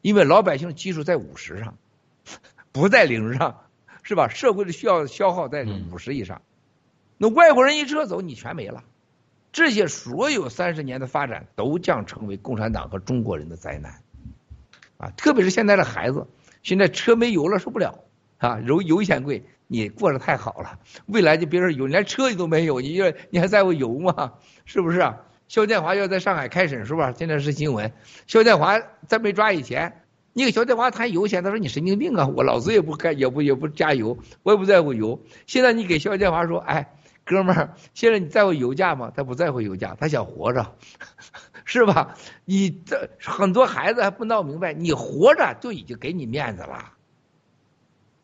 [0.00, 1.76] 因为老百姓基数在五十上，
[2.72, 3.60] 不在零上，
[4.02, 4.28] 是吧？
[4.28, 6.40] 社会的需要消耗在五十以上。
[7.18, 8.82] 那外国人一撤走，你全没了。
[9.52, 14.02] 这些所有三十年的发展，都将成为共产党和中国人的灾难。
[14.96, 16.26] 啊，特别是现在的孩子，
[16.62, 18.04] 现在车没油了受不了
[18.38, 20.78] 啊，油油钱贵，你过得太好了。
[21.06, 23.00] 未来就别说油，连车你都没有，你
[23.30, 24.32] 你还在乎油吗？
[24.64, 25.00] 是不是？
[25.00, 25.18] 啊？
[25.48, 27.12] 肖建华要在上海开审是吧？
[27.16, 27.92] 现在是新闻。
[28.26, 32.26] 肖建华在没抓以前，你给肖建华谈油钱，他说你神经病啊！
[32.26, 35.20] 我老子也不开，也不也不加油，我也不在乎油。
[35.46, 36.94] 现在你给肖建华说，哎。
[37.24, 39.12] 哥们儿，现在你在乎油价吗？
[39.14, 40.74] 他不在乎油价，他想活着，
[41.66, 42.16] 是吧？
[42.46, 46.94] 你这很多孩子还不闹明白，你活着就已经给你面子了。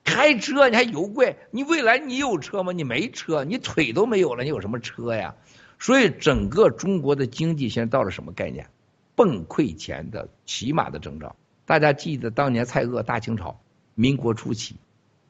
[0.05, 2.73] 开车你还油贵，你未来你有车吗？
[2.73, 5.35] 你没车，你腿都没有了，你有什么车呀？
[5.79, 8.69] 所以整个中国的经济现在到了什么概念？
[9.17, 11.37] 崩溃前的起码的征兆。
[11.67, 13.61] 大家记得当年蔡锷大清朝，
[13.95, 14.77] 民国初期，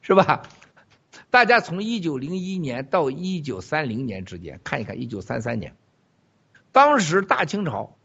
[0.01, 0.43] 是吧？
[1.29, 5.75] 大家从一九零一年到一九三零年之间看一看，一九三三年，
[6.71, 7.95] 当时大清朝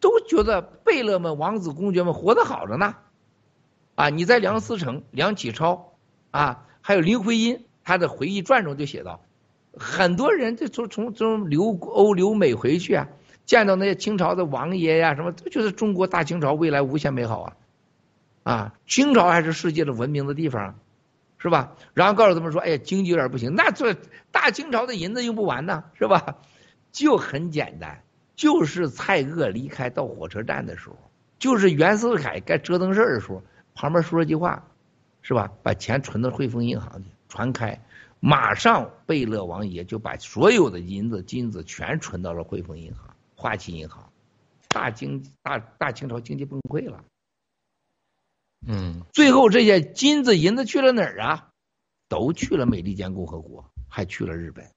[0.00, 2.94] 都觉得贝勒们、王子公爵们活得好着呢。
[3.96, 5.94] 啊，你在梁思成、梁启超
[6.30, 9.20] 啊，还有林徽因他的回忆传中就写到，
[9.78, 13.08] 很多人就从从从留欧留美回去啊。
[13.46, 17.56] 见到那些清朝的王爷呀，什么都觉得中国大清朝未来无限美好啊，
[18.42, 20.78] 啊，清朝还是世界的文明的地方，
[21.38, 21.72] 是吧？
[21.94, 23.96] 然后告诉他们说，哎呀，经济有点不行，那这
[24.30, 26.36] 大清朝的银子用不完呢，是吧？
[26.92, 28.02] 就很简单，
[28.36, 30.96] 就是蔡锷离开到火车站的时候，
[31.38, 33.42] 就是袁世凯该折腾事儿的时候，
[33.74, 34.62] 旁边说了句话，
[35.22, 35.50] 是吧？
[35.62, 37.80] 把钱存到汇丰银行去，传开，
[38.20, 43.14] 马上贝勒王爷就把所有的银子金子全存到了汇丰银行。
[43.34, 44.12] 花旗银行，
[44.68, 47.04] 大经大大清朝经济崩溃了，
[48.66, 51.50] 嗯，最后这些金子银子去了哪儿啊？
[52.08, 54.68] 都去了美利坚共和国，还去了日本。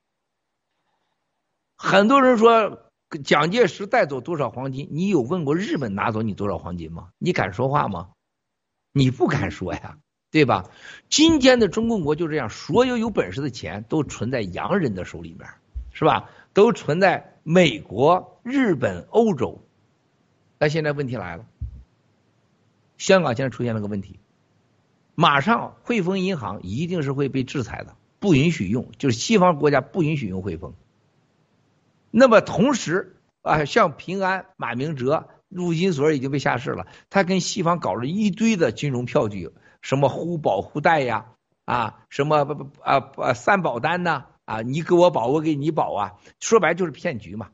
[1.75, 2.91] 很多人说
[3.23, 4.87] 蒋介石带走多少黄金？
[4.91, 7.09] 你有问过日本拿走你多少黄金吗？
[7.17, 8.11] 你敢说话吗？
[8.91, 9.97] 你不敢说呀，
[10.31, 10.69] 对吧？
[11.09, 15.47] 今天的中共国就这样，所有有本事的钱都存在洋人的手里面，
[15.91, 16.29] 是吧？
[16.53, 19.61] 都存在美国、日本、欧洲，
[20.57, 21.45] 那现在问题来了，
[22.97, 24.19] 香港现在出现了个问题，
[25.15, 30.73] 马上汇丰银行一定是会被制裁的，不允许用，就是西方国家不允许用汇丰。
[32.09, 39.51] 那么同时啊，像平安、马明哲、陆金所已经被下市了，他跟西方搞了一堆的金融票据，
[39.81, 41.33] 什么互保互贷呀，
[41.65, 44.27] 啊，什么不不啊啊三保单呐。
[44.43, 47.51] 啊，你给我保，我给你保啊，说白就是骗局嘛。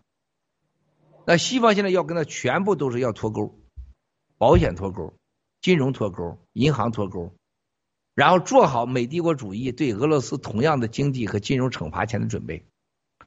[1.25, 3.59] 那西方现在要跟他全部都是要脱钩，
[4.39, 5.13] 保险脱钩，
[5.61, 7.35] 金融脱钩，银行脱钩，
[8.15, 12.65] 然后做好美帝国主义对俄罗斯同样的经济和金融惩罚前的准备。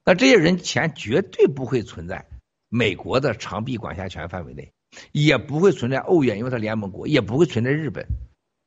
[0.04, 2.26] 那这些人钱绝对不会存在
[2.68, 4.72] 美国的长臂管辖权范围内，
[5.12, 8.06] 也不会存在欧元，因为它联盟国，也不会存在日本，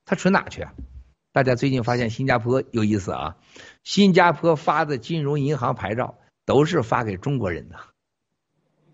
[0.05, 0.73] 它存哪去啊？
[1.31, 3.37] 大家最近发现新加坡有意思啊，
[3.83, 7.79] 新加坡发的金融银行牌照都是发给中国人的，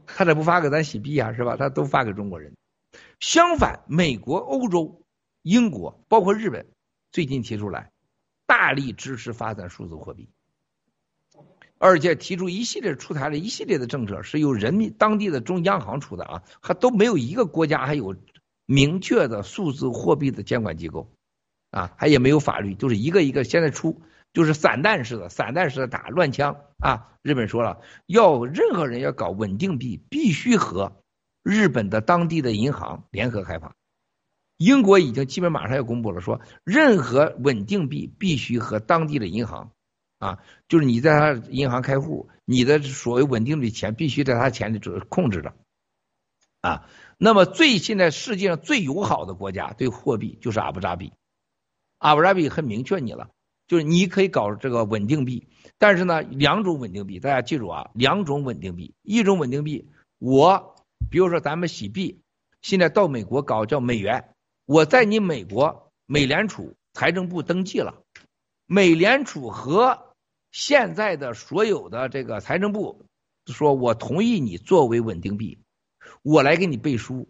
[0.05, 1.33] 他咋不发给咱洗币啊？
[1.33, 1.57] 是吧？
[1.57, 2.55] 他都发给中国人。
[3.19, 5.01] 相反，美国、欧洲、
[5.41, 6.65] 英国，包括日本，
[7.11, 7.91] 最近提出来
[8.45, 10.29] 大力支持发展数字货币，
[11.77, 18.15] 而且提出一系列出台了一系列的政策，是由人民当地的中央行出的啊，还都没有一个国家还有
[18.69, 21.11] 明确的数字货币的监管机构。
[21.71, 24.01] 啊，他也没有法律，就是一个一个现在出，
[24.33, 27.09] 就是散弹式的，散弹式的打乱枪啊。
[27.21, 30.93] 日本说了，要任何人要搞稳定币，必须和
[31.43, 33.75] 日本的当地的银行联合开发。
[34.57, 39.71] 英国已经基本马上要公布了，说任何稳定币必须和当地的银行
[40.17, 45.53] 啊，就是你在他银行开户，你的所谓稳定的钱必须在他钱里控制着
[46.61, 46.89] 啊。
[47.17, 51.11] 那么最现在世界上最友好的国家对货币就是阿布扎比。
[51.97, 53.29] 阿布扎比很明确你了，
[53.67, 60.75] 就是你可以搞这个稳定币，但是呢，两种稳定币，大家记住啊，两种稳定币，一种稳定币，我
[61.11, 62.21] 比如说咱们洗币，
[62.61, 64.33] 现在到美国搞叫美元，
[64.65, 68.01] 我在你美国美联储财政部登记了，
[68.65, 70.15] 美联储和
[70.51, 73.05] 现在的所有的这个财政部
[73.45, 75.59] 说我同意你作为稳定币，
[76.21, 77.29] 我来给你背书。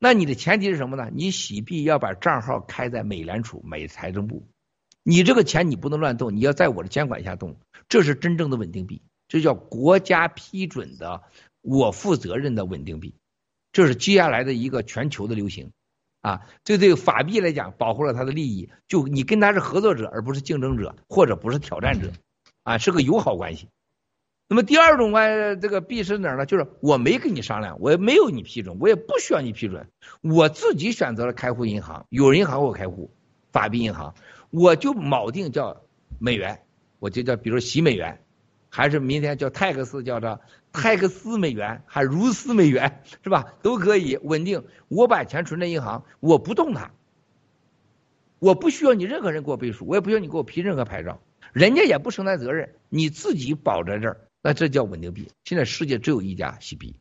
[0.00, 1.10] 那你的前提是什么呢？
[1.12, 4.46] 你洗币要把账号开在美联储、美财政部，
[5.02, 7.56] 你这个钱你不能乱动，你要在我的监管下动，
[7.88, 11.22] 这是真正的稳定币，这叫国家批准的，
[11.62, 13.16] 我负责任的稳定币，
[13.72, 15.72] 这是接下来的一个全球的流行，
[16.20, 22.12] 啊，这对法币来讲保护了它的利益，就你跟他是合作者，而不是竞争者或者不是挑战者，
[22.62, 23.68] 啊，是个友好关系。
[24.50, 26.46] 那么第二种啊，这个币是哪儿呢？
[26.46, 29.86] 就是我没跟你商量，我也没有你批准，我也不需要你批准，
[30.22, 33.10] 我自己选择了开户银行，有人银行我开户，
[33.52, 34.14] 法币银行，
[34.48, 35.82] 我就锚定叫
[36.18, 36.62] 美元，
[36.98, 38.22] 我就叫比如洗美元，
[38.70, 40.40] 还是明天叫泰克斯叫着
[40.72, 43.52] 泰克斯美元，还如斯美元是吧？
[43.60, 46.90] 都可以稳定，我把钱存在银行，我不动它，
[48.38, 51.20] 我不需要你任何人给我背书，我也不需要你给我批任何牌照。
[51.52, 55.28] 人家也不承担责任，你自己保在这儿，那这叫稳定币。
[55.44, 56.98] 现在世界只有一家洗币，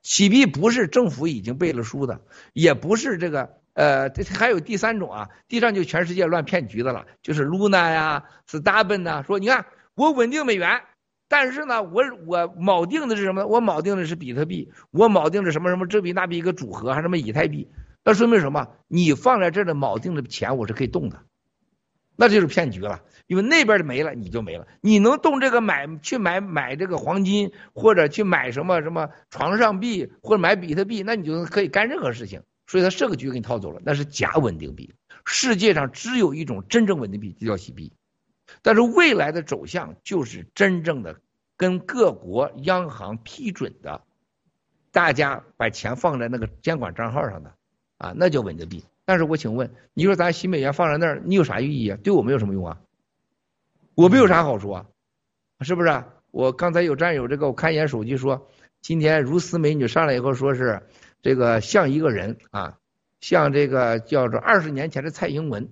[0.00, 2.20] 洗币不是政府已经背了书的，
[2.52, 9.66] 也不是这个呃，还有第三种啊，第三就全世界乱骗局的了，就是 Luna 呀、Stubborn 呐，说你看
[9.96, 10.82] 我稳定美元。
[11.26, 13.44] 但是呢，我我锚定的是什么？
[13.44, 17.72] 我锚定的是比特币，我锚定的什么什么这币那币一个组合，还什么以太币？
[18.04, 18.68] 那说明什么？
[18.86, 21.24] 你放在这儿的锚定的钱我是可以动的，
[22.14, 23.02] 那就是骗局了。
[23.26, 24.66] 因为那边的没了，你就没了。
[24.80, 32.42] 你能动这个买去买买这个黄金，或者去买什么什么床上币，或者买比特币，那你就可以干任何事情。
[32.66, 34.94] 所以他设个局给你套走了，那是假稳定币。
[35.24, 37.92] 世界上只有一种真正稳定币，就叫洗币。
[38.62, 41.20] 但是未来的走向就是真正的
[41.56, 44.02] 跟各国央行批准的，
[44.90, 47.54] 大家把钱放在那个监管账号上的
[47.98, 48.84] 啊，那叫稳定币。
[49.04, 51.98] 但是我请问，你说咱新美元放在那儿，你有啥意义啊？
[52.02, 52.80] 对我们有什么用啊？
[53.94, 54.86] 我们有啥好说啊？
[55.60, 56.04] 是不是？
[56.30, 58.48] 我刚才有战友这个，我看一眼手机说，
[58.80, 60.82] 今天如斯美女上来以后说是
[61.20, 62.78] 这个像一个人啊，
[63.20, 65.68] 像这个叫做二十年前的蔡英文。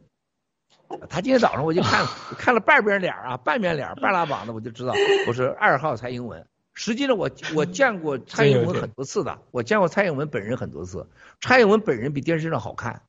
[1.08, 2.04] 他今天早上我就看
[2.36, 4.92] 看了半边脸啊，半边脸半拉膀子，我就知道
[5.26, 6.46] 我是二号蔡英文。
[6.74, 11.08] 实际上我我见过 蔡英文很多次的，我见过蔡英文本人很多次。
[11.40, 13.02] 蔡英文本人比电视上好看，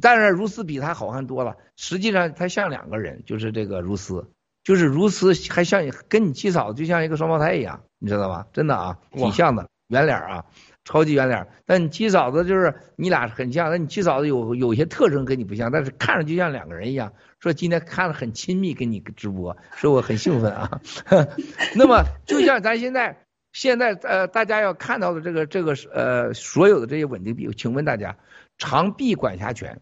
[0.00, 1.56] 当然如斯比他好看多了。
[1.76, 4.30] 实际上他像两个人，就是这个如斯，
[4.64, 8.46] 就是如斯还像跟你七嫂就像一个双胞胎一样，你知道吧？
[8.52, 10.44] 真的啊，挺像的，圆脸啊。
[10.84, 17.12] 超级圆脸，但你七嫂子就是你俩很像，但你七嫂子有有些特征跟你不像，但是看着就像两个人一样。
[17.40, 20.80] 说今天看了很亲密，跟你直播，说我很兴奋啊。
[21.74, 23.18] 那么就像咱现在
[23.52, 28.16] 现在呃大家要看到的这个这个呃所有的这些稳定币，请问大家
[28.56, 29.80] 长币管辖权，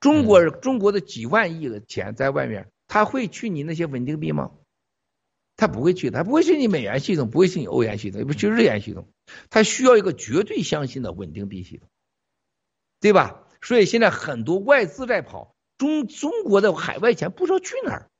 [0.00, 4.52] 中国中国的几万亿的钱在外面，他会去你那些稳定币吗？
[5.56, 9.08] 他不会去，他不会去你美元系统，不会去你欧元系统，也不去日元系统，
[9.48, 11.88] 他需要一个绝对相信的稳定币系统，
[13.00, 13.42] 对吧？
[13.62, 18.10] 所以现在很多外资在跑，中中国的海外钱不知道去哪儿，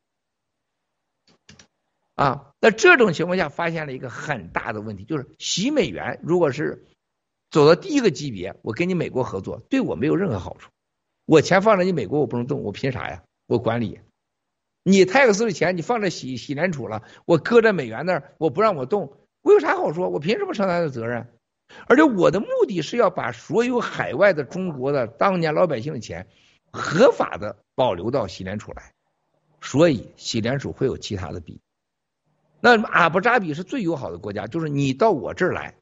[2.15, 6.87] 啊，那这种情况下发现了一个很大的问题，就是洗美元如果是
[7.51, 10.71] 走到第一个级别，我跟你美国合作，对我没有任何好处，
[11.27, 13.23] 我钱放在你美国我不能动，我凭啥呀？
[13.47, 14.01] 我管理。
[14.85, 19.13] 你泰克斯的钱你放在洗洗联储了，我搁在美元那儿，我不让我动，
[19.43, 20.09] 我有啥好说？
[20.09, 21.27] 我凭什么承担的责任？
[21.89, 26.29] 而且我的目的是要把所有海外的中国的当年老百姓的钱
[26.71, 28.93] 合法的保留到洗联储来，
[29.61, 31.61] 所以洗联储会有其他的币。
[32.61, 35.75] 那阿布扎比是最友好的国家，就是你到我这儿来，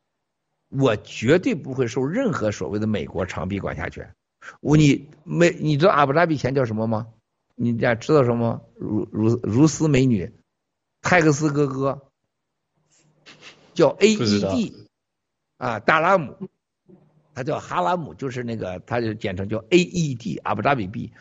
[0.70, 4.14] 我绝对不会受任何所谓的美国长臂管辖权。
[4.60, 7.08] 我你没，你知道阿布扎比钱叫什么吗？
[7.56, 8.60] 你家知道什么？
[8.76, 10.32] 如如如斯美女，
[11.02, 12.02] 泰克斯哥哥，
[13.74, 14.72] 叫 AED，
[15.56, 16.48] 啊，达拉姆，
[17.32, 21.12] 他叫哈拉姆，就是那个，他就简称叫 AED，阿布扎比币，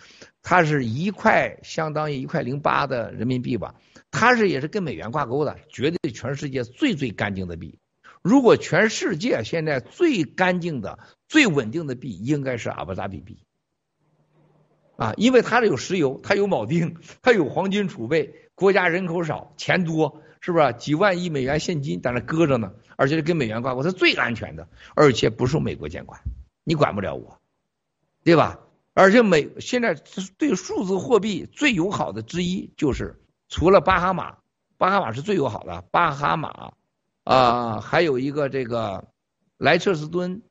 [0.42, 3.76] 它是一块相当于一块零八的人民币吧，
[4.10, 7.78] 它是也是跟美元挂钩的，绝对全世界最最干净的币。
[8.24, 10.98] 如果全世界现在最干净的、
[11.34, 13.44] 最稳定的币，应该是阿布扎比币。
[14.98, 20.72] 啊，因为它这有石油，它有铆钉，它有黄金储备，国家人口少，钱多，是不是？
[20.74, 26.22] 几万亿美元现金在那搁着呢，而且是跟美元挂钩，它最安全的，而且不受美国监管，
[26.64, 27.42] 你管不了我，
[28.24, 28.60] 对吧？
[28.94, 29.96] 而且美现在
[30.38, 33.20] 对数字货币最友好的之一就是，
[33.50, 34.38] 除了巴哈马，
[34.78, 36.74] 巴哈马是最友好的，巴哈马
[37.24, 39.08] 啊，还有一个这个
[39.58, 40.44] 莱彻斯敦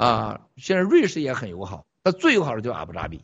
[0.00, 3.22] 啊，现在瑞士也很友好，那最友好的就是阿布扎比。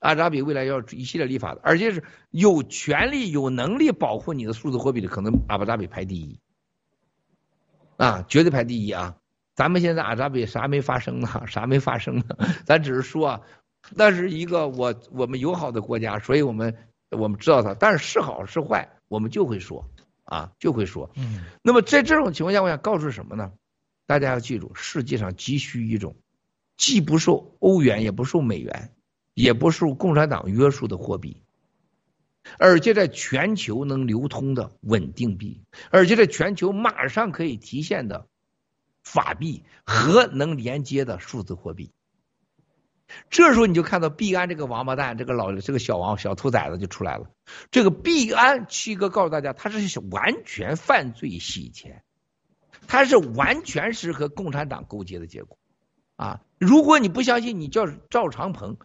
[0.00, 6.40] 阿扎比未来要一系列立法的，而且是有权利、有能力保护你的数字货币的，可能阿布扎比排第一，
[7.96, 9.14] 啊，绝对排第一啊！
[9.54, 11.28] 咱们现在阿扎比啥没发生呢？
[11.46, 12.24] 啥没发生呢？
[12.64, 13.40] 咱只是说啊，
[13.90, 16.76] 那是一个我我们友好的国家，所以我们
[17.10, 19.84] 我们知道它，但是是好是坏，我们就会说
[20.24, 21.08] 啊，就会说。
[21.14, 21.44] 嗯。
[21.62, 23.52] 那么在这种情况下，我想告诉什么呢？
[24.10, 26.16] 大家要记住，世界上急需一种
[26.76, 28.92] 既不受欧元也不受美元。
[29.32, 31.44] 也不受共产党约束的货币，
[32.58, 38.26] 而且在全球能流通的稳定币，而且在全球马上可以提现的
[39.02, 41.92] 法币和能连接的数字货币。
[43.30, 47.30] 这时候你就看到币安这个王八蛋，这个老这个小王小兔崽子就出来了。
[47.70, 52.02] 这个币安七哥告诉大家，他是完全犯罪洗钱，
[52.90, 55.56] 他是完全是和共产党勾结的结果
[56.16, 56.40] 啊！
[56.58, 58.76] 如果你不相信，你叫赵长鹏。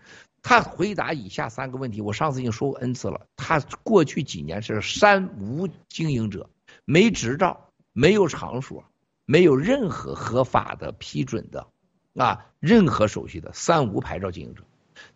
[0.44, 3.26] 他回答以下三个问题，我上次已经说过 n 次了。
[3.36, 6.52] 他过去几年是三无经营者，
[6.86, 8.86] 没执照，没有场所，
[9.26, 11.66] 没有任何合法的批准的
[12.14, 14.64] 啊，任何手续的三无牌照经营者。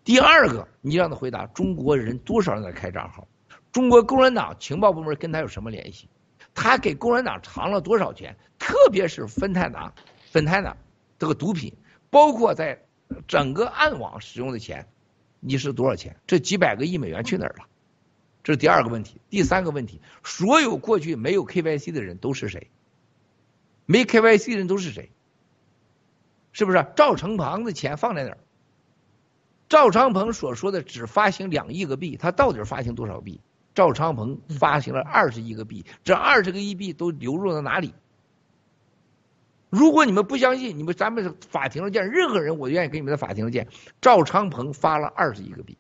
[0.04, 3.28] 第二个，你让他回答中国人多少人在开账号？
[3.72, 6.10] 中国共产党情报部门跟他有什么联系？
[6.60, 8.36] 他给共产党藏了多少钱？
[8.60, 9.94] 特别是芬太拿、
[10.30, 10.76] 芬太拿
[11.18, 11.74] 这个毒品，
[12.10, 12.84] 包括在
[13.28, 14.90] 整个暗网使用的钱。
[15.40, 16.18] 你是多少钱？
[16.28, 17.66] 这几百个亿美元去哪儿了？
[18.44, 19.22] 这是第二个问题。
[19.30, 22.70] 第三个问题，所有过去没有 KYC 的人都是谁？
[23.86, 25.12] 没 KYC 的人都是谁？
[26.52, 26.86] 是不是？
[26.98, 28.38] 赵成鹏的钱放在哪儿？
[29.70, 33.40] 赵长鹏所说的只发行两亿个币，他到底发行多少币？
[33.80, 37.94] 赵昌鹏发行了二十亿个币，这二十个亿币都流入了哪里？
[39.70, 43.70] 如果你们不相信，你们咱们法庭上见任何人，我愿意给你们在法庭上见。
[44.02, 45.78] 赵昌鹏发了二十亿个币，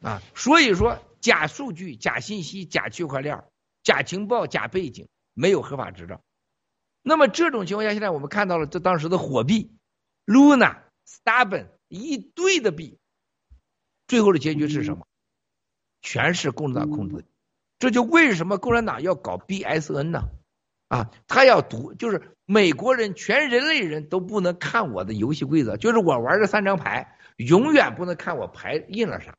[0.00, 3.44] 啊，所以说假数据、假信息、假区块链、
[3.82, 6.22] 假情报、假背景，没有合法执照。
[7.02, 9.76] 那么这种情况下，现在我们看到了这当时的火币
[10.24, 12.96] ，Luna、Stubborn 一堆的币，
[14.08, 15.06] 最后的结局是什么？
[16.06, 17.24] 全是共产党控制的。
[17.80, 20.28] 这就为什么共产党要搞 BSN 呢？
[20.88, 29.34] 啊，他要读，就是美国人，全人类人都不能看我的游戏规则，就是我玩这三张牌，永远不能看我牌印了啥，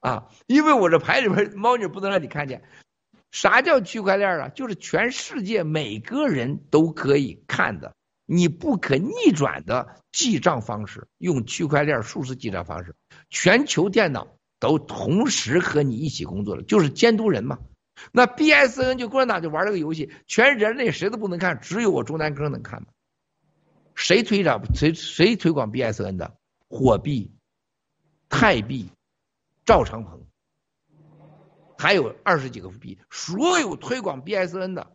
[0.00, 2.62] 啊，因为我这牌里边猫腻不能让你看见。
[3.30, 4.48] 啥叫区块链啊？
[4.48, 12.96] 就是全世界每个人都可以看的，你不可逆转的记账方式，用区块链数字记账方式，
[13.28, 17.58] 全球电脑都同时和你一起工作了，就是监督人嘛。
[18.12, 22.88] 那 BSN 就共产党就玩这个游戏，全人类谁都不能看，只有我中南哥能看嘛？
[23.96, 26.36] 谁推着谁谁推广 BSN 的？
[26.68, 27.34] 火币、
[28.28, 28.90] 泰币、
[29.66, 30.24] 赵长鹏，
[31.76, 34.92] 还有二十几个币，所有推广 BSN 的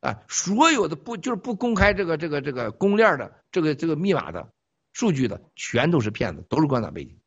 [0.00, 4.52] 啊，所有的不就是不公开这个这个这个公链的这个这个密码的
[4.92, 7.18] 数据的，全都是骗子，都是共产党背景，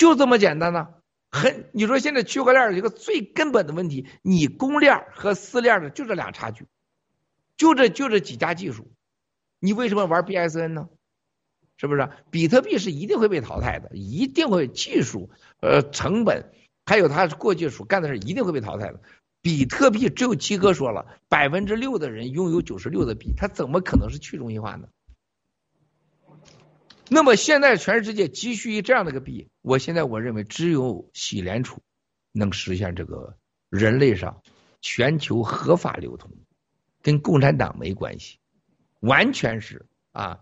[0.00, 0.88] 就这么简单呢。
[1.30, 6.64] 很，你说现在区块链一个最根本的问题，你公链和私链的就这俩差距，
[7.58, 8.90] 就这就这几家技术，
[9.58, 10.88] 你为什么玩 BSN 呢？
[11.76, 12.08] 是不是？
[12.30, 15.28] 比特币是一定会被淘汰的，一定会技术
[15.60, 16.50] 呃成本，
[16.86, 19.02] 还有它过去所干的事一定会被淘汰的。
[19.42, 24.88] 比特币只有七哥说了，百分之六的人拥有九十六的币，它怎么可能是去中心化呢？
[27.12, 31.82] 那么现在全世界急需一这样的个币，我现在我认为只有美联储
[32.30, 33.36] 能实现这个
[33.68, 34.42] 人类上
[34.80, 36.30] 全球合法流通，
[37.02, 38.38] 跟共产党没关系，
[39.00, 40.38] 完全是啊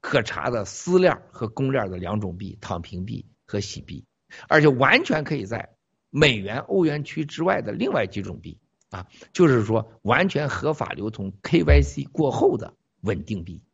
[0.00, 4.04] 可查的私链和公链的两种币，躺平币和洗币，
[4.46, 5.70] 而且完全可以在
[6.08, 13.64] 美元、欧元区之外的另外几种币啊，就是说完全合法流通 KYC 过后的稳定币。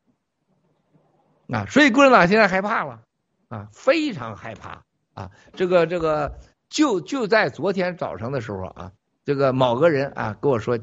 [1.52, 3.00] 啊，所以共产党现在害怕了，
[3.48, 4.84] 啊，非常害怕
[5.14, 5.30] 啊！
[5.54, 6.38] 这个这个，
[6.68, 8.92] 就就在昨天早上的时候啊，
[9.24, 10.78] 这个某个人啊跟我说，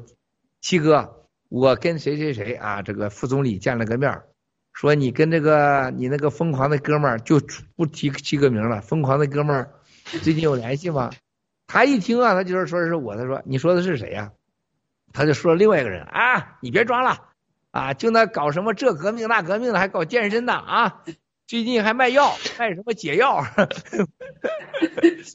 [0.60, 4.22] 七哥，我跟谁谁谁啊，这个副总理见了个面，
[4.72, 7.40] 说你跟这个你那个疯狂的哥们儿就
[7.76, 9.70] 不提七哥名了，疯狂的哥们儿
[10.22, 11.12] 最近有联系吗？
[11.68, 14.32] 他一听啊，他就是说是我，他说你说的是谁呀？
[15.12, 17.22] 他就说另外一个人啊，你别装了。
[17.76, 21.04] 啊，就那搞什么这革命那革命的，还搞健身的啊！
[21.46, 23.44] 最近还卖药，卖什么解药？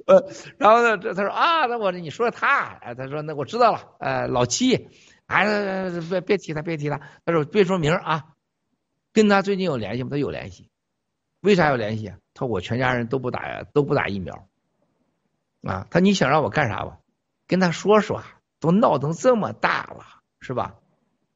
[0.07, 0.27] 呃，
[0.57, 4.89] 然后呢，这他说啊，那我你说他，哎，他说那我知道了，呃，老七，
[5.27, 8.33] 哎，别别提他，别提他，他说别说名啊，
[9.13, 10.09] 跟他最近有联系吗？
[10.09, 10.71] 他有联系，
[11.41, 12.07] 为啥有联系？
[12.33, 14.47] 他说我全家人都不打，都不打疫苗，
[15.61, 16.97] 啊，他你想让我干啥吧？
[17.45, 18.23] 跟他说说，
[18.59, 20.05] 都闹成这么大了，
[20.39, 20.80] 是吧？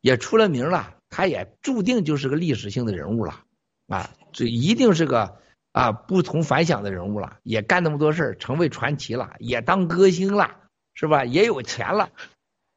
[0.05, 0.93] 也出了名了。
[1.09, 3.41] 他也注定就是个历史性的人物了，
[3.87, 5.39] 啊，这一定是个
[5.71, 10.57] 啊不同凡响的人物了，也干那么多事儿，成为传奇了，也当歌星了，
[10.93, 11.25] 是吧？
[11.25, 12.11] 也有钱了。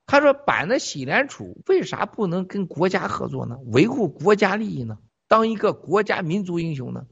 [0.06, 3.58] 他说：“板的喜联储为啥不能跟国家合作呢？
[3.66, 4.96] 维护国家利益呢？
[5.26, 7.04] 当一个国家民族英雄呢？”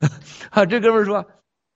[0.50, 1.30] 啊，这哥们说：“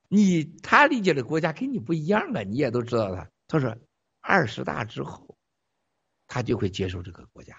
[0.07, 3.75] 你他理解的国家跟你不一样啊，你也都知道他。”他说
[4.21, 5.34] ：“二十大之后，
[6.27, 7.55] 他就会接受这个国家。”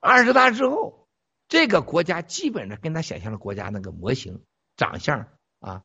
[0.00, 1.08] 二十大之后，
[1.48, 4.42] 这个国家基本上跟他想象的国家那个模型、
[4.76, 5.28] 长相
[5.60, 5.82] 啊、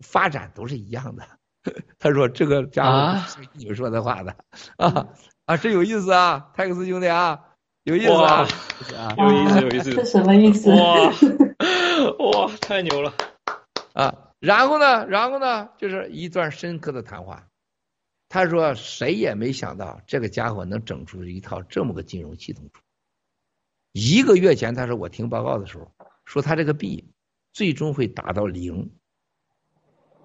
[0.00, 1.26] 发展都是一样的。
[1.98, 2.84] 他说：“这个家
[3.24, 4.36] 伙你们说的话的
[4.76, 5.08] 啊
[5.46, 7.40] 啊，真有意思啊，泰克斯兄弟啊，
[7.82, 8.46] 有意思啊，
[9.18, 10.70] 有意思，有意思， 这什么意思？
[10.70, 11.10] 哇
[12.46, 13.12] 哇，太牛了！
[13.94, 17.48] 啊，然后呢，然后呢，就是一段深刻的谈话。
[18.28, 22.68] 他说：“谁也没想到这个家伙能整出一套这么个金融系统。
[23.92, 25.92] 一个月前，他说我听报告的时候
[26.24, 27.08] 说他这个币
[27.52, 28.90] 最终会达到零。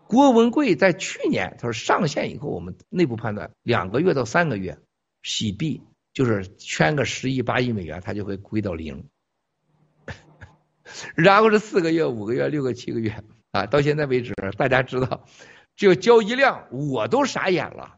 [0.07, 4.80] 郭文贵在去年他说上线以后，我们内部判断两个月到三个月
[5.22, 9.07] 洗币就是圈个十亿八亿美元，他就会归到零。
[11.15, 15.23] 然后是四个月、五个月、六个、七个月啊，到现在为止，大家知道。”
[15.76, 17.98] 这个交易量我都傻眼了，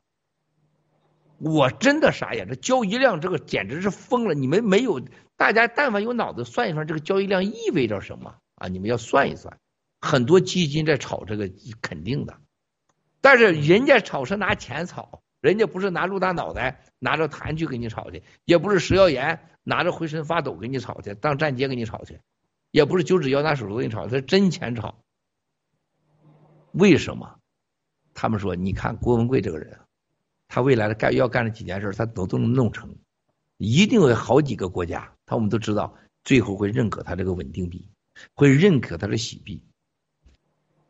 [1.37, 2.47] 我真的傻眼。
[2.47, 4.33] 这交易量这个简直是疯了！
[4.33, 5.01] 你们没有，
[5.35, 8.67] 大家但凡有脑子算一算，这个交易量意味着什么啊？
[8.67, 9.59] 你们要算一算。
[9.99, 11.49] 很多基金在炒这个，
[11.81, 12.37] 肯定的。
[13.21, 22.19] 但是人家炒是拿钱炒，人家不是拿陆大脑袋拿着痰去给你炒去，也不是食药盐拿着浑身发抖给你炒去，当站街给你炒去，
[22.71, 24.95] 也不是九指妖拿手术给你炒，他是真钱炒。
[26.71, 27.39] 为什么？
[28.13, 29.79] 他们说：“你看郭文贵这个人，
[30.47, 32.95] 他未来的干要干的几件事，他都都能弄成，
[33.57, 37.89] 一定会好几个国家，他我们都知道，最后会认可他这个稳定币，
[38.35, 39.63] 会认可他的洗币。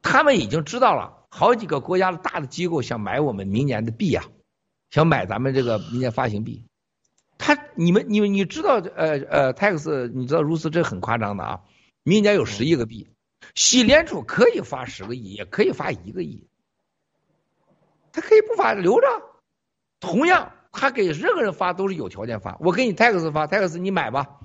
[0.01, 4.25] 他们已经知道了，好几个国家的大的机构想买我们明年的币啊，
[4.91, 6.65] 想买咱们这个明年发行币。
[7.37, 11.61] 他你们你们你知道呃呃，tax 你知道如此这很夸张的啊，
[12.03, 13.07] 明年有十亿个币，
[13.55, 16.47] 洗联储可以发十个亿，也可以发一个亿。”
[18.13, 19.07] 他可以不发留着，
[19.99, 22.55] 同样他给任何人发都是有条件发。
[22.61, 24.39] 我给你 tax 发 tax 你买吧，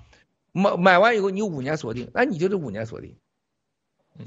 [0.50, 3.16] 买买完以后你五年锁定，那你就这五年锁定，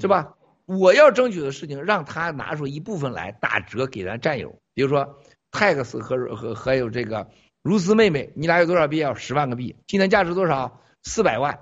[0.00, 0.36] 是吧？
[0.64, 5.18] 我要争取的事情，让他拿出一部分来打折给咱战友，比如说
[5.50, 7.28] tax 和和还有这个
[7.62, 8.98] 如斯妹妹，你俩有多少币？
[8.98, 10.80] 要十万个币，今天价值多少？
[11.02, 11.58] 四百万，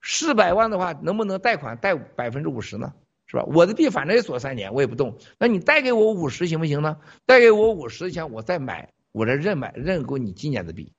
[0.00, 2.94] 四百万的话能不能贷款贷百分之五十呢？
[3.30, 3.44] 是吧？
[3.44, 5.16] 我的币反正也锁三年，我也不动。
[5.38, 6.96] 那你贷给我五十行不行呢？
[7.26, 10.92] 贷给我五十的钱，我再买，我这认买认购你今年的币。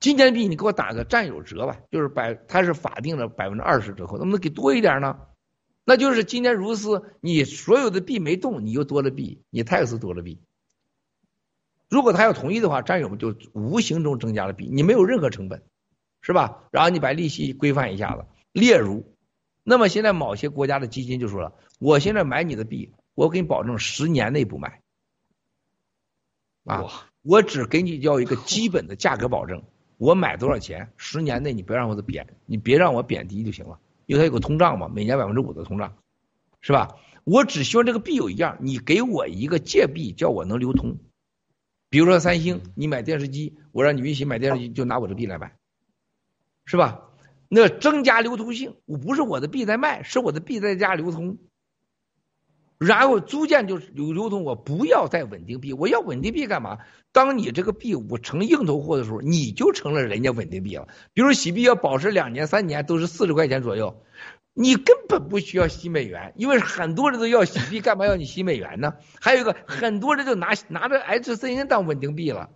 [0.00, 5.20] 今年币你给我打个占有折吧，就是百，它是法定的百分之二十折扣，能不能给多一点呢？
[5.84, 10.40] 那就是今年如斯，你所有的币没动，你又多了币，你泰斯多了币。
[11.88, 15.62] 如果他要同意的话，战友们就无形中增加了币，你没有任何成本，
[16.22, 16.64] 是吧？
[16.72, 19.15] 然后你把利息规范一下子，例如。
[19.68, 24.80] 那么现在某些国家的基金就说了，我现在买你的币，我给你保证十年内不卖，
[26.64, 26.84] 啊，
[27.22, 29.64] 我只给你要一个基本的价格保证，
[29.98, 35.96] 我买多少钱，十年内你不要让我的贬，你别让我贬低就行了，因为它有个通胀嘛，每年百分之五的通胀，
[36.60, 36.96] 是吧？
[37.24, 40.98] 我只希望这个币有一样，你给我一个借币，叫我能流通，
[41.90, 45.56] 比如说三星，你买电视机，我让你允许买电视机，就拿我的币来买，
[46.66, 47.05] 是吧？
[47.48, 51.38] 那增加流通性，我不是我的币在卖，是我的币在加流通，
[52.78, 54.42] 然后逐渐就流流通。
[54.42, 56.78] 我不要再稳定币，我要稳定币干嘛？
[57.12, 60.88] 当你这个币我成硬头货的时候，你就成了人家稳定币了。
[61.14, 64.02] 比如洗币要保持两年、三年都是四十块钱左右，
[64.52, 68.94] 你根本不需要洗美元，因为很多人都要洗币，干嘛要你洗美元呢？
[69.20, 72.50] 还有一个，很多人就拿拿着 HCN 当稳定币了。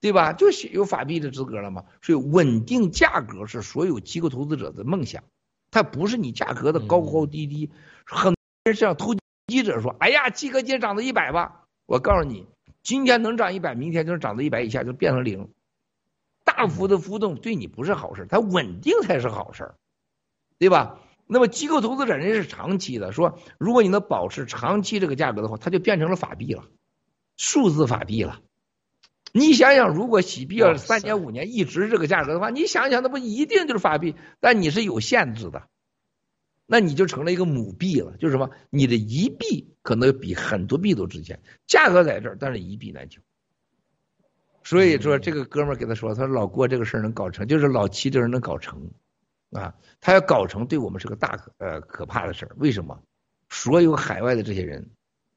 [0.00, 0.32] 对吧？
[0.32, 1.84] 就是有法币的资格了嘛。
[2.00, 5.24] 所以稳定价格是所有机构投资者的梦想，
[5.70, 7.70] 它不是你价格的高高低低。
[8.04, 9.14] 很多人像投
[9.46, 12.46] 机者说：“哎呀，基哥今天涨到一百吧。”我告诉你，
[12.82, 15.48] 今天能涨一百，明天就能涨到一百以下，就变成零。
[16.44, 19.74] 大幅的浮动对你不是好事，它稳定才是好事，
[20.58, 20.98] 对吧？
[21.26, 26.64] 那么机构投资者人家是长期的，说如果你能保持长期这个价格的话，它就变成了法币了，
[27.36, 28.40] 数字法币了。
[29.32, 34.16] 你想想，如果洗币要三年五年一直这个价格的话，你想想，那不一定就是法币？
[34.40, 35.68] 但你是有限制的，
[36.66, 38.16] 那你就成了一个母币了。
[38.18, 38.50] 就是什么？
[38.70, 43.20] 你的一币可能比很多币都值钱，价格在这儿，但是一币难求。
[44.62, 48.90] 所以说，这个哥们儿给他说，他说老郭这个事儿能搞成，就是老七这人能搞成
[49.52, 52.54] 啊，他要搞成，对我们是个大可呃可怕的事儿。
[52.56, 53.02] 为什么？
[53.48, 54.90] 所有海外的这些人，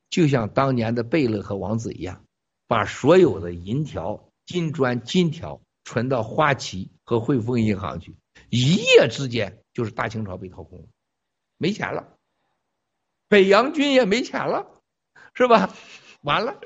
[0.09, 2.23] 就像当年的贝勒和王子一样。
[2.67, 8.15] 把所有的银条、金砖、金条存到花旗和汇丰银行去，
[8.49, 10.87] 一夜之间就是大清朝被掏空，
[11.57, 12.17] 没钱了，
[13.27, 14.81] 北洋军也没钱了，
[15.33, 15.75] 是吧？
[16.21, 16.59] 完了，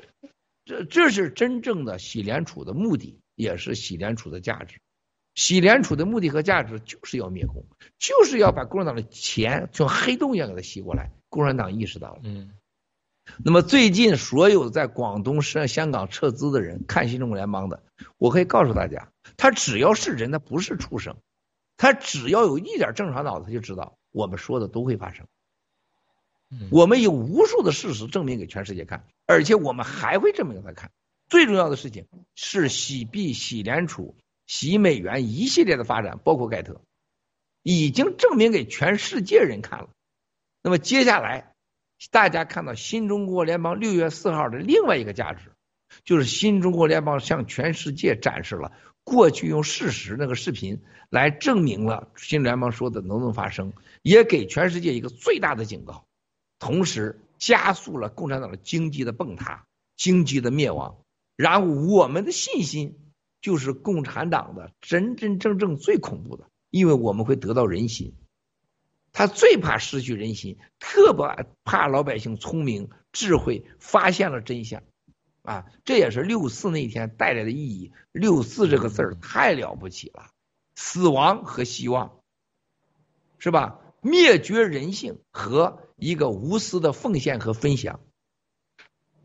[0.64, 4.78] 这这是真正的洗联储的目的，也是洗联储的价值。
[5.34, 7.64] 洗联储的目的和价值就是要灭共，
[7.98, 11.10] 就是要把共产党的钱从黑洞一样给它吸过来。
[11.28, 12.50] 共产党意识到了，嗯。
[13.44, 17.82] 那么最近所有在广东、深香港撤资的人看新中国联邦的，
[18.16, 21.16] 我可以告诉大家，他只要是人，他不是畜生，
[21.76, 25.26] 他只要有一点正常脑子，就知道我们说的都会发生。
[26.70, 30.90] 我们有无数的事实证明给全世界看，而且我们还会证明给他看。
[31.28, 34.16] 最重要的事情是洗币、洗联储、
[34.46, 36.80] 洗美元一系列的发展，包括盖特，
[37.62, 39.90] 已经证明给全世界人看了。
[40.62, 41.54] 那么接下来，
[42.10, 45.52] 大家看到新中国联邦六月四号的另外一个价值，
[46.04, 48.72] 就是新中国联邦向全世界展示了
[49.04, 56.04] 过去用事实那个视频来证明了新联邦说的能不能发生，也给全世界一个最大的警告。
[56.58, 59.64] 同时加速了共产党的经济的崩塌、
[59.96, 60.98] 经济的灭亡。
[61.36, 62.98] 然后我们的信心
[63.40, 68.14] 就是共产党的真真正正最恐怖的，因为我们会得到人心。
[69.18, 74.84] 他最怕失去人心，特别怕老百姓聪明智慧发现了真相。
[75.42, 77.92] 啊，这也是六四那天带来的意义。
[78.12, 80.30] 六四这个字儿太了不起了，
[80.76, 82.20] 死亡和希望，
[83.40, 83.80] 是吧？
[84.02, 87.98] 灭绝人性和一个无私的奉献和分享，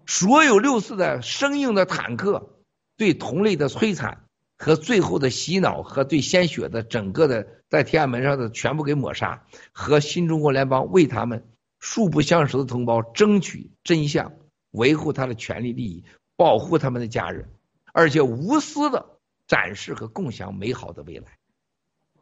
[0.08, 2.58] 所有六四的生硬的坦克
[2.98, 4.23] 对同类的摧残
[4.64, 11.50] 和最后的洗脑和对鲜血的整个的在天安门上的全部给抹杀，和新中国联邦为他们
[11.82, 14.32] 素不相识的同胞争取真相，
[14.72, 16.06] 维护他的权利利益，
[16.38, 17.50] 保护他们的家人，
[17.92, 21.26] 而且无私的展示和共享美好的未来。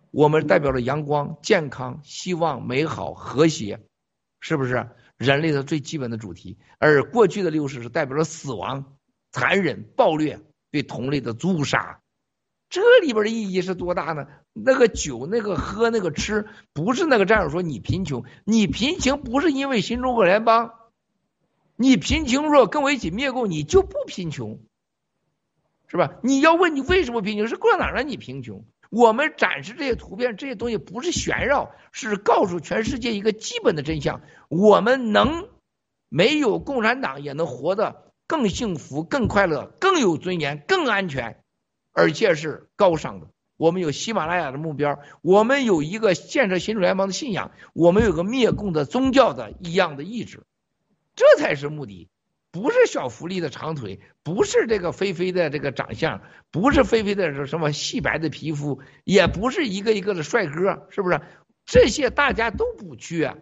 [0.10, 3.82] 我们代表了阳光、健康、希望、美好、和谐，
[4.40, 6.58] 是不是人类的最基本的主题？
[6.80, 8.98] 而过去的六四是代表了死亡、
[9.32, 12.01] 残忍、暴虐、对同类的诛杀。
[12.72, 14.28] 这里边的意义是多大呢？
[14.54, 20.74] 那个酒、那个喝、那个吃，不是那个战友说你贫穷，你贫穷不是因为新中国联邦，
[21.76, 24.58] 你贫穷若跟我一起灭共，你就不贫穷，
[25.90, 26.14] 是吧？
[26.24, 28.64] 你要问你为什么贫穷，是共产党让你贫穷。
[28.90, 35.50] 我们展示这些图片，这些东西不是炫耀，是告诉全世界一个基本的真相：我们能
[36.08, 41.44] 没有共产党也能活得更幸福、更快乐、更有尊严、更安全，
[41.92, 43.28] 而且是高尚的。
[43.58, 50.44] 我们有喜马拉雅的目标，我们有一个建设新主联邦的信仰，我们有个灭共的宗教的一样的意志，
[51.16, 52.10] 这才是目的。
[52.52, 61.22] 不是小福利的长腿，不是这个菲菲的这个长相，不是菲菲的什么细白的皮肤，也不是一个一个的帅哥，是不是？
[61.66, 63.42] 这些大家都不缺。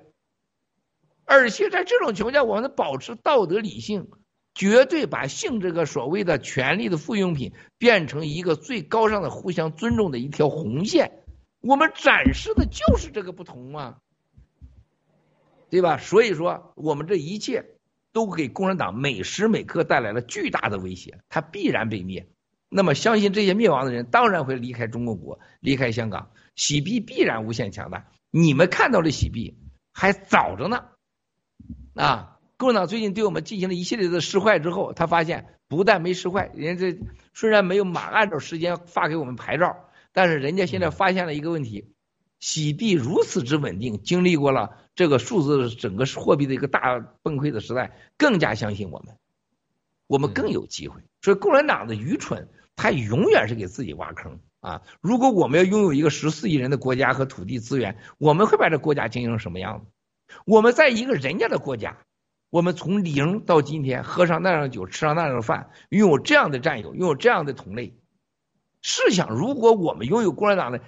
[1.25, 4.09] 而且在这种情况下，我们保持道德理性，
[4.59, 11.23] 绝对把性这个所谓的权利的附用品变成一个最高尚的互相尊重的一条红线。
[11.61, 13.99] 我们展示的就是这个不同嘛，
[15.69, 15.97] 对吧？
[15.97, 17.75] 所以说，我们这一切。
[18.11, 22.27] 都给共产党每时每刻带来了巨大的威胁，它必然被灭。
[22.67, 26.31] 那么，相信这些灭亡的人当然会离开中国国，离开香港。
[26.55, 28.07] 洗币必然无限强大。
[28.31, 29.59] 你们看到的洗币
[29.93, 30.85] 还早着呢。
[31.93, 36.99] 啊，共产党最近对我们进行了一系列的试坏之后，他发现不但没试坏，人家这
[37.33, 39.77] 虽然没有马按照时间发给我们牌照，
[40.11, 41.93] 但是人家现在发现了一个问题：
[42.41, 44.75] 洗币如此之稳定，经历过了。
[44.93, 49.15] 这个数字整个货币的一个大崩溃的时代，更加相信我们，
[50.07, 51.01] 我们更有机会。
[51.21, 54.81] 所以共产党的愚蠢，他永远是给自己挖坑啊！
[54.99, 59.85] 如果我们要拥有一个十四亿人的国家和土地资源，我们会把这国家经营成什么样子？
[60.45, 61.99] 我们在一个人家的国家，
[62.49, 67.95] 我们从零到今天，喝上那样的酒，吃上那样的饭，拥有这样的战友，拥有这样的同类。
[68.81, 70.81] 试想，如果我们拥有共产党的。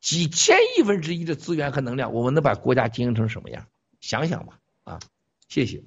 [0.00, 3.64] 几千亿分之一的资源和能量，我们能把国家经营成什么样？
[4.02, 4.98] 想想吧，啊，
[5.48, 5.82] 谢谢，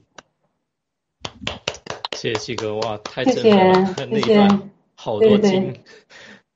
[2.15, 4.47] 谢谢七哥，哇，太谢谢，谢谢，
[4.95, 5.83] 好多金，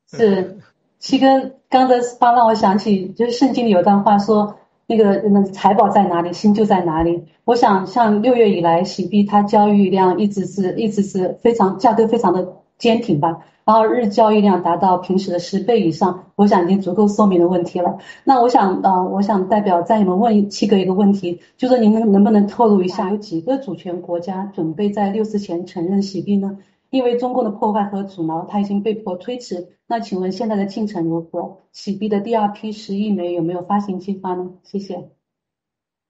[0.09, 0.57] 是
[0.97, 7.23] 七哥刚才发让我想起，就是圣经里有段话说，那个那个财宝在哪里，心就在哪里。
[7.45, 13.39] 我想，像六月以来，喜币它交易量一直是一直是非常价格非常的坚挺吧。
[13.63, 17.99] 然后日交易量达到平时的十倍以上，我想已经足够说明的问题了。
[18.23, 26.57] 那我想，呃，我想代表在你们问七哥一个问题，就是您能能不能透露一下，有几个主权国家准备在六四前承认喜币呢？
[26.91, 29.77] 因为中共的破坏和阻挠，它已经被迫推迟。
[29.87, 31.57] 那请问现在的进程如何？
[31.71, 34.51] 洗币的第二批十亿枚有没有发行计划呢？
[34.63, 35.09] 谢谢。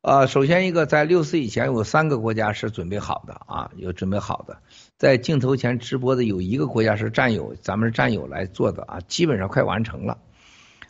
[0.01, 4.57] 呃，首先一个，在六四以前有三个国家是准备好的啊，有准备好的。
[4.97, 10.17] 在镜头前直播的有一个国家是战友，咱们是战友来做的啊，基本上快完成了。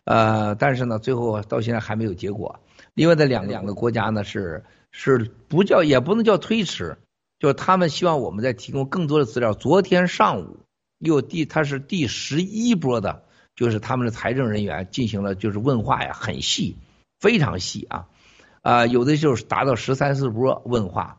[0.06, 2.62] 呃，但是呢，最后到现在还没有结果。
[2.94, 6.98] 另外的两两个国家呢是是不叫也不能叫推迟，
[7.42, 9.56] 就是他们希望我们再提供更多的资料。
[9.56, 10.60] 昨天上午
[11.00, 13.24] 又第他是第十一波的，
[13.56, 16.78] 就是他们的财政人员进行了就是问话呀，很细，
[17.20, 18.08] 非常细啊。
[18.62, 21.18] 啊，有的就是达到十三四波问话。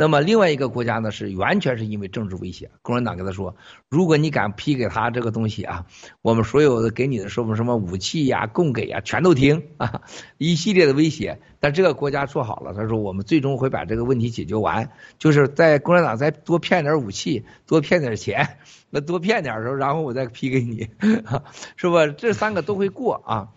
[0.00, 2.70] 那么另外一个国家呢，是完全是因为政治威胁。
[2.82, 3.56] 共产党跟他说，
[3.88, 5.86] 如果你敢批给他这个东西啊，
[6.22, 10.02] 我们所有的给你的什么什么武器呀、供给呀，全都停啊，
[10.38, 11.40] 一系列的威胁。
[11.58, 18.58] 但这个国家说好了，他说我们最终会把这个问题解决完，就是在共产党再多骗点武器，多骗点钱，
[18.90, 20.90] 那多骗点时候，然后我再批给你，
[21.74, 22.06] 是吧？
[22.06, 23.48] 这三个都会过啊。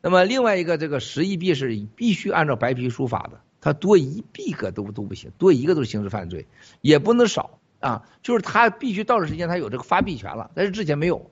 [0.00, 3.42] 那么另外一个，这个十亿币是必须按照白皮书法的。
[3.60, 6.46] 他多一币个都都不行，多一个都是刑事犯罪，
[6.80, 8.04] 也不能少啊。
[8.22, 11.30] 就是他必须到这时间，他有这个发币权了，但是之前没有。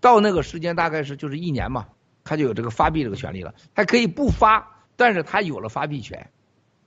[0.00, 1.86] 到那个时间大概是就是一年嘛，
[2.24, 3.54] 他就有这个发币这个权利了。
[3.74, 6.30] 他可以不发，但是他有了发币权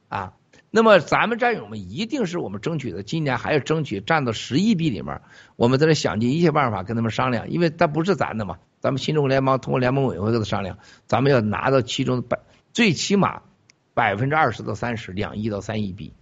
[0.07, 0.33] 啊。
[0.69, 5.21] 那么咱们战友们一定是我们争取的，今年还要争取占到十亿币里面，
[5.55, 12.39] 我们在这想尽一切办法跟他们商量，因为他不是咱的嘛，咱们新中国联邦通过联盟委员会跟他商量，咱们要拿到其中的百，
[12.71, 13.41] 最起码。
[13.97, 16.13] 百分之二十到三十，两亿到三亿币，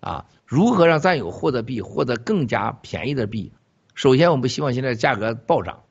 [0.00, 3.52] 啊，如何让战友获得币，获得更加便宜的币？
[3.94, 5.84] 首先，我们不希望现在价格暴涨；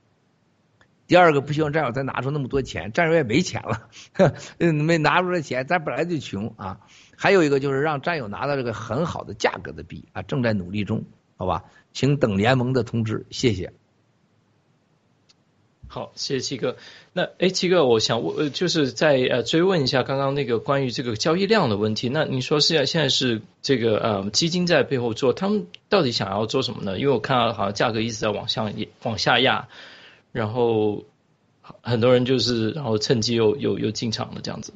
[1.08, 3.88] 第二个，不希望战友再拿出那么多钱，战友也没钱了，
[4.59, 6.82] 没拿出来钱，咱本来就穷啊。
[7.16, 11.06] 还有一个就是让战友拿到这个很好的价格的币啊，正在努力中，
[11.38, 11.64] 好吧？
[11.93, 13.72] 请等联盟的通知，谢谢。
[15.88, 16.76] 好，谢谢七哥。
[17.19, 22.07] 那哎，七哥，我想问，就是在呃追问一下刚刚那个关于这个交易量的问题。
[22.07, 26.98] 那你说是现在是这个呃基金在背后做，他们到底想要做什么呢？
[26.98, 28.72] 因为我看到好像价格一直在往下
[29.03, 29.67] 往下压，
[30.31, 31.03] 然后
[31.81, 34.72] 很多人就是然后趁机又又又进场了这样子。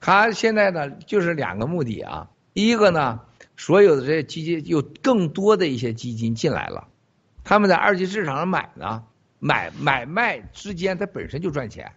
[0.00, 3.20] 他现在呢就是两个目的啊，一个呢，
[3.56, 6.88] 所有的这些基金有更多的一些基金进来了，
[7.44, 9.04] 他们在二级市场上买呢。
[9.46, 11.92] 买买卖之间，它本身就赚钱，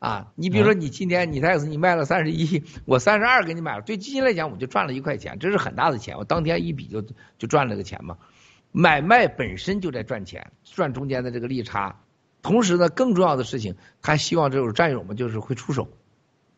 [0.00, 7.00] 啊，你比如说你今天你泰斯你卖了三十一，我三十二给你买了，对基金来讲我就赚了一块钱，这是很大的钱，我当天一笔就
[7.38, 8.18] 就赚了个钱嘛。
[8.70, 12.00] 买卖本身就在赚钱，赚中间的这个利差，
[12.42, 15.88] 同时呢，更重要的事情，他希望这种战友们就是会出手，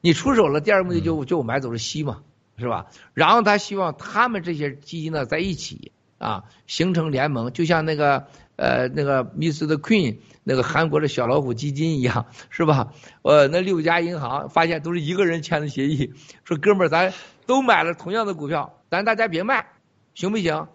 [0.00, 2.24] 你出手了，第二个目的就就我买走了息嘛，
[2.58, 2.86] 是吧？
[3.12, 8.26] 然后他希望他们这些基金呢在一起啊，形成联盟，就像那个。
[8.56, 9.76] 呃，那个 Mr.
[9.78, 12.92] Queen 那个韩国的小老虎基金一样， 是吧？
[13.22, 16.12] 呃，那六家银行发现都是一个人签的协议，
[16.44, 17.12] 说哥们儿，咱
[17.46, 19.66] 都买了同样的股票，咱大家别卖，
[20.14, 20.68] 行不行？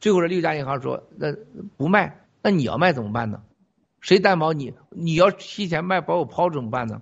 [0.00, 1.32] 最后这六家银行说，那
[1.76, 3.40] 不卖，那你要卖怎么办呢？
[4.00, 4.74] 谁担保你？
[4.90, 7.00] 你要提前卖把我抛怎么办呢？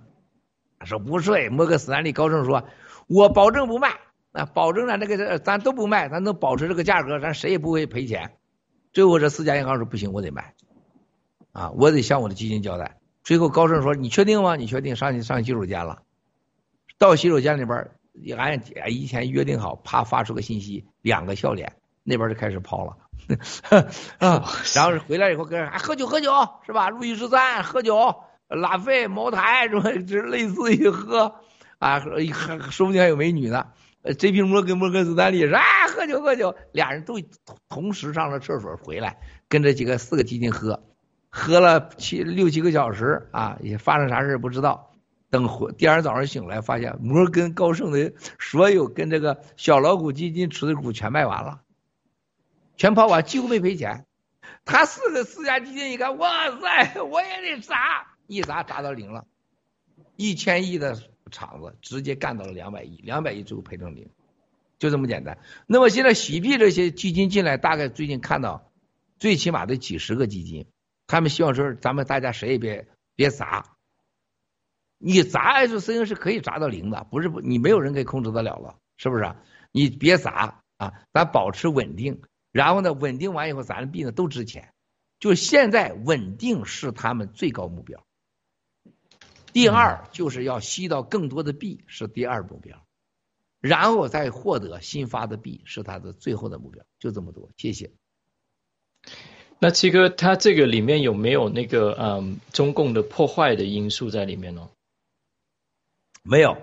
[0.79, 2.63] 他说不是，摩根斯坦利高盛说，
[3.07, 3.89] 我保证不卖，
[4.31, 8.31] 啊，保证咱这个咱都不卖，咱能保持这个价格，咱谁也不会赔钱。
[8.93, 10.53] 最后这四家银行说不行，我得卖，
[11.51, 12.97] 啊，我得向我的基金交代。
[13.23, 14.55] 最后高盛说你确定吗？
[14.55, 14.95] 你确定？
[14.95, 16.03] 上去上洗手间了，
[16.97, 17.89] 到洗手间里边
[18.37, 21.73] 按以前约定好，啪发出个信息，两个笑脸，
[22.03, 22.97] 那边就开始抛了，
[24.19, 26.31] 啊，然后回来以后跟人啊喝酒喝酒
[26.65, 26.89] 是吧？
[26.89, 28.15] 路易十三喝酒，
[28.47, 31.33] 拉菲茅台什么，这类似于喝
[31.79, 33.67] 啊，喝说不定还有美女呢。
[34.03, 37.15] 呃，这瓶摩根摩根斯坦利说啊，喝酒喝酒，俩人都
[37.69, 39.17] 同时上了厕所回来，
[39.47, 40.83] 跟着几个四个基金喝，
[41.29, 44.91] 喝了七六七个小时啊，也发生啥事不知道。
[45.29, 51.61] 等回第二天早上醒来，发现摩根高盛的所有跟这个小老虎基金持的股全卖完了，
[52.75, 54.05] 全抛完，几乎没赔钱。
[54.65, 59.25] 他四个四家基金一看，哇塞，我也得砸，一砸砸到零了，
[60.17, 61.12] 一千亿的。
[61.31, 64.09] 厂子直接干到了两百亿，两百亿最后赔成零，
[64.79, 65.37] 就这么简单。
[65.67, 68.71] 那么现在洗币这些基金进来，大概最近看到，
[69.19, 70.65] 最起码得几十个基金，
[71.07, 73.75] 他们希望说咱们大家谁也别别砸，
[74.97, 79.35] 你砸 S C N 是可以砸到零的，不是你没有人可以控制得了了，是不是？
[79.71, 82.21] 你别砸啊，咱保持稳定，
[82.51, 84.73] 然后呢，稳定完以后，咱的币呢都值钱，
[85.19, 88.03] 就现在稳定是他们最高目标。
[89.53, 92.83] 第二就是要吸到更多的币，是第二目标，
[93.61, 97.49] 然后再获得新发的币，是他的最后的目标，就这么多。
[97.55, 97.91] 谢谢。
[99.59, 104.69] 那七哥，他这个里面有没有那个嗯中共的破坏的因素在里面呢？
[106.23, 106.57] 没有，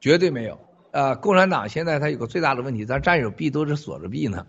[0.00, 0.60] 绝对没有。
[0.90, 4.46] 呃，共产党现在他有个最大的问题，咱战友币都是锁着币呢，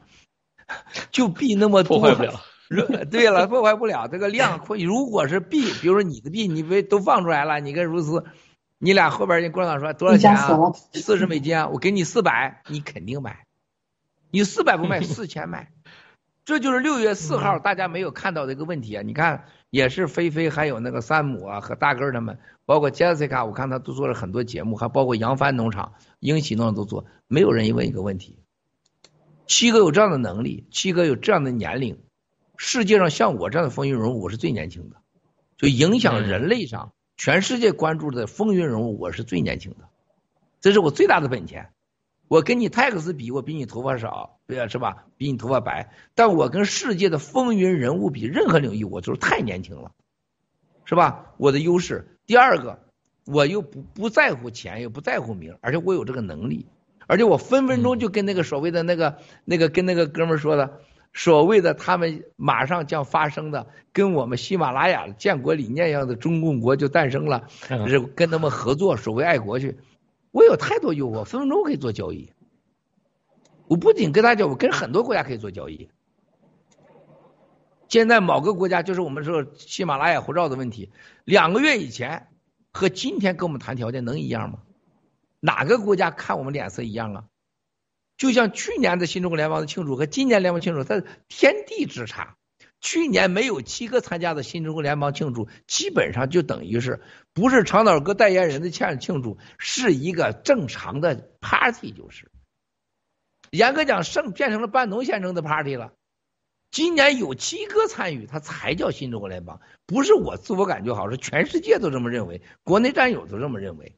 [1.12, 2.00] 就币那么多。
[2.00, 2.42] 破坏不了。
[3.12, 4.60] 对了，破坏不了这个量。
[4.60, 7.60] 会如果是币，比如说你的币，你被都放出来了？
[7.60, 8.26] 你跟如斯，
[8.78, 10.74] 你俩后边人共产党说多少钱啊？
[10.94, 13.46] 四十美金啊，我给你四百，你肯定买。
[14.32, 15.72] 你四百不卖，四千卖。
[16.44, 19.02] 这就是六月四号大家没有看到的一个问题啊！
[19.02, 28.40] 你看也是菲菲还有那个山姆啊和大根他们，包括 Jessica，，我看他都做了很多节目，还包括扬帆农场、英喜农场都做，没有人问一个问题：
[29.46, 32.00] 七哥有这样的能力，七哥有这样的年龄，
[32.58, 34.98] 世界上像我这样的风云人物，我是最年轻的，
[35.58, 39.88] 就影响人类上全世界关注的风云人物，我是最年轻的，
[40.60, 41.70] 这是我最大的本钱。
[42.28, 45.06] 我跟你泰克斯比，我比你头发少，对呀，是吧？
[45.16, 49.92] 比你头发白，但我跟世界的风云人物比，任何领域我就是太年轻了，
[50.84, 51.34] 是吧？
[51.38, 52.18] 我的优势。
[52.26, 52.80] 第二个，
[53.26, 56.66] 我又不不在乎钱，又不在乎名，而且我有这个能力，
[57.06, 60.82] 而且我分分钟就跟那个所谓的那个那个跟那个哥们说的，
[61.14, 67.48] 所谓的他们马上将发生的，跟我们喜马拉雅建国理念一样的中共国就诞生了，
[67.88, 69.78] 是跟他们合作，所谓爱国去。
[70.32, 72.32] 我有太多诱惑，分分钟可以做交易。
[73.68, 75.90] 我不仅跟大家，我跟很多国家可以做交易。
[77.90, 80.92] 现在某个国家就是我们说喜马拉雅护照的问题，
[81.24, 82.28] 两个月以前
[82.72, 84.60] 和今天跟我们谈条件能一样吗？
[85.40, 87.24] 哪个国家看我们脸色一样啊？
[88.18, 92.36] 就像去年的新中国联邦的庆祝和今年联邦庆祝，它天地之差。
[92.80, 97.02] 去年没有七哥参加的新中国联邦庆祝，基本上就等于是
[97.34, 102.30] 不是长岛哥代言人的庆庆祝，是一个正常的 party，就是
[103.50, 105.94] 严格讲，剩变成了半农先生的 party 了。
[106.70, 113.96] 今年有七哥参与，他才叫新中国联邦，不是我自我感觉好，是全世界都这么认为，国内战友都这么认为。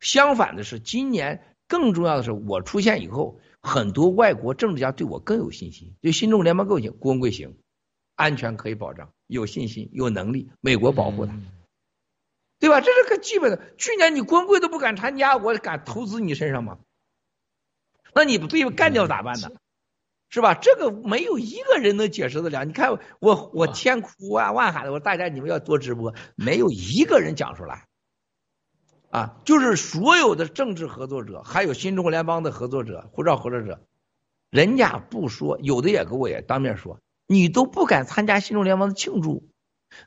[0.00, 6.98] 相反的是，今年更重要的是，我出现以后，很多外国政治家对我更有信心，对新中国联邦更有信心。
[7.00, 7.56] 郭文贵行。
[8.16, 11.32] 安全可以保障，有信心，有能力，美国保护他，
[12.58, 12.82] 对吧？
[12.82, 13.74] 这是个基本的。
[13.78, 16.80] 去年你光贵都不敢参加，我敢投资你身上吗？
[18.14, 19.48] 那你不被干掉咋办呢？
[20.28, 20.52] 是吧？
[20.52, 22.64] 这个没有一个人能解释得了。
[22.66, 27.86] 你看我我千哭万万喊的，我说大家你们要多直播，没有一个人讲出来。
[29.10, 33.80] 啊，就是所有的政治合作者，还有新中国联邦的合作者、护照合作者，
[34.50, 36.98] 人家不说，有的也给我也当面说。
[37.26, 39.48] 你都不敢参加新中国联盟的庆祝，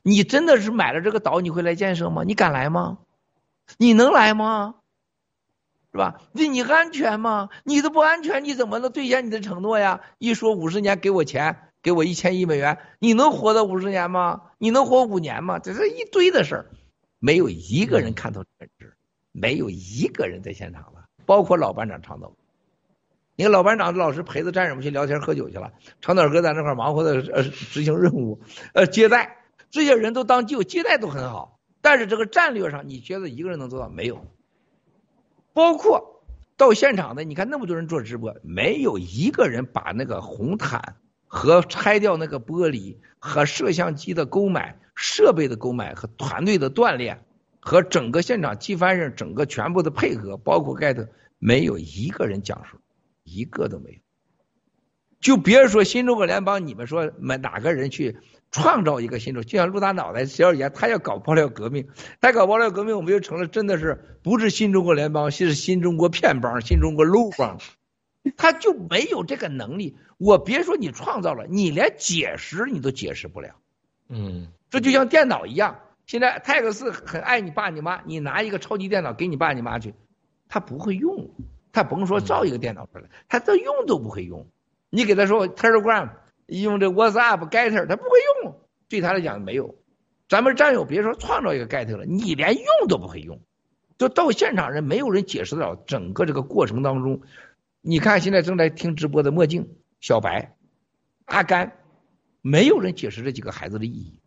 [0.03, 2.23] 你真的是买了这个岛，你会来建设吗？
[2.23, 2.99] 你敢来吗？
[3.77, 4.75] 你能来吗？
[5.91, 6.21] 是吧？
[6.31, 7.49] 那你安全吗？
[7.63, 10.01] 你都不安全，你怎么能兑现你的承诺呀？
[10.17, 14.43] 一说五十年给我钱，给我一千亿美元，你能活到五十年吗？
[14.57, 15.59] 你能活五年吗？
[15.59, 16.71] 这是一堆的事儿，
[17.19, 18.92] 没有一个人看到本质，
[19.33, 22.31] 没有一个人在现场了，包括老班长长岛。
[23.35, 28.39] 你看老班长老师陪着战友们去聊天喝酒去了，长岛哥在那块忙活的呃执行任务，
[28.73, 29.37] 呃接待
[29.71, 34.25] 这些人都当就接待都很好，但是这个战略上你觉得一个人能做到没有？
[35.51, 36.23] 包括
[36.57, 40.97] 到现场的，你看那么多人做直播，没有一个人把那个红毯
[41.27, 47.25] 和拆掉那个玻璃和摄像机的购买、设备的购买和团队的锻炼
[47.65, 51.07] 和整个现场机翻上整个全部的配合，包括盖特，
[51.39, 52.77] 没有一个人讲述。
[53.23, 53.97] 一个都没有，
[55.21, 58.17] 就别说新中国联邦，你们说哪哪个人去
[58.51, 59.41] 创造一个新中？
[59.43, 61.87] 就像陆大脑袋小言，他要搞爆料革命，
[62.19, 67.59] 他搞爆料革命，我们就成了真的是不是新中国联邦，是新中国片帮、新中国路帮，
[68.35, 69.95] 他就没有这个能力。
[70.17, 73.55] 我别说你创造了，你连解释你都解释不了。
[74.09, 79.93] 嗯，这就像电脑一样，现在泰克斯很爱你爸你妈，你拿一个超级电脑给你爸你妈去，
[80.47, 81.31] 他不会用。
[81.71, 84.47] 他甭说造一个电脑出来，他都用都不会用。
[84.89, 86.11] 你给他说 Telegram
[86.45, 88.09] 用这 whatsapp，getter，他不会
[88.43, 89.75] 用，对他来讲没有。
[90.29, 93.41] 咱们战友别说创造一个 getter 了，你连用都不会用。
[93.97, 97.21] 就到现场人没有人解释得了整个这个过程当中。
[97.81, 100.55] 你看现在正在听直播的墨镜、小白、
[101.25, 101.73] 阿甘，
[102.41, 104.19] 没有人解释这几个孩子的意义。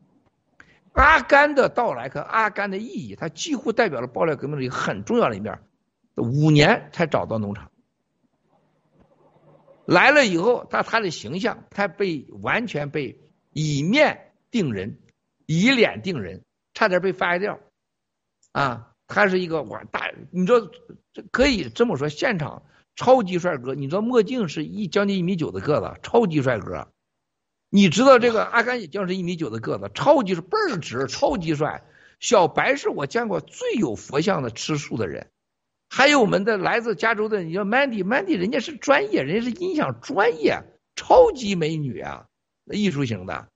[0.97, 5.60] 阿甘的到来和阿甘的意义，它几乎代表了爆料革命的一个很重要的一面。
[6.16, 7.70] 五年才找到农场，
[9.84, 13.20] 来了以后，他他的形象，他被完全被
[13.52, 14.99] 以面定人，
[15.44, 16.42] 以脸定人，
[16.73, 17.60] 差点被发掉。
[18.52, 20.70] 啊，他是一个哇大，你说
[21.12, 22.62] 这可以这么说，现场
[22.94, 23.75] 超级帅哥。
[23.75, 26.89] 你知道墨镜是一将近一米九的个子，超级帅哥。
[27.70, 31.83] 你知道这个阿甘也将是一米九的个子，超级是倍儿直，超级帅。
[32.20, 35.27] 小白是我见过最有佛像的吃素的人。
[35.89, 40.62] 还有我们的来自加州的，你叫 Mandy，Mandy 人家是专业，人家是音响专业，
[40.97, 42.27] 超级美女啊，
[42.67, 43.49] 艺术型的，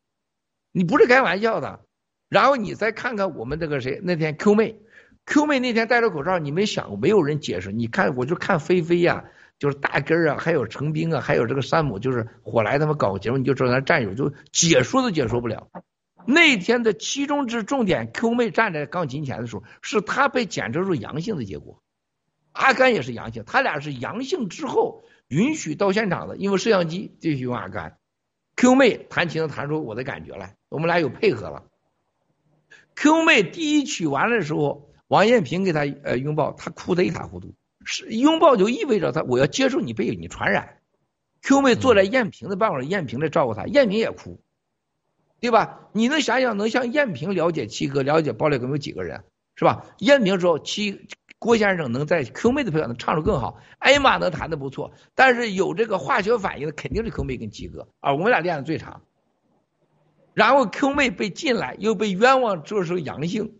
[0.72, 1.80] 你不是开玩笑的。
[2.28, 4.76] 然后你再看看我们这个谁，那天 Q 妹
[5.26, 7.72] ，Q 妹那天戴着口罩，你没想过没有人解释？
[7.72, 9.24] 你看我就看菲菲呀，
[9.60, 15.68] 就是大根啊，还有程兵啊，还有这个山姆，就是火来他们搞个节目，你就知道咱战友就解说都解说不了。
[16.26, 21.82] 那天的其中之重点，Q 妹站在钢琴前的时候，是她被检测出阳性的结果，
[22.52, 27.98] 阿甘也是阳性，他俩是阳性之后允许到现场的，因为摄像机继续用阿甘。
[28.56, 31.64] Q 妹弹琴弹出我的感觉来，我们俩有配合了。
[32.94, 37.54] Q 妹第一曲完了的时候，王艳平给她呃拥抱，她哭得一塌糊涂。
[37.84, 40.78] 是拥抱就意味着他我要接受你被你传染。
[41.42, 44.40] Q 妹坐在艳萍的办公室，艳萍在照顾她，艳萍也哭。
[45.40, 45.88] 对吧？
[45.92, 49.24] 你能想想，能像艳萍了解七哥、了解爆料哥有几个人，
[49.56, 49.86] 是吧？
[49.96, 59.00] 艳萍说七郭先生能在 Q 妹的培养能唱的更好，艾玛能弹的不错，但是有这个化学反应的肯定是 Q 妹跟七哥啊，我们俩练的最长。
[60.34, 63.54] 然后 Q 妹被进来又被冤枉，这时候阳性，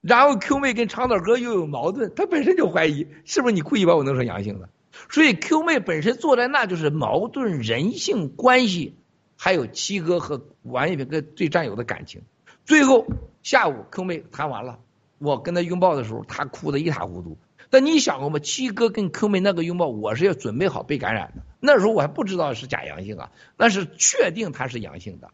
[0.00, 4.68] 然后 Q 妹跟长岛哥又有矛盾，他本身就怀疑是不是你故意把我弄成阳性的，
[5.08, 8.96] 所以 Q 妹本身坐在那就是矛盾人性关系。
[9.42, 12.20] 还有七哥和王一平跟对战友的感情，
[12.66, 13.06] 最后
[13.42, 14.80] 下午 Q 妹谈完了，
[15.16, 17.38] 我跟他拥抱的时候，他哭得一塌糊涂。
[17.70, 18.38] 但你想过吗？
[18.38, 21.42] 七哥跟 Q 妹那个拥抱，我是要准备好被感染的。
[21.58, 25.30] 那时候我还不知道是假阳性啊，那是确定他是阳性的。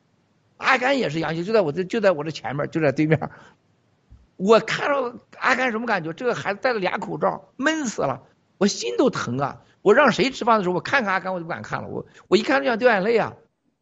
[0.56, 3.18] 阿甘也是阳性，就在我这就在我这前面，就在对面。
[4.36, 6.12] 我看到阿甘什么感觉？
[6.12, 8.22] 这个孩子戴了俩口罩，闷死了，
[8.58, 9.62] 我心都疼啊！
[9.82, 11.88] 我让谁吃饭的时候，我看看阿甘，我就不敢看了。
[11.88, 13.34] 我我一看就想掉眼泪啊！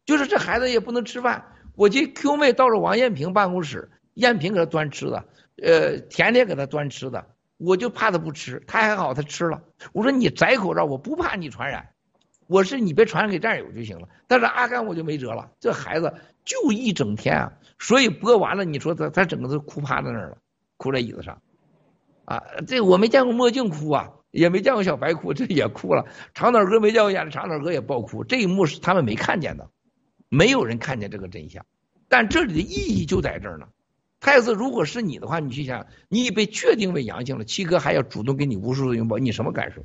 [0.05, 1.43] 就是这孩子也不能吃饭，
[1.75, 5.25] 我这 Q 妹到了王艳平办公室，艳平给他端吃的，
[5.63, 7.25] 呃，甜甜给他端吃的，
[7.57, 9.63] 我就怕他不吃，他还好他吃了。
[9.93, 11.89] 我说你摘口罩，我不怕你传染，
[12.47, 14.07] 我是你别传染给战友就行了。
[14.27, 16.13] 但是阿甘我就没辙了，这孩子
[16.45, 20.37] 就一整天啊，所以播完了，你说他他整个都哭趴在那儿了，
[20.77, 21.41] 哭在椅子上，
[22.25, 26.05] 啊，这我没见过墨镜哭啊，也没见过小白哭，这也哭了。
[26.33, 29.69] 长岛哥没见过演的长岛哥也爆哭，这一幕是他们没看见的。
[30.27, 31.65] 没有人看见这个真相，
[32.09, 33.67] 但这里的意义就在这儿呢。
[34.19, 39.83] 太子，如果是你的话，你去想，你已被确定为阳性了，七哥还要主动给你无数的拥抱，你什么感受？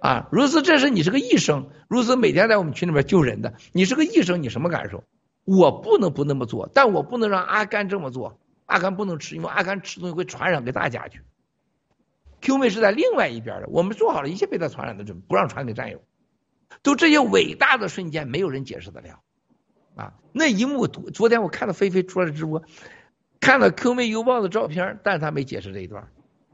[0.00, 5.04] 啊，如此，这是你是个医生，如此每天在我们群里面救人的，你是个医生，你什么感受？
[5.44, 11.22] 我不能不那么做，但我不能让阿甘这么做，阿甘不能吃，因为阿甘吃东西会传染给大家去。
[12.42, 16.04] Q 妹是在另外一边的，我们做好了一切被他传染的准备，不让传给战友。
[16.82, 19.20] 都这些伟大的瞬间，没有人解释得了，
[19.96, 20.12] 啊！
[20.32, 22.62] 那一幕，昨天我看到菲菲出来直播，
[23.40, 26.12] 看到 Q 妹邮报的照片，但是他没解释这一段。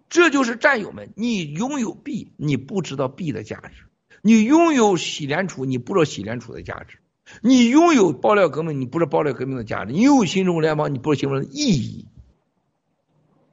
[0.09, 3.85] 这就是战友们，你拥有 B，你不知道 B 的价值；
[4.23, 6.99] 你拥有洗联储，你不知道洗联储的价值；
[7.43, 12.09] 你拥有爆料革命，你不是爆料革命的价值；你有新中国联邦，你不是新中国的意义。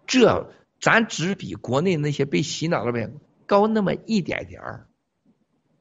[0.05, 4.87] 这咱只比国内那些被洗脑的人高那么一点点儿。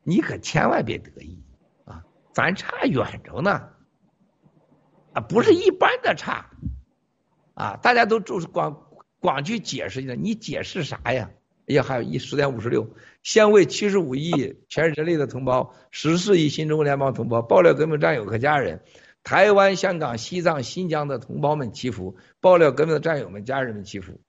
[0.03, 1.43] 你可千万别得意
[1.85, 3.71] 啊，咱差远着呢，
[5.13, 6.51] 啊，不是一般的差，
[7.55, 8.87] 啊，大家都就是光
[9.19, 11.31] 光去解释的，你解释啥呀？
[11.71, 12.91] 也，还有一十点五十六，
[13.23, 18.81] 先为七十五亿全人类的同胞、十四亿新中国联邦同胞、爆料革命战友和家人、
[19.23, 24.21] 台湾、香港、西藏、新疆的同胞们祈福，爆料革命的战友们、家人们祈福。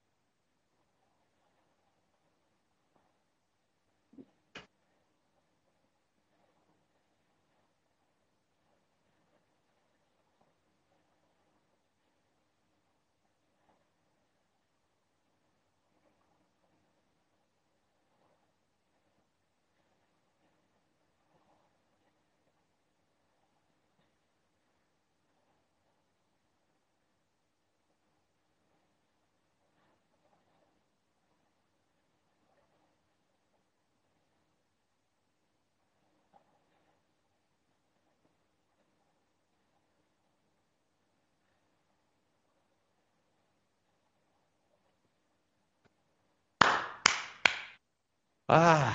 [48.52, 48.92] 啊，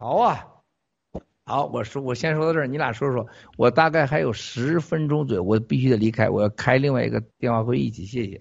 [0.00, 0.48] 好啊，
[1.46, 8.40] 好，我说我先说到这儿，你俩说说，我大概还有十分钟左右，我必须得离开，我要开另外一个电话会议一起，谢谢。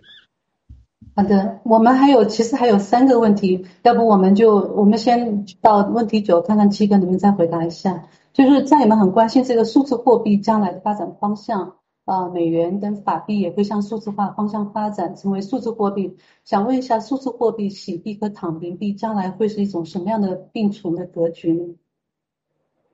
[1.15, 11.75] 好的，我们还有其实还有三个问题，要不我们就我们先到问题九，看看七哥能不能再回答一下，就是战友们很关心这个数字货币将来的发展方向。
[12.09, 16.17] 啊，美元等法币也会向数字化方向发展，成为数字货币。
[16.43, 21.75] 想问一下，数字货币洗币和躺平币将来会是一种什么样的并存的格局呢？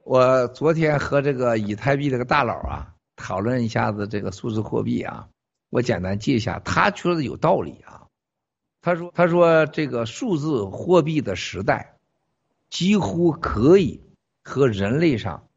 [0.04, 5.30] 我昨天和这个以太币这个大佬啊讨论一下子这个数字货币啊，
[5.70, 8.08] 我简单记一下，他说的有道理啊。
[8.82, 11.96] 他说，他说这个数字货币的时代
[12.70, 14.02] 几乎可以
[14.44, 15.48] 和人类上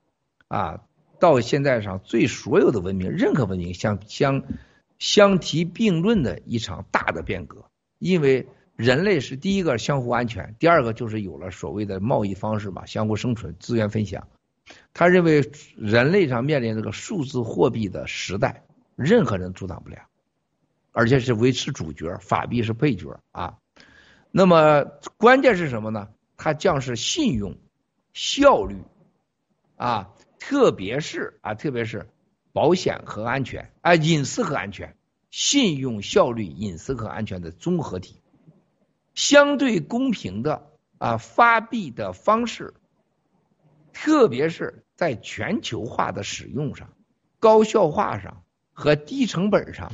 [0.46, 0.84] 啊。
[1.18, 4.42] 到现在上最所有的文明，任何文明相相
[4.98, 7.64] 相提并论的一场大的变革，
[7.98, 14.28] 因为人类是第一个相互安全，第二个就是有了所谓的贸易方式吧，相互生存、资源分享。
[14.92, 18.64] 他认为人类上面临这个数字货币的时代，
[18.96, 19.98] 任何人阻挡不了，
[20.92, 23.58] 而且是维持主角，法币是配角啊。
[24.30, 24.84] 那么
[25.16, 26.08] 关键是什么呢？
[26.36, 27.56] 它将是信用、
[28.12, 28.76] 效率
[29.76, 32.08] 啊，特别是啊，特别是
[32.52, 34.96] 保险和安全啊，隐私和安全，
[35.30, 38.20] 信用、效率、隐私和安全的综合体，
[39.14, 42.74] 相对公平的啊发币的方式。
[43.92, 46.92] 特别是在全球化的使用上、
[47.40, 49.90] 高效化上和低成本上，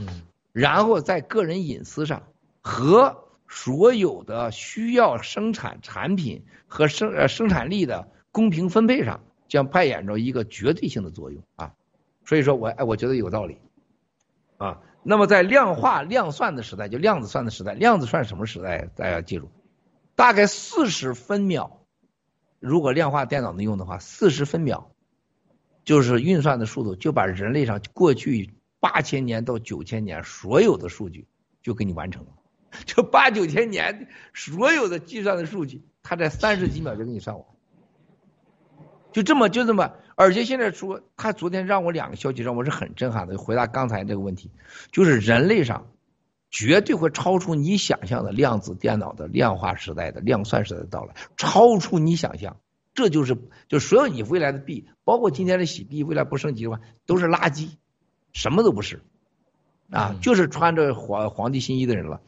[0.52, 2.24] 然后在个人隐私上
[2.60, 9.22] 和所有的需要生产产品和生呃生产力的公平分配上，
[9.54, 11.74] 将扮演着一个绝对性的作用啊！
[12.24, 13.58] 所以说我哎，我觉得有道理
[14.56, 14.80] 啊。
[15.04, 18.88] 那么在量化量算的时代，就量子算的时代，量子算什么时代？
[18.96, 19.52] 大家记住，
[20.16, 21.86] 大概四十分秒。
[22.58, 24.90] 如果量化电脑能用的话，四十分秒
[25.84, 31.28] 就是运算的速度，就把人类上过去八千年到九千年所有的数据
[31.62, 32.32] 就给你完成了。
[32.86, 37.46] 就八九千年所有的计算的数据，他在三十几秒就给你算完。
[39.14, 43.38] 就这么就这么，而且现在说，他昨天让我两个消息让我是很震撼的。
[43.38, 44.50] 回答刚才这个问题，
[44.90, 45.86] 就是人类上
[46.50, 52.56] 绝对会超出你想象的量子电脑的量化时代的量算时代的到来，超出你想象。
[52.92, 53.36] 这就是
[53.68, 57.70] 就所有你未来的币，包括今天的洗币，未来不升级的话都是垃圾，
[58.32, 59.00] 什么都不是，
[59.90, 62.20] 啊，就是穿着皇皇帝新衣的人了。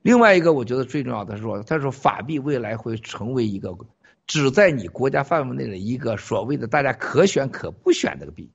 [0.00, 3.76] 另外一个，我觉得最重要的是说，他说法币未来会成为一个
[4.26, 8.52] 只在你国家范围内的一个所谓的大家可选可不选的个币，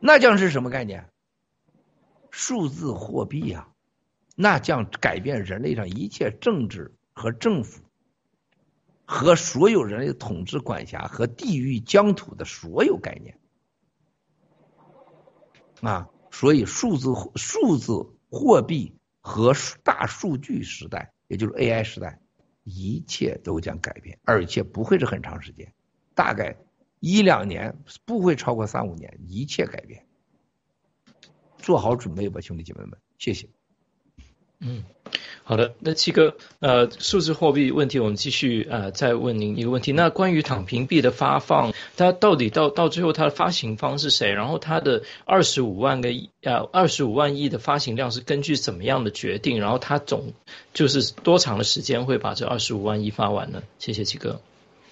[0.00, 1.08] 那将是什么概念？
[2.30, 3.68] 数字货币呀，
[4.34, 7.82] 那将改变人类上一切政治和政府。
[9.08, 13.38] 和所有人类统治管辖和地域疆土的所有概念
[15.80, 17.92] 啊，所以数字数字
[18.28, 22.20] 货币和大数据时代，也就是 AI 时代，
[22.66, 25.72] 一切都将改变，而且不会是很长时间，
[26.16, 26.56] 大概
[26.98, 30.04] 一两年，不会超过三五年，一切改变，
[31.58, 33.48] 做好准备吧，兄弟姐妹们，谢谢。
[34.60, 34.84] 嗯。
[35.44, 39.92] 好的，那七哥，呃，数字货币问题，我们继续呃，再问您一个问题。
[39.92, 44.32] 那关于躺平币的发放，它到底到到最后它的发行方是谁？
[44.32, 49.60] 然后它的二十五万个亿呃二十五万亿的发行量是根据怎么样的决定？
[49.60, 50.32] 然后它总
[50.74, 53.62] 就是多长的时间会把这二十五万亿发完呢？
[53.78, 54.40] 谢谢七哥。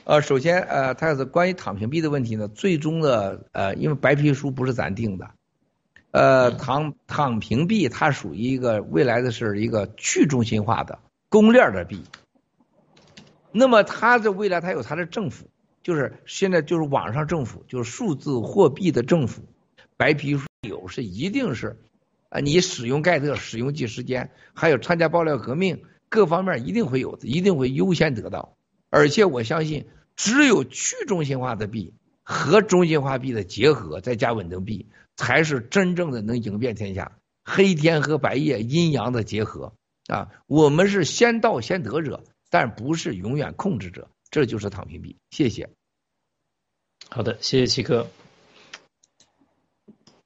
[0.05, 5.31] 呃，首先呃，它是关于躺平币的问题呢，最终的呃，因为白皮书不是咱定的。
[6.15, 12.05] 呃，躺躺平币它属于一个未来的是一个去中心化的公链的币。
[13.51, 15.51] 那么它的未来它有它的政府，
[15.83, 19.43] 就是现在就是网上政府，就是数字货币的政府。
[19.97, 21.81] 白皮书有是一定是
[22.29, 28.57] 啊，你使用盖特使用计时间，还有参加爆料革命各方面一定会有的，一定会优先得到。
[28.89, 34.87] 而且我相信，只有去中心化的币和中心化币的结合，再加稳定币。
[35.17, 39.75] 才是真正的能赢遍天下，黑天和白夜阴阳的结合
[40.07, 40.31] 啊！
[40.47, 45.19] 我们是先到先得者，但不是永远控制者，这就是躺平币。
[45.31, 45.71] 谢谢。
[47.11, 48.09] 好的，谢谢七哥。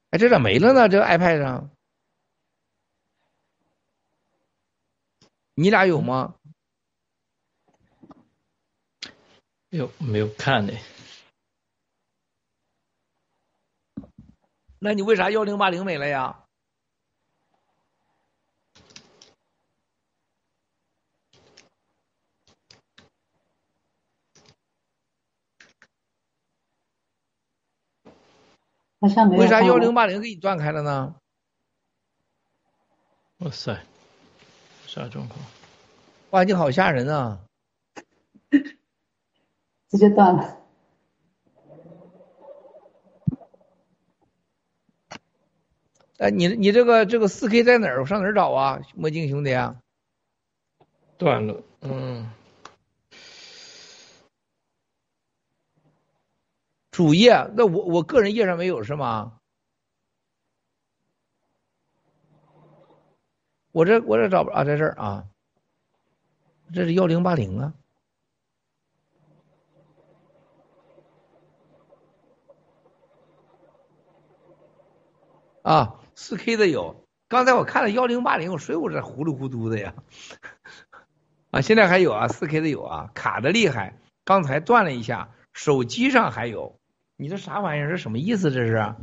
[0.09, 0.89] 哎，这咋没了呢？
[0.89, 1.69] 这个 iPad 上，
[5.53, 6.35] 你俩有吗？
[9.69, 10.73] 有没有看呢？
[14.81, 16.45] 那你为啥幺零八零没了呀？
[29.01, 29.41] 好像没有。
[29.41, 31.15] 为啥幺零八零给你断开了呢？
[33.39, 33.85] 哇塞，
[34.87, 35.39] 啥状况？
[36.31, 37.39] 哇，你好吓人啊！
[39.89, 40.58] 直接断了。
[46.19, 48.01] 哎你你这个这个四 k 在哪儿？
[48.01, 48.81] 我上哪儿找啊？
[48.93, 49.81] 墨镜兄弟啊？
[51.17, 52.29] 断了嗯。
[56.91, 59.39] 主页那我我个人页上没有是吗？
[63.71, 65.25] 我这我这找不着在这儿啊。
[66.73, 67.73] 这是幺零八零啊。
[75.61, 77.07] 啊四 K 的有。
[77.29, 79.93] 刚才我看了幺零八零，谁我这糊里糊涂的呀？
[81.49, 83.97] 啊，现在还有啊，四 K 的有啊，卡的厉害。
[84.25, 86.77] 刚才断了一下，手机上还有。
[87.15, 87.89] 你这啥玩意儿？
[87.91, 88.51] 这什么意思？
[88.51, 88.95] 这是？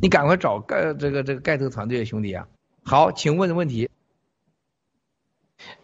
[0.00, 2.48] 你赶快找盖这个这个盖特团队兄弟啊！
[2.82, 3.90] 好，请问的问题。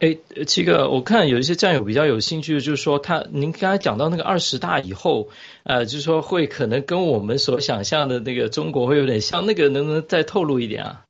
[0.01, 5.29] 哎，七哥，我看有一些战友比较有兴趣，就是说他，您刚才讲到那个二十大以后，
[5.65, 11.05] 呃，就是说会可能跟我们所想象的那个中国会有点像，那个能不能再透露一点啊？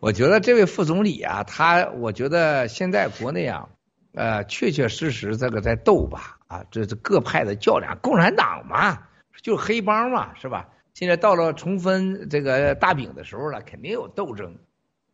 [0.00, 3.68] 我觉得这位副总理啊，他，我觉得现在国内啊，
[4.14, 9.02] 呃，确确实实这个在斗吧，啊，这是各派的较量，共产党嘛，
[9.42, 10.68] 就是黑帮嘛，是吧？
[10.94, 14.56] 现在到了重分这个大饼的时候了，肯定有斗争。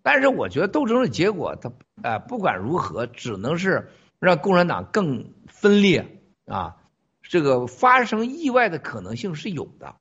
[0.03, 1.73] 但是我觉得斗争的结果，他
[2.03, 6.77] 呃不管如何，只能是让共产党更分裂啊，
[7.23, 9.95] 这个发生意外的可能性是有的，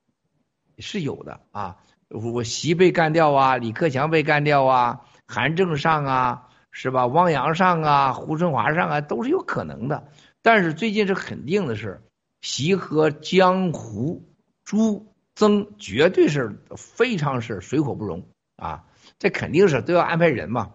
[0.80, 1.78] 是有的啊。
[2.10, 7.08] 我习被干掉啊，李克强被干掉啊，韩正上啊，是吧？
[7.08, 10.10] 汪洋上啊，胡春华上啊，都是有可能的。
[10.42, 12.02] 但是最近是肯定的是，
[12.42, 14.28] 习和江湖
[14.66, 18.84] 朱曾绝对是非常是水火不容啊。
[19.22, 20.72] 这肯定是都要安排人嘛，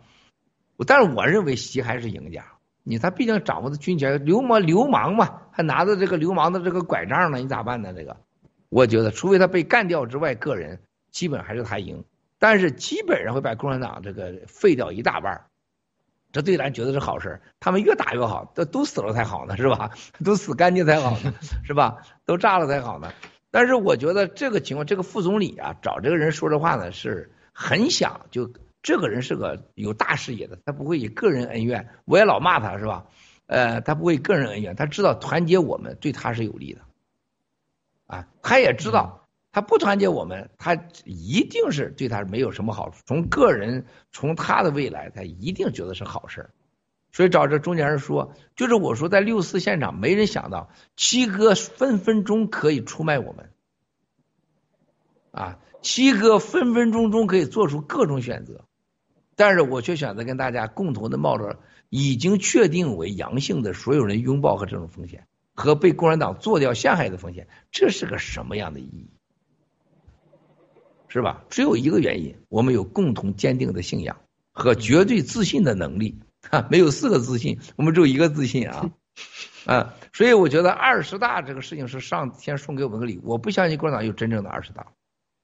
[0.86, 2.44] 但是我认为习还是赢家。
[2.84, 7.92] 你他毕竟掌握的军权，流氓流氓嘛，还拿着这个流氓的这个拐杖呢，你咋办呢？
[7.92, 8.18] 这个，
[8.68, 10.78] 我觉得除非他被干掉之外，个人
[11.10, 12.05] 基本还是他赢。
[12.39, 15.47] 但是基本上会把共产党这个废掉一大半，
[16.31, 17.41] 这对咱觉得是好事。
[17.58, 19.91] 他们越打越好，都都死了才好呢，是吧？
[20.25, 21.34] 都死干净才好呢，
[21.65, 21.97] 是吧？
[22.25, 23.12] 都炸了才好呢。
[23.50, 27.33] 但是我觉得这个情况，这个副总理啊，找这个人说这话呢是。
[27.58, 28.52] 很想就
[28.82, 31.88] 这个人是个有大视野的，他不会以个人恩怨。
[32.04, 33.06] 我也老骂他是吧？
[33.46, 36.82] 呃，他不会个人恩怨，他知道团结我们对他是有利的。
[38.06, 40.74] 啊，他也知道他不团结我们，他
[41.06, 43.00] 一定是对他没有什么好处。
[43.06, 46.50] 从个人，从他的未来，他一定觉得是好事
[47.10, 53.50] 所以找这中间人说，就是我说在六四现场，没人想到七哥分分钟可以出卖我们。
[55.30, 55.58] 啊。
[55.86, 58.65] 七哥分分钟钟可以做出各种选择，
[59.36, 69.10] 但是我却选择跟大家共同的冒着已经确定为阳性的所有人拥抱和这种风险，和被共产党做掉陷害的风险，这是个什么样的意义？
[71.06, 71.44] 是吧？
[71.50, 74.16] 只有一个原因，我们有共同坚定的信仰
[74.50, 76.18] 和绝对自信的能力。
[76.50, 78.90] 哈，没有四个自信，我们只有一个自信啊
[79.66, 79.94] 啊！
[80.12, 83.23] 所以我觉得二十大这个事情是上天送给我们的礼物。
[83.26, 84.89] 我不相信共产党有真正的二十大。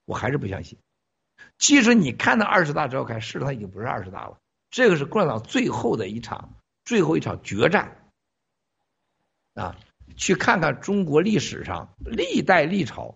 [0.05, 0.77] 我还是不相信，
[1.57, 4.37] 即使你看到二十大召开，事实上已经不是二十大了。
[4.69, 8.09] 这个是共产党最后的一场、最后一场决战
[9.53, 9.77] 啊！
[10.17, 13.15] 去看看中国历史上历代历朝，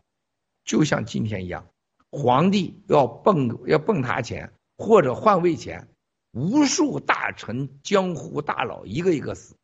[0.64, 1.68] 就像今天一样，
[2.10, 5.88] 皇帝要蹦要蹦塌前或者换位前，
[6.32, 9.56] 无数大臣、江湖大佬一个一个死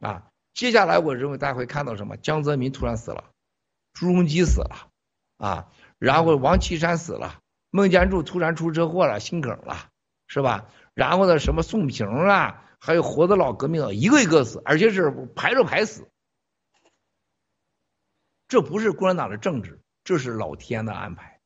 [0.00, 0.26] 啊！
[0.54, 2.16] 接下来我认为大家会看到什么？
[2.16, 3.30] 江泽民突然死了，
[3.92, 4.90] 朱镕基死了
[5.36, 5.72] 啊！
[6.00, 9.90] 然后王岐山死了，孟建柱突然出车祸了，心梗了，
[10.26, 10.66] 是吧？
[10.94, 16.08] 然后呢，什么宋平啊，还有活的老革命，一个一个死，而且是排着排死。
[18.48, 21.38] 这不是共产党的政治，这是老天的安排，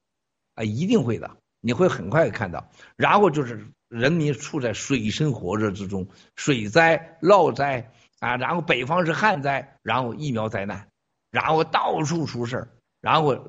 [0.55, 2.71] 啊，一定会的，你会很快看到。
[2.95, 10.89] 然后就是人民处在水深火热之中，水灾、涝灾啊，然后北方是旱灾，然后疫苗灾难，
[11.33, 12.69] 然后到处出事
[13.01, 13.45] 然后。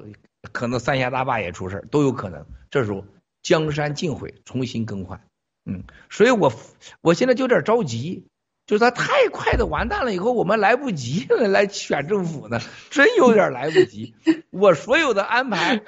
[0.52, 2.46] 可能三峡大坝也出事都有可能。
[2.70, 3.06] 这时候
[3.42, 5.22] 江山尽毁，重新更换。
[5.66, 6.54] 嗯，所以我
[7.02, 8.28] 我现在就有点着急，
[8.68, 12.60] 就是他太快的完蛋了，以后我们来不及了来选政府呢，
[12.90, 14.16] 真有点来不及。
[14.52, 15.82] 我所有的安排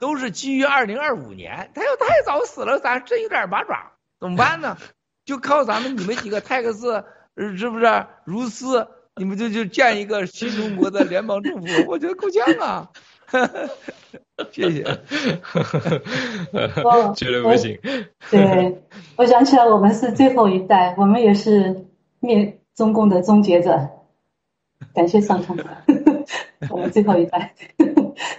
[0.00, 4.78] 都是基于二零二五年，他要太早死了，咱真有点八爪，怎么办呢？
[5.24, 7.04] 就靠咱们你们几个泰克斯，
[7.36, 8.06] 是不是？
[8.24, 12.90] 如斯，你们就就建一个新中国的联邦政府，我觉得够呛啊。
[14.52, 14.84] 谢谢，
[17.16, 17.78] 绝对不行。
[18.30, 18.82] 对，
[19.16, 21.84] 我想起来，我们是最后一代，我们也是
[22.20, 23.90] 灭中共的终结者。
[24.94, 25.56] 感谢上苍，
[26.70, 27.54] 我们最后一代。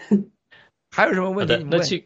[0.89, 1.67] 还有什么问题？
[1.69, 2.03] 那请。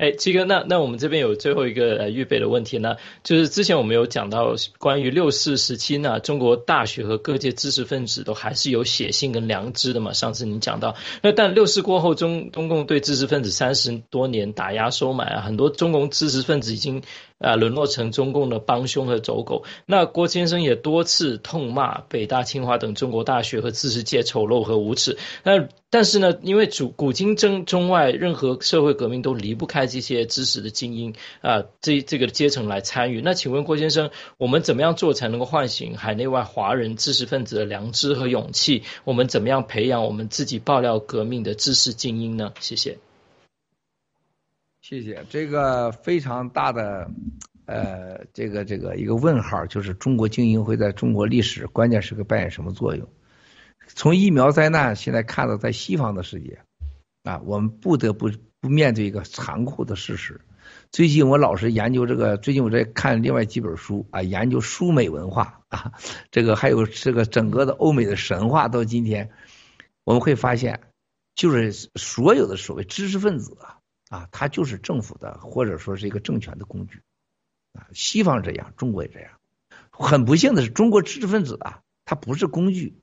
[0.00, 10.14] 哎，七哥，那那我们这边有最后一个呃预备的问题呢，就是之前我们有讲到关于六四时期呢，中国大学和各界知识分子都还是有写信跟良知的嘛。
[10.14, 17.02] 上次您讲到，那但六四过后，中中共对知识分子三十多年打压收买啊，很多中共知识分子已经
[17.40, 19.64] 啊沦落成中共的帮凶和走狗。
[19.86, 25.18] 那郭先生也多次痛骂北大、清华等中国大学和知识界丑陋和无耻。
[25.42, 33.20] 那但是呢，因为主古今中中外任何社会革命都离不开这些知识的精英啊，这这个阶层来参与。
[33.20, 38.84] 那请问郭先生，我们怎么样做才能够唤醒海内外华人知识分子的良知和勇气？
[39.02, 42.52] 我们怎么样培养我们自己爆料革命的知识精英呢？
[42.60, 42.98] 谢谢。
[44.90, 47.08] 谢谢，这个非常大的，
[47.64, 53.08] 呃，这个这个一个问号，就是中国精英会在中国历史关键时刻扮演什么作用？
[53.86, 56.58] 从疫苗灾难现在看到，在西方的世界，
[57.22, 60.40] 啊，我们不得不不面对一个残酷的事实。
[60.90, 65.92] 最近我老是研究这个，最近我在看另外几本书啊，研究苏美文化啊，
[66.32, 69.30] 这个还有这个整个的欧美的神话，到今天
[70.02, 70.80] 我们会发现，
[71.36, 73.78] 就是所有的所谓知识分子啊
[74.10, 77.00] 啊，他就是政府的或者说是一个政权的工具
[77.72, 77.88] 啊。
[77.94, 79.30] 西方这样，中国也这样。
[79.90, 83.00] 很不幸的是，中国知识分子啊，他不是工具。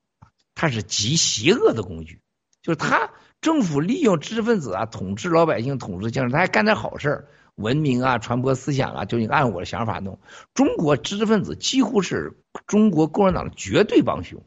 [0.59, 2.19] 他是极邪恶的工具，
[2.63, 3.11] 就是他
[3.41, 10.19] 政府利用知识分子啊统治老百姓、统治精神，他还干点好事儿，文明啊、传播思想啊，就你按我的想法弄。
[10.55, 14.43] 中国知识分子几乎是中国共产党的绝对帮凶。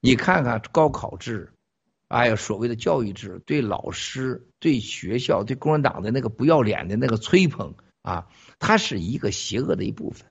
[0.00, 1.54] 你看看高考制，
[2.12, 8.26] 哎呀，所谓的教育制，对老师、对学校、对共产党的那个不要脸的那个吹捧啊，
[8.58, 10.26] 它是一个邪恶的一部分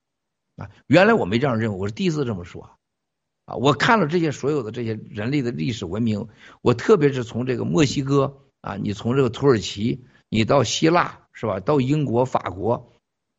[0.57, 0.69] 啊。
[0.85, 2.69] 原来我没这样认为，我是第一次这么说。
[3.45, 6.27] 啊，我看了这些所有的这些人类的历史文明，
[6.61, 11.59] 我特别是从这个墨西哥啊，你从这个土耳其，你到希腊是吧？
[11.59, 12.93] 到英国、法国，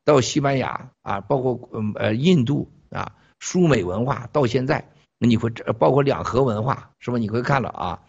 [0.05, 5.49] 到西班牙啊，包括嗯呃印度啊，苏美文化到现在，你会
[5.79, 7.19] 包括两河文化是吧？
[7.19, 8.03] 你会看了啊，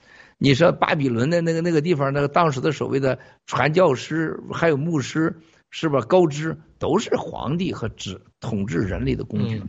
[0.44, 5.40] 你说巴比伦的那个那个地方，那个当时的所谓的传教师还有牧师
[5.72, 6.02] 是吧？
[6.02, 9.64] 高知都是皇帝和治统治人类的工具。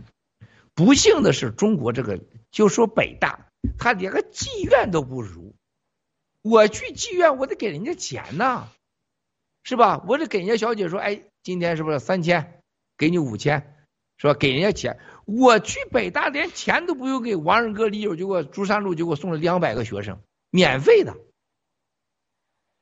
[0.74, 2.18] 不幸的是，中国这个
[2.50, 3.46] 就说北大，
[3.78, 5.54] 他连个妓院都不如。
[6.42, 8.66] 我去妓院，我得给人家钱呐，
[9.62, 10.04] 是吧？
[10.08, 12.60] 我得给人家小姐说，哎，今天是不是三千？
[12.98, 13.76] 给你五千，
[14.18, 14.34] 是吧？
[14.34, 14.98] 给人家钱。
[15.24, 17.36] 我去北大，连钱都不用给。
[17.36, 20.18] 王仁哥、李友就给我朱三路就给我送了两百个学生，
[20.54, 21.16] 免费的。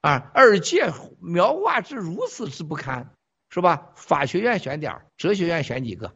[0.03, 3.15] 啊，而且描画是如此之不堪，
[3.49, 3.93] 是吧？
[3.95, 6.15] 法学院选点哲学院选几个。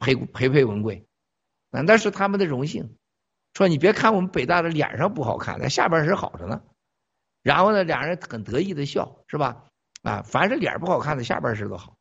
[0.00, 1.06] 陪陪陪文贵，
[1.70, 2.96] 啊，那是他们的荣幸。
[3.54, 6.60] 说你别看我们北大的脸上不好看，那下半身好着呢。
[7.42, 9.66] 然后呢，俩人很得意的笑，是吧？
[10.02, 11.96] 啊，凡是脸不好看的，下半身都好。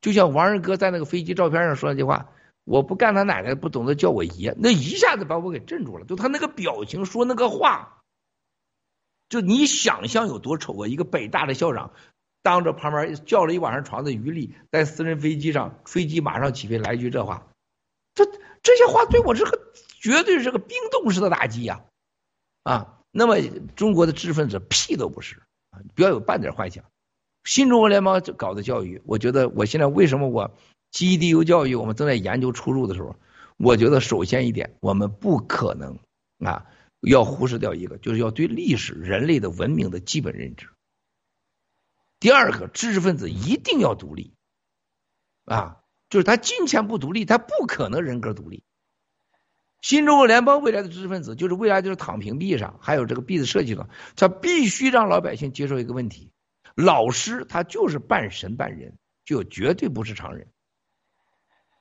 [0.00, 2.32] 就像王仁哥在那个飞机照片上说那句话
[2.64, 6.06] ：“我不干他奶奶，不懂得叫我爷。”那一下子把我给镇住了。
[6.06, 8.01] 就他那个表情说那个话，
[9.32, 10.86] 就你想象有多丑啊！
[10.86, 11.90] 一个北大的校长。
[12.42, 17.46] 当着旁边叫了一晚上床的余力，在私人飞机上，飞机马上起飞，来一句这话，
[18.14, 18.26] 这
[18.62, 19.58] 这些话对我是个
[20.00, 21.82] 绝对是个冰冻式的打击呀！
[22.64, 23.36] 啊，那么
[23.74, 26.84] 中国的知识分子屁都不是啊，不要有半点幻想。
[27.44, 30.50] 新中国联邦搞的教育，我觉得我现在为什么我
[30.90, 33.16] 基地优教育我们正在研究出路的时候，
[33.56, 35.96] 我觉得首先一点，我们不可能
[36.44, 36.66] 啊
[37.10, 40.68] 要忽视掉一个，就是要对历史、人类的文明的基本认知。
[42.20, 44.34] 第二个，知识分子一定要独立，
[45.44, 48.64] 啊，就是他金钱不独立，他不可能人格独立。
[49.80, 56.30] 新中国联邦未来的知识分子，就是未来就是躺平币上，还有这个币的设计上，他必须让老百姓接受一个问题：
[56.76, 60.52] 老师他就是半神半人，就绝对不是常人。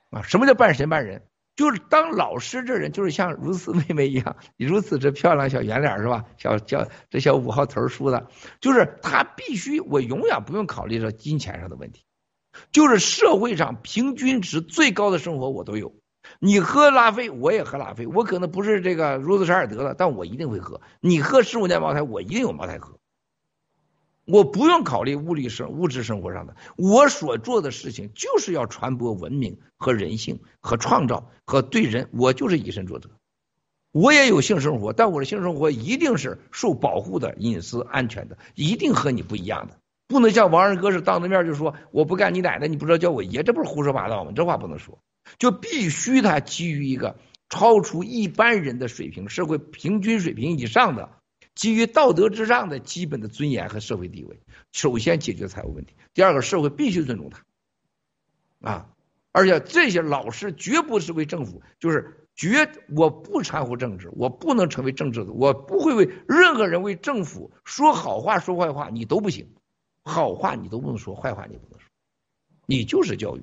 [0.10, 1.28] 啊，什么叫半神半人？
[1.56, 6.26] 就是当老师这人，就是像如此妹妹一样，如此这漂亮小圆脸是吧？
[6.38, 8.28] 小叫这小五号头梳的，
[8.60, 12.06] 就是他必须，我永远不用考虑这金钱上的问题，
[12.72, 15.94] 就是社会上平均值最高的生活我都有。
[16.40, 20.80] 你喝拉菲，我也喝拉菲，我可能不是这个如斯柴尔德的，但我一定会喝。
[21.02, 23.01] 你喝十五年茅台，我一定有茅台喝。
[24.32, 33.10] 我不用考虑物理生物质生活上的，我所做的事情就是要传播文明和人性和创造和对人，我就是以身作则。
[33.92, 39.78] 我也有性生活，但我的性生活一定是受保护的、隐私安全的，一定和你不一样的，
[40.08, 44.32] 不能像王二哥是当着面就说我不干你奶奶，你不知道叫我爷，这不是胡说八道吗？
[44.34, 45.00] 这话不能说，
[45.40, 47.18] 就必须他基于一个
[47.50, 51.10] 超出一般人的水平、社会平均水平以上的。
[51.54, 55.96] 基于道德之上的基本的尊严和社会地位，首先解决财务问题。
[56.14, 57.46] 第二个，社会必须尊重他，
[58.62, 58.90] 啊，
[59.32, 69.54] 而且这些老师绝不是为政府，就是绝我不掺和政治，我不能成为政治的，我不会为任何人为政府说好话说坏话，你都不行，
[70.04, 71.90] 好话你都不能说，坏话你不能说，
[72.66, 73.42] 你就是教育。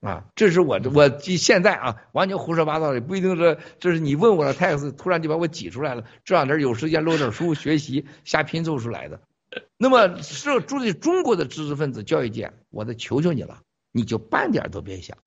[0.00, 6.04] 啊，这是我我现在啊，完全胡说八道的，不一定是这是你问我的 text，突然就把我挤出来了。
[6.24, 9.20] 这两天有时间搂点书学习，瞎拼凑出来的。
[9.76, 13.60] 那么是注意中国的知识分子教育界，我再求求你了，
[13.92, 15.18] 你就半点都别想。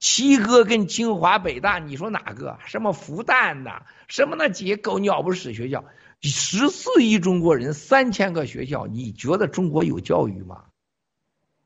[0.00, 2.58] 七哥跟清华北大，你说哪个？
[2.66, 3.82] 什么复旦的？
[4.08, 5.84] 什么那几些狗鸟不屎学校？
[6.20, 10.64] 十四亿中国人，三千个学校，你觉得中国有教育吗？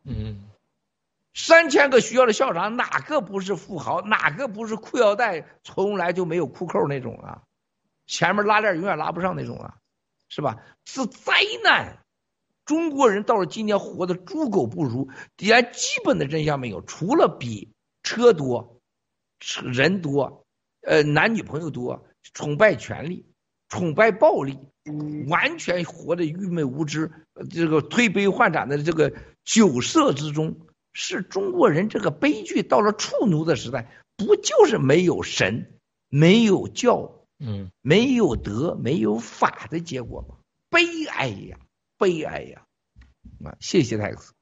[0.05, 0.43] 嗯。
[1.35, 4.01] 三千个学校的校长，哪个不是富豪？
[4.03, 7.43] 哪个不是裤腰带从来就没有裤扣那种啊？
[8.07, 9.75] 前面拉链永远拉不上那种啊，
[10.29, 10.59] 是吧？
[10.85, 11.33] 是灾
[11.65, 11.99] 难。
[12.65, 17.73] 中国人到了今天活的猪狗不如，连基本的真相没有，除了比
[18.03, 18.79] 车多、
[19.65, 20.47] 人多、
[20.83, 23.27] 呃男女朋友多、崇拜权力、
[23.69, 24.59] 崇拜暴力，
[25.29, 27.11] 完全活的愚昧无知，
[27.51, 29.13] 这个推杯换盏的这个
[29.45, 30.57] 酒色之中。
[30.95, 35.67] 是中国人这个悲剧到了畜奴的时代，不就是没有神、
[36.09, 40.37] 没有教、嗯，没有德、没有法的结果吗？
[40.71, 41.59] 悲哀呀，
[41.99, 42.63] 悲哀呀！
[43.45, 44.33] 啊，谢谢太子。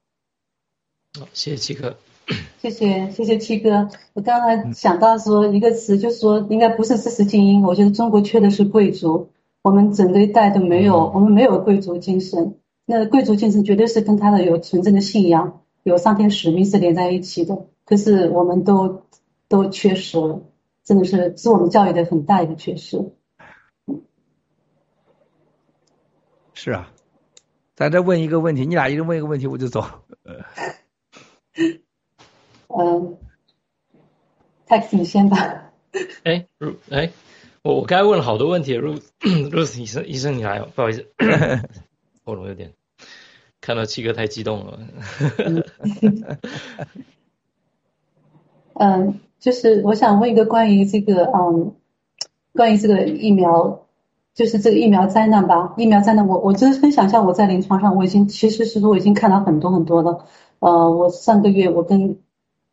[1.19, 1.97] 好，谢谢七哥。
[2.61, 3.89] 谢谢谢谢七哥。
[4.13, 7.63] 我刚才想到说一个词，就是说应该不是知识精英。
[7.63, 9.29] 我觉得中国缺的是贵族。
[9.61, 12.59] 我们整个一代都没有，我们没有贵族精神。
[12.85, 15.62] 那贵族精神绝对是跟他的有纯正的信仰。
[15.83, 19.05] 有上天使命是连在一起的，可是我们都
[19.47, 20.41] 都缺失了，
[20.83, 23.13] 真的是是我们教育的很大一个缺失。
[26.53, 26.91] 是啊，
[27.75, 29.83] 咱再问一个问题，你俩一人问一个问题，我就走。
[32.69, 33.17] 嗯
[34.67, 35.73] ，Tax 你先吧。
[36.23, 37.11] 哎，如哎，
[37.61, 38.93] 我我刚才问了好多问题，如
[39.51, 41.05] 如医生医生你来，不好意思，
[42.23, 42.73] 喉咙有点。
[43.65, 44.77] 看到七哥太激动了。
[48.75, 51.73] 嗯，就是我想问一个关于这个，嗯，
[52.53, 53.85] 关于这个疫苗，
[54.33, 55.73] 就是这个疫苗灾难吧。
[55.77, 60.25] 疫苗灾难，我我就是分享一下我在临床上，我已经其实是说我已经看到很多很多了。
[60.59, 62.19] 呃，我上个月我跟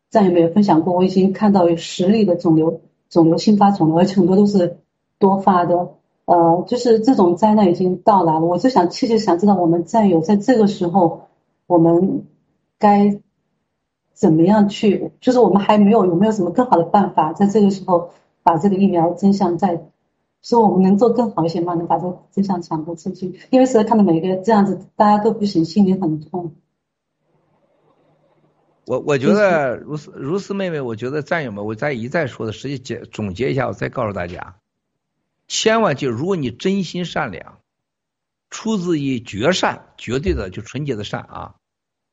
[0.09, 4.79] 战友们分享过，我已经看到有十例的肿瘤，肿瘤新发肿瘤，而且很多都是
[5.19, 6.00] 多发的。
[6.25, 11.27] 呃，就是这种灾难已经到来了，我就想，切切想知道我们战友在这个时候，
[11.67, 12.25] 我们
[12.79, 13.19] 该
[14.13, 15.11] 怎么样去？
[15.19, 18.11] 就是我们还没有有没有什么更好的办法，在这个时候
[18.43, 19.89] 把这个疫苗真相再
[20.41, 21.73] 说，我们能做更好一些吗？
[21.73, 23.39] 能把这个真相传播出去？
[23.49, 26.53] 因为实在看到每一个这样子，大家都不行，心里很痛。
[28.85, 34.55] 我我觉得如斯如斯妹妹，我觉得战友们，我再一再说的，实际结总结一下，我再告诉大家。
[35.53, 37.59] 千万就，如果你真心善良，
[38.49, 41.55] 出自于绝善，绝对的就纯洁的善啊！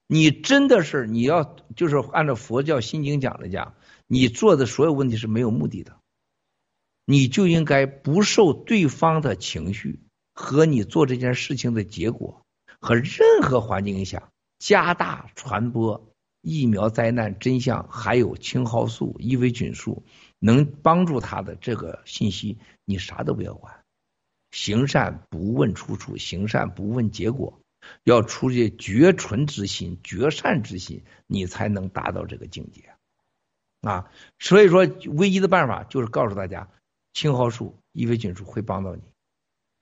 [0.09, 3.77] 你真的是你要就是按照佛教心经讲的讲，
[4.09, 6.01] 你做的所有问题是没有目的的，
[7.05, 10.01] 你就应该不受对方的情绪
[10.35, 12.45] 和你做这件事情的结果
[12.81, 16.11] 和任何环境影响，加大传播
[16.41, 20.05] 疫苗灾难真相，还有青蒿素、伊维菌素。
[20.39, 23.85] 能帮助他的这个信息，你啥都不要管，
[24.51, 27.61] 行善不问出处，行善不问结果，
[28.05, 32.95] 要出于绝纯之心、绝善之心，你才能达到这个境界
[33.83, 34.11] 啊！
[34.39, 36.69] 所以说，唯一的办法就是告诉大家，
[37.13, 39.03] 青蒿素、伊维菌素会帮到你，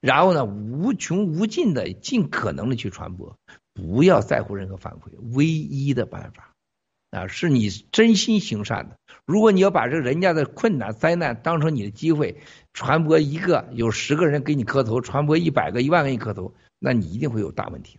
[0.01, 3.39] 然后呢，无穷无尽的、尽可能的去传播，
[3.75, 6.56] 不要在乎任何反馈，唯一的办法。
[7.16, 8.96] 啊，是你真心行善的。
[9.24, 12.36] 如果你要把这人家的困难灾难当成你的机会，
[12.74, 17.98] 传播一个有十个人给你磕头，传播一百个一万个人磕头，那你一定会有大问题。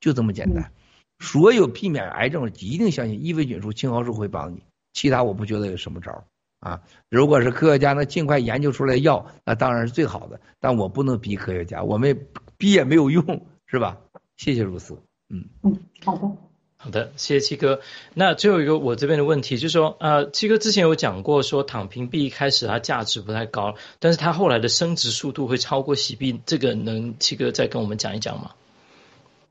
[0.00, 0.72] 就这么简单。
[1.20, 6.24] 所有避免癌症，一定相信伊维菌素、青蒿素会帮你，其他我不觉得有什么招
[6.60, 6.82] 啊。
[7.08, 10.40] 如果是科学家能尽快研究出来药，那当然是最好的。
[10.58, 12.26] 但我不能逼科学家，我们
[12.58, 13.98] 逼也没有用，是吧？
[14.36, 15.00] 谢谢如斯。
[15.28, 16.49] 嗯嗯，好的。
[16.82, 17.82] 好的，谢谢七哥。
[18.14, 28.52] 那最后一个我这边的问题就是说，呃，七哥之前有讲过说躺平币一开始它价值不太高，但是它后来的升值速度会超过洗币，这个能七哥再跟我们讲一讲吗？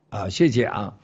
[0.10, 0.96] 啊，谢谢啊。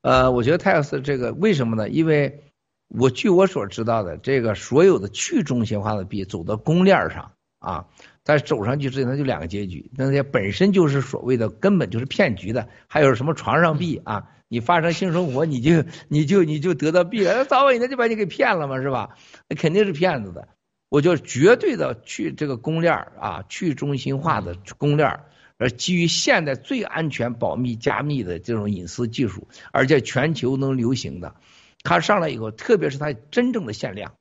[0.00, 1.90] 呃，我觉得泰斯这个为什么呢？
[1.90, 2.44] 因为
[2.88, 7.84] 我据我所知道的，这个所有的去中心化的币走到公链上啊，
[8.22, 14.30] 在走上去之前，它就两个结局，那些本身就是所谓的根本就是骗局的，还有什么床上币啊。
[14.54, 19.16] 你发生性生活，你就 你就你就得到弊了，那早晚人家就把你给骗了嘛，是吧？
[19.48, 20.46] 那肯定是骗子的。
[20.90, 25.18] 我就绝对的去这个公链啊，去中心化的公链，
[25.58, 31.34] 而基于现在最安全、保密、加密的这种隐私技术，而且全球能流行的，
[31.82, 34.14] 它上来以后，特别是它真正的限量，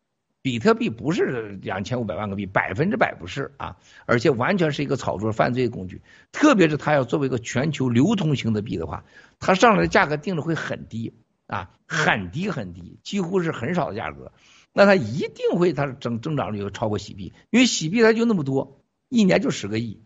[0.43, 6.01] 比特币不是两千五百万个币，百分之百不是啊，而且完全是一个炒作犯罪工具。
[6.33, 9.05] 特别是它要作为一个全球流通型的币的话，
[9.39, 11.13] 它上来的价格定的会很低
[11.47, 14.33] 啊，很低很低，几乎是很少的价格。
[14.73, 20.01] 那它一定会它的增增长率会超过洗币，因为洗币它就那么多，一年就十个亿。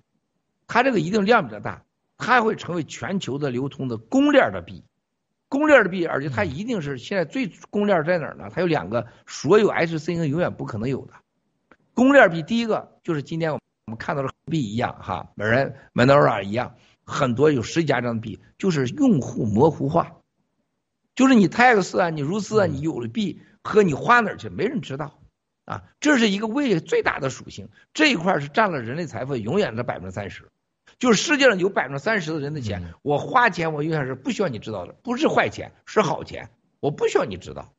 [0.67, 1.81] 它这个一定量比较大，
[2.15, 4.83] 它会成为全球的流通的公链的币，
[5.49, 8.49] 公链的币，而且它一定是现在最公链在哪儿呢？
[8.53, 11.13] 它有两个，所有 h c n 永远不可能有的
[11.93, 12.43] 公链币。
[12.43, 20.17] 第一个就是今天我们看到的币一样哈，本人 Monero 一样，很多有十几家这样的币，就是用户模糊化，
[21.15, 25.19] 就是你 Tax 啊，你如斯啊，你有了币和你花哪儿去，没人知道。
[25.65, 30.49] 啊，这是一个位最大的属性，这一块是占了人类财富永远的百分之三十。
[30.99, 37.73] 就是世界上有百分之三十的人的钱，我花钱我永远是不需要你知道的，不是坏钱，是好钱，我不需要你知道，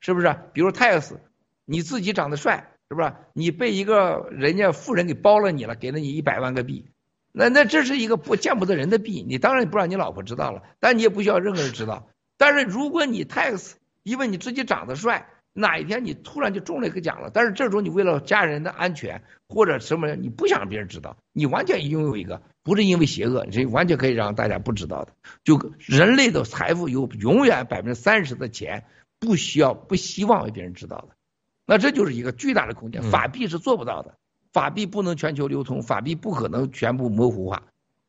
[0.00, 0.36] 是不是？
[0.52, 1.16] 比如 tax，，
[1.64, 3.12] 你自己长得帅，是不是？
[3.32, 6.90] 你被一个人家富人给包了你了，给了你一百万个币，
[7.30, 12.08] 那那这是一个不见不得人的币，你当然不让你老婆知道了，但你也不需要任何人知道。
[12.36, 15.28] 但是如果你 tax，，因为你自己长得帅，
[15.58, 22.40] 哪一天你突然就中了一个奖了，但是这时候你为了家人的安全或者什么，你不想让别人知道，你完全拥有一个。
[22.62, 25.12] 不是因为邪恶，这完全可以让大家不知道的。
[25.42, 28.84] 就人类的财富有永远百分之三十的钱
[29.18, 31.16] 不需要、不希望被别人知道的，
[31.64, 33.02] 那这就是一个巨大的空间。
[33.04, 34.16] 法币是做不到的，
[34.52, 37.62] 法币不能全球流通，法币不可能全部模糊化。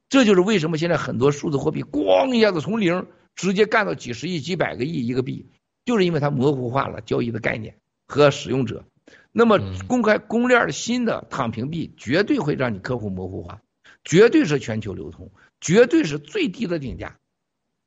[0.10, 5.50] 这就是为什么现在很多数字货币咣一下子从零直接干到几十亿、几百个亿一个币，
[5.90, 7.74] 就是因为它模糊化了交易的概念
[8.06, 8.86] 和使用者。
[9.32, 13.60] 那么公开公链的新的躺平币绝对会让你客户模糊化。
[14.04, 17.18] 绝对是全球流通，绝对是最低的定价，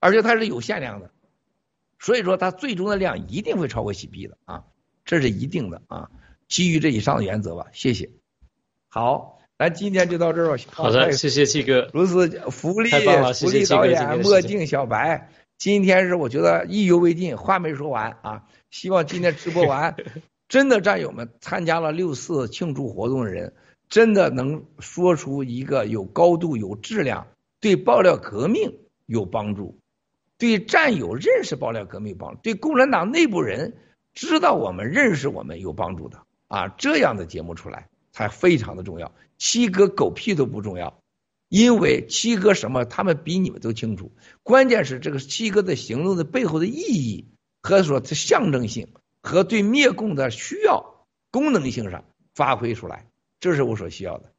[0.00, 1.12] 而且它是有限量的，
[2.00, 4.64] 所以说它最终的量一定会超过洗币的啊，
[5.04, 6.10] 这是一定的啊。
[6.48, 8.10] 基于这以上的原则吧，谢谢。
[8.88, 10.62] 好，咱今天就到这儿吧。
[10.70, 11.88] 好的，谢谢七哥。
[11.94, 15.30] 如此福利，福利导演墨镜小白，
[15.62, 18.42] 今天是我觉得意犹未尽，话没说完啊。
[18.72, 19.94] 希望今天直播完，
[20.48, 23.54] 真的战友们参加了六四庆祝活动的人。
[23.88, 27.28] 真的能说出一个有高度、有质量，
[27.60, 28.76] 对爆料革命
[29.06, 29.78] 有帮助，
[30.36, 33.74] 对战友认识爆料革命有帮助，对共产党内部人
[34.14, 36.18] 知道我们认识我们有帮助的
[36.48, 39.12] 啊，这样的节目出来才非常的重要。
[39.38, 40.98] 七哥狗屁都不重要，
[41.52, 44.10] 因为七哥什么他们比你们都清楚，
[44.42, 47.26] 关键是这个七哥的行动的背后的意义
[47.60, 48.88] 和说它象征性
[49.22, 53.04] 和对灭共的需要功能性上发挥出来。
[53.38, 54.32] 这是我所需要的，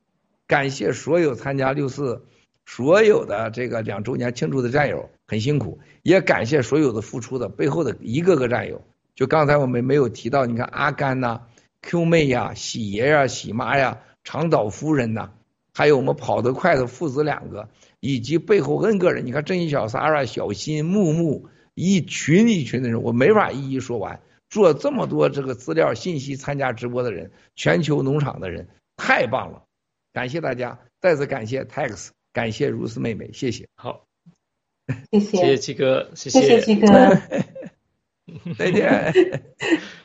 [0.48, 2.26] 感谢所有参加六四、
[2.66, 8.82] 所有的这个两周年庆祝的战友，很辛苦，也感谢所有的付出的背后的一个个战友。
[9.14, 11.42] 就刚才我们没有提到，你看阿甘呐、
[11.84, 15.30] Q 妹呀、喜爷呀、喜妈呀、长岛夫人呐，
[15.74, 17.68] 还有我们跑得快的父子两个，
[18.00, 24.22] 以及背后 N 个人，你看正义小撒拉、小新、木木，一群一群的人，我没法一一说完。
[24.50, 28.68] 做这么多这个资料信息参加直播的人，全球农场的人。
[28.96, 29.64] 太棒了，
[30.14, 33.68] 感谢大家，再次感谢 Tax，感谢如斯妹妹，谢谢。
[33.76, 34.06] 好，
[35.12, 36.88] 谢谢，谢谢七哥，谢谢七哥，
[38.56, 39.44] 再见。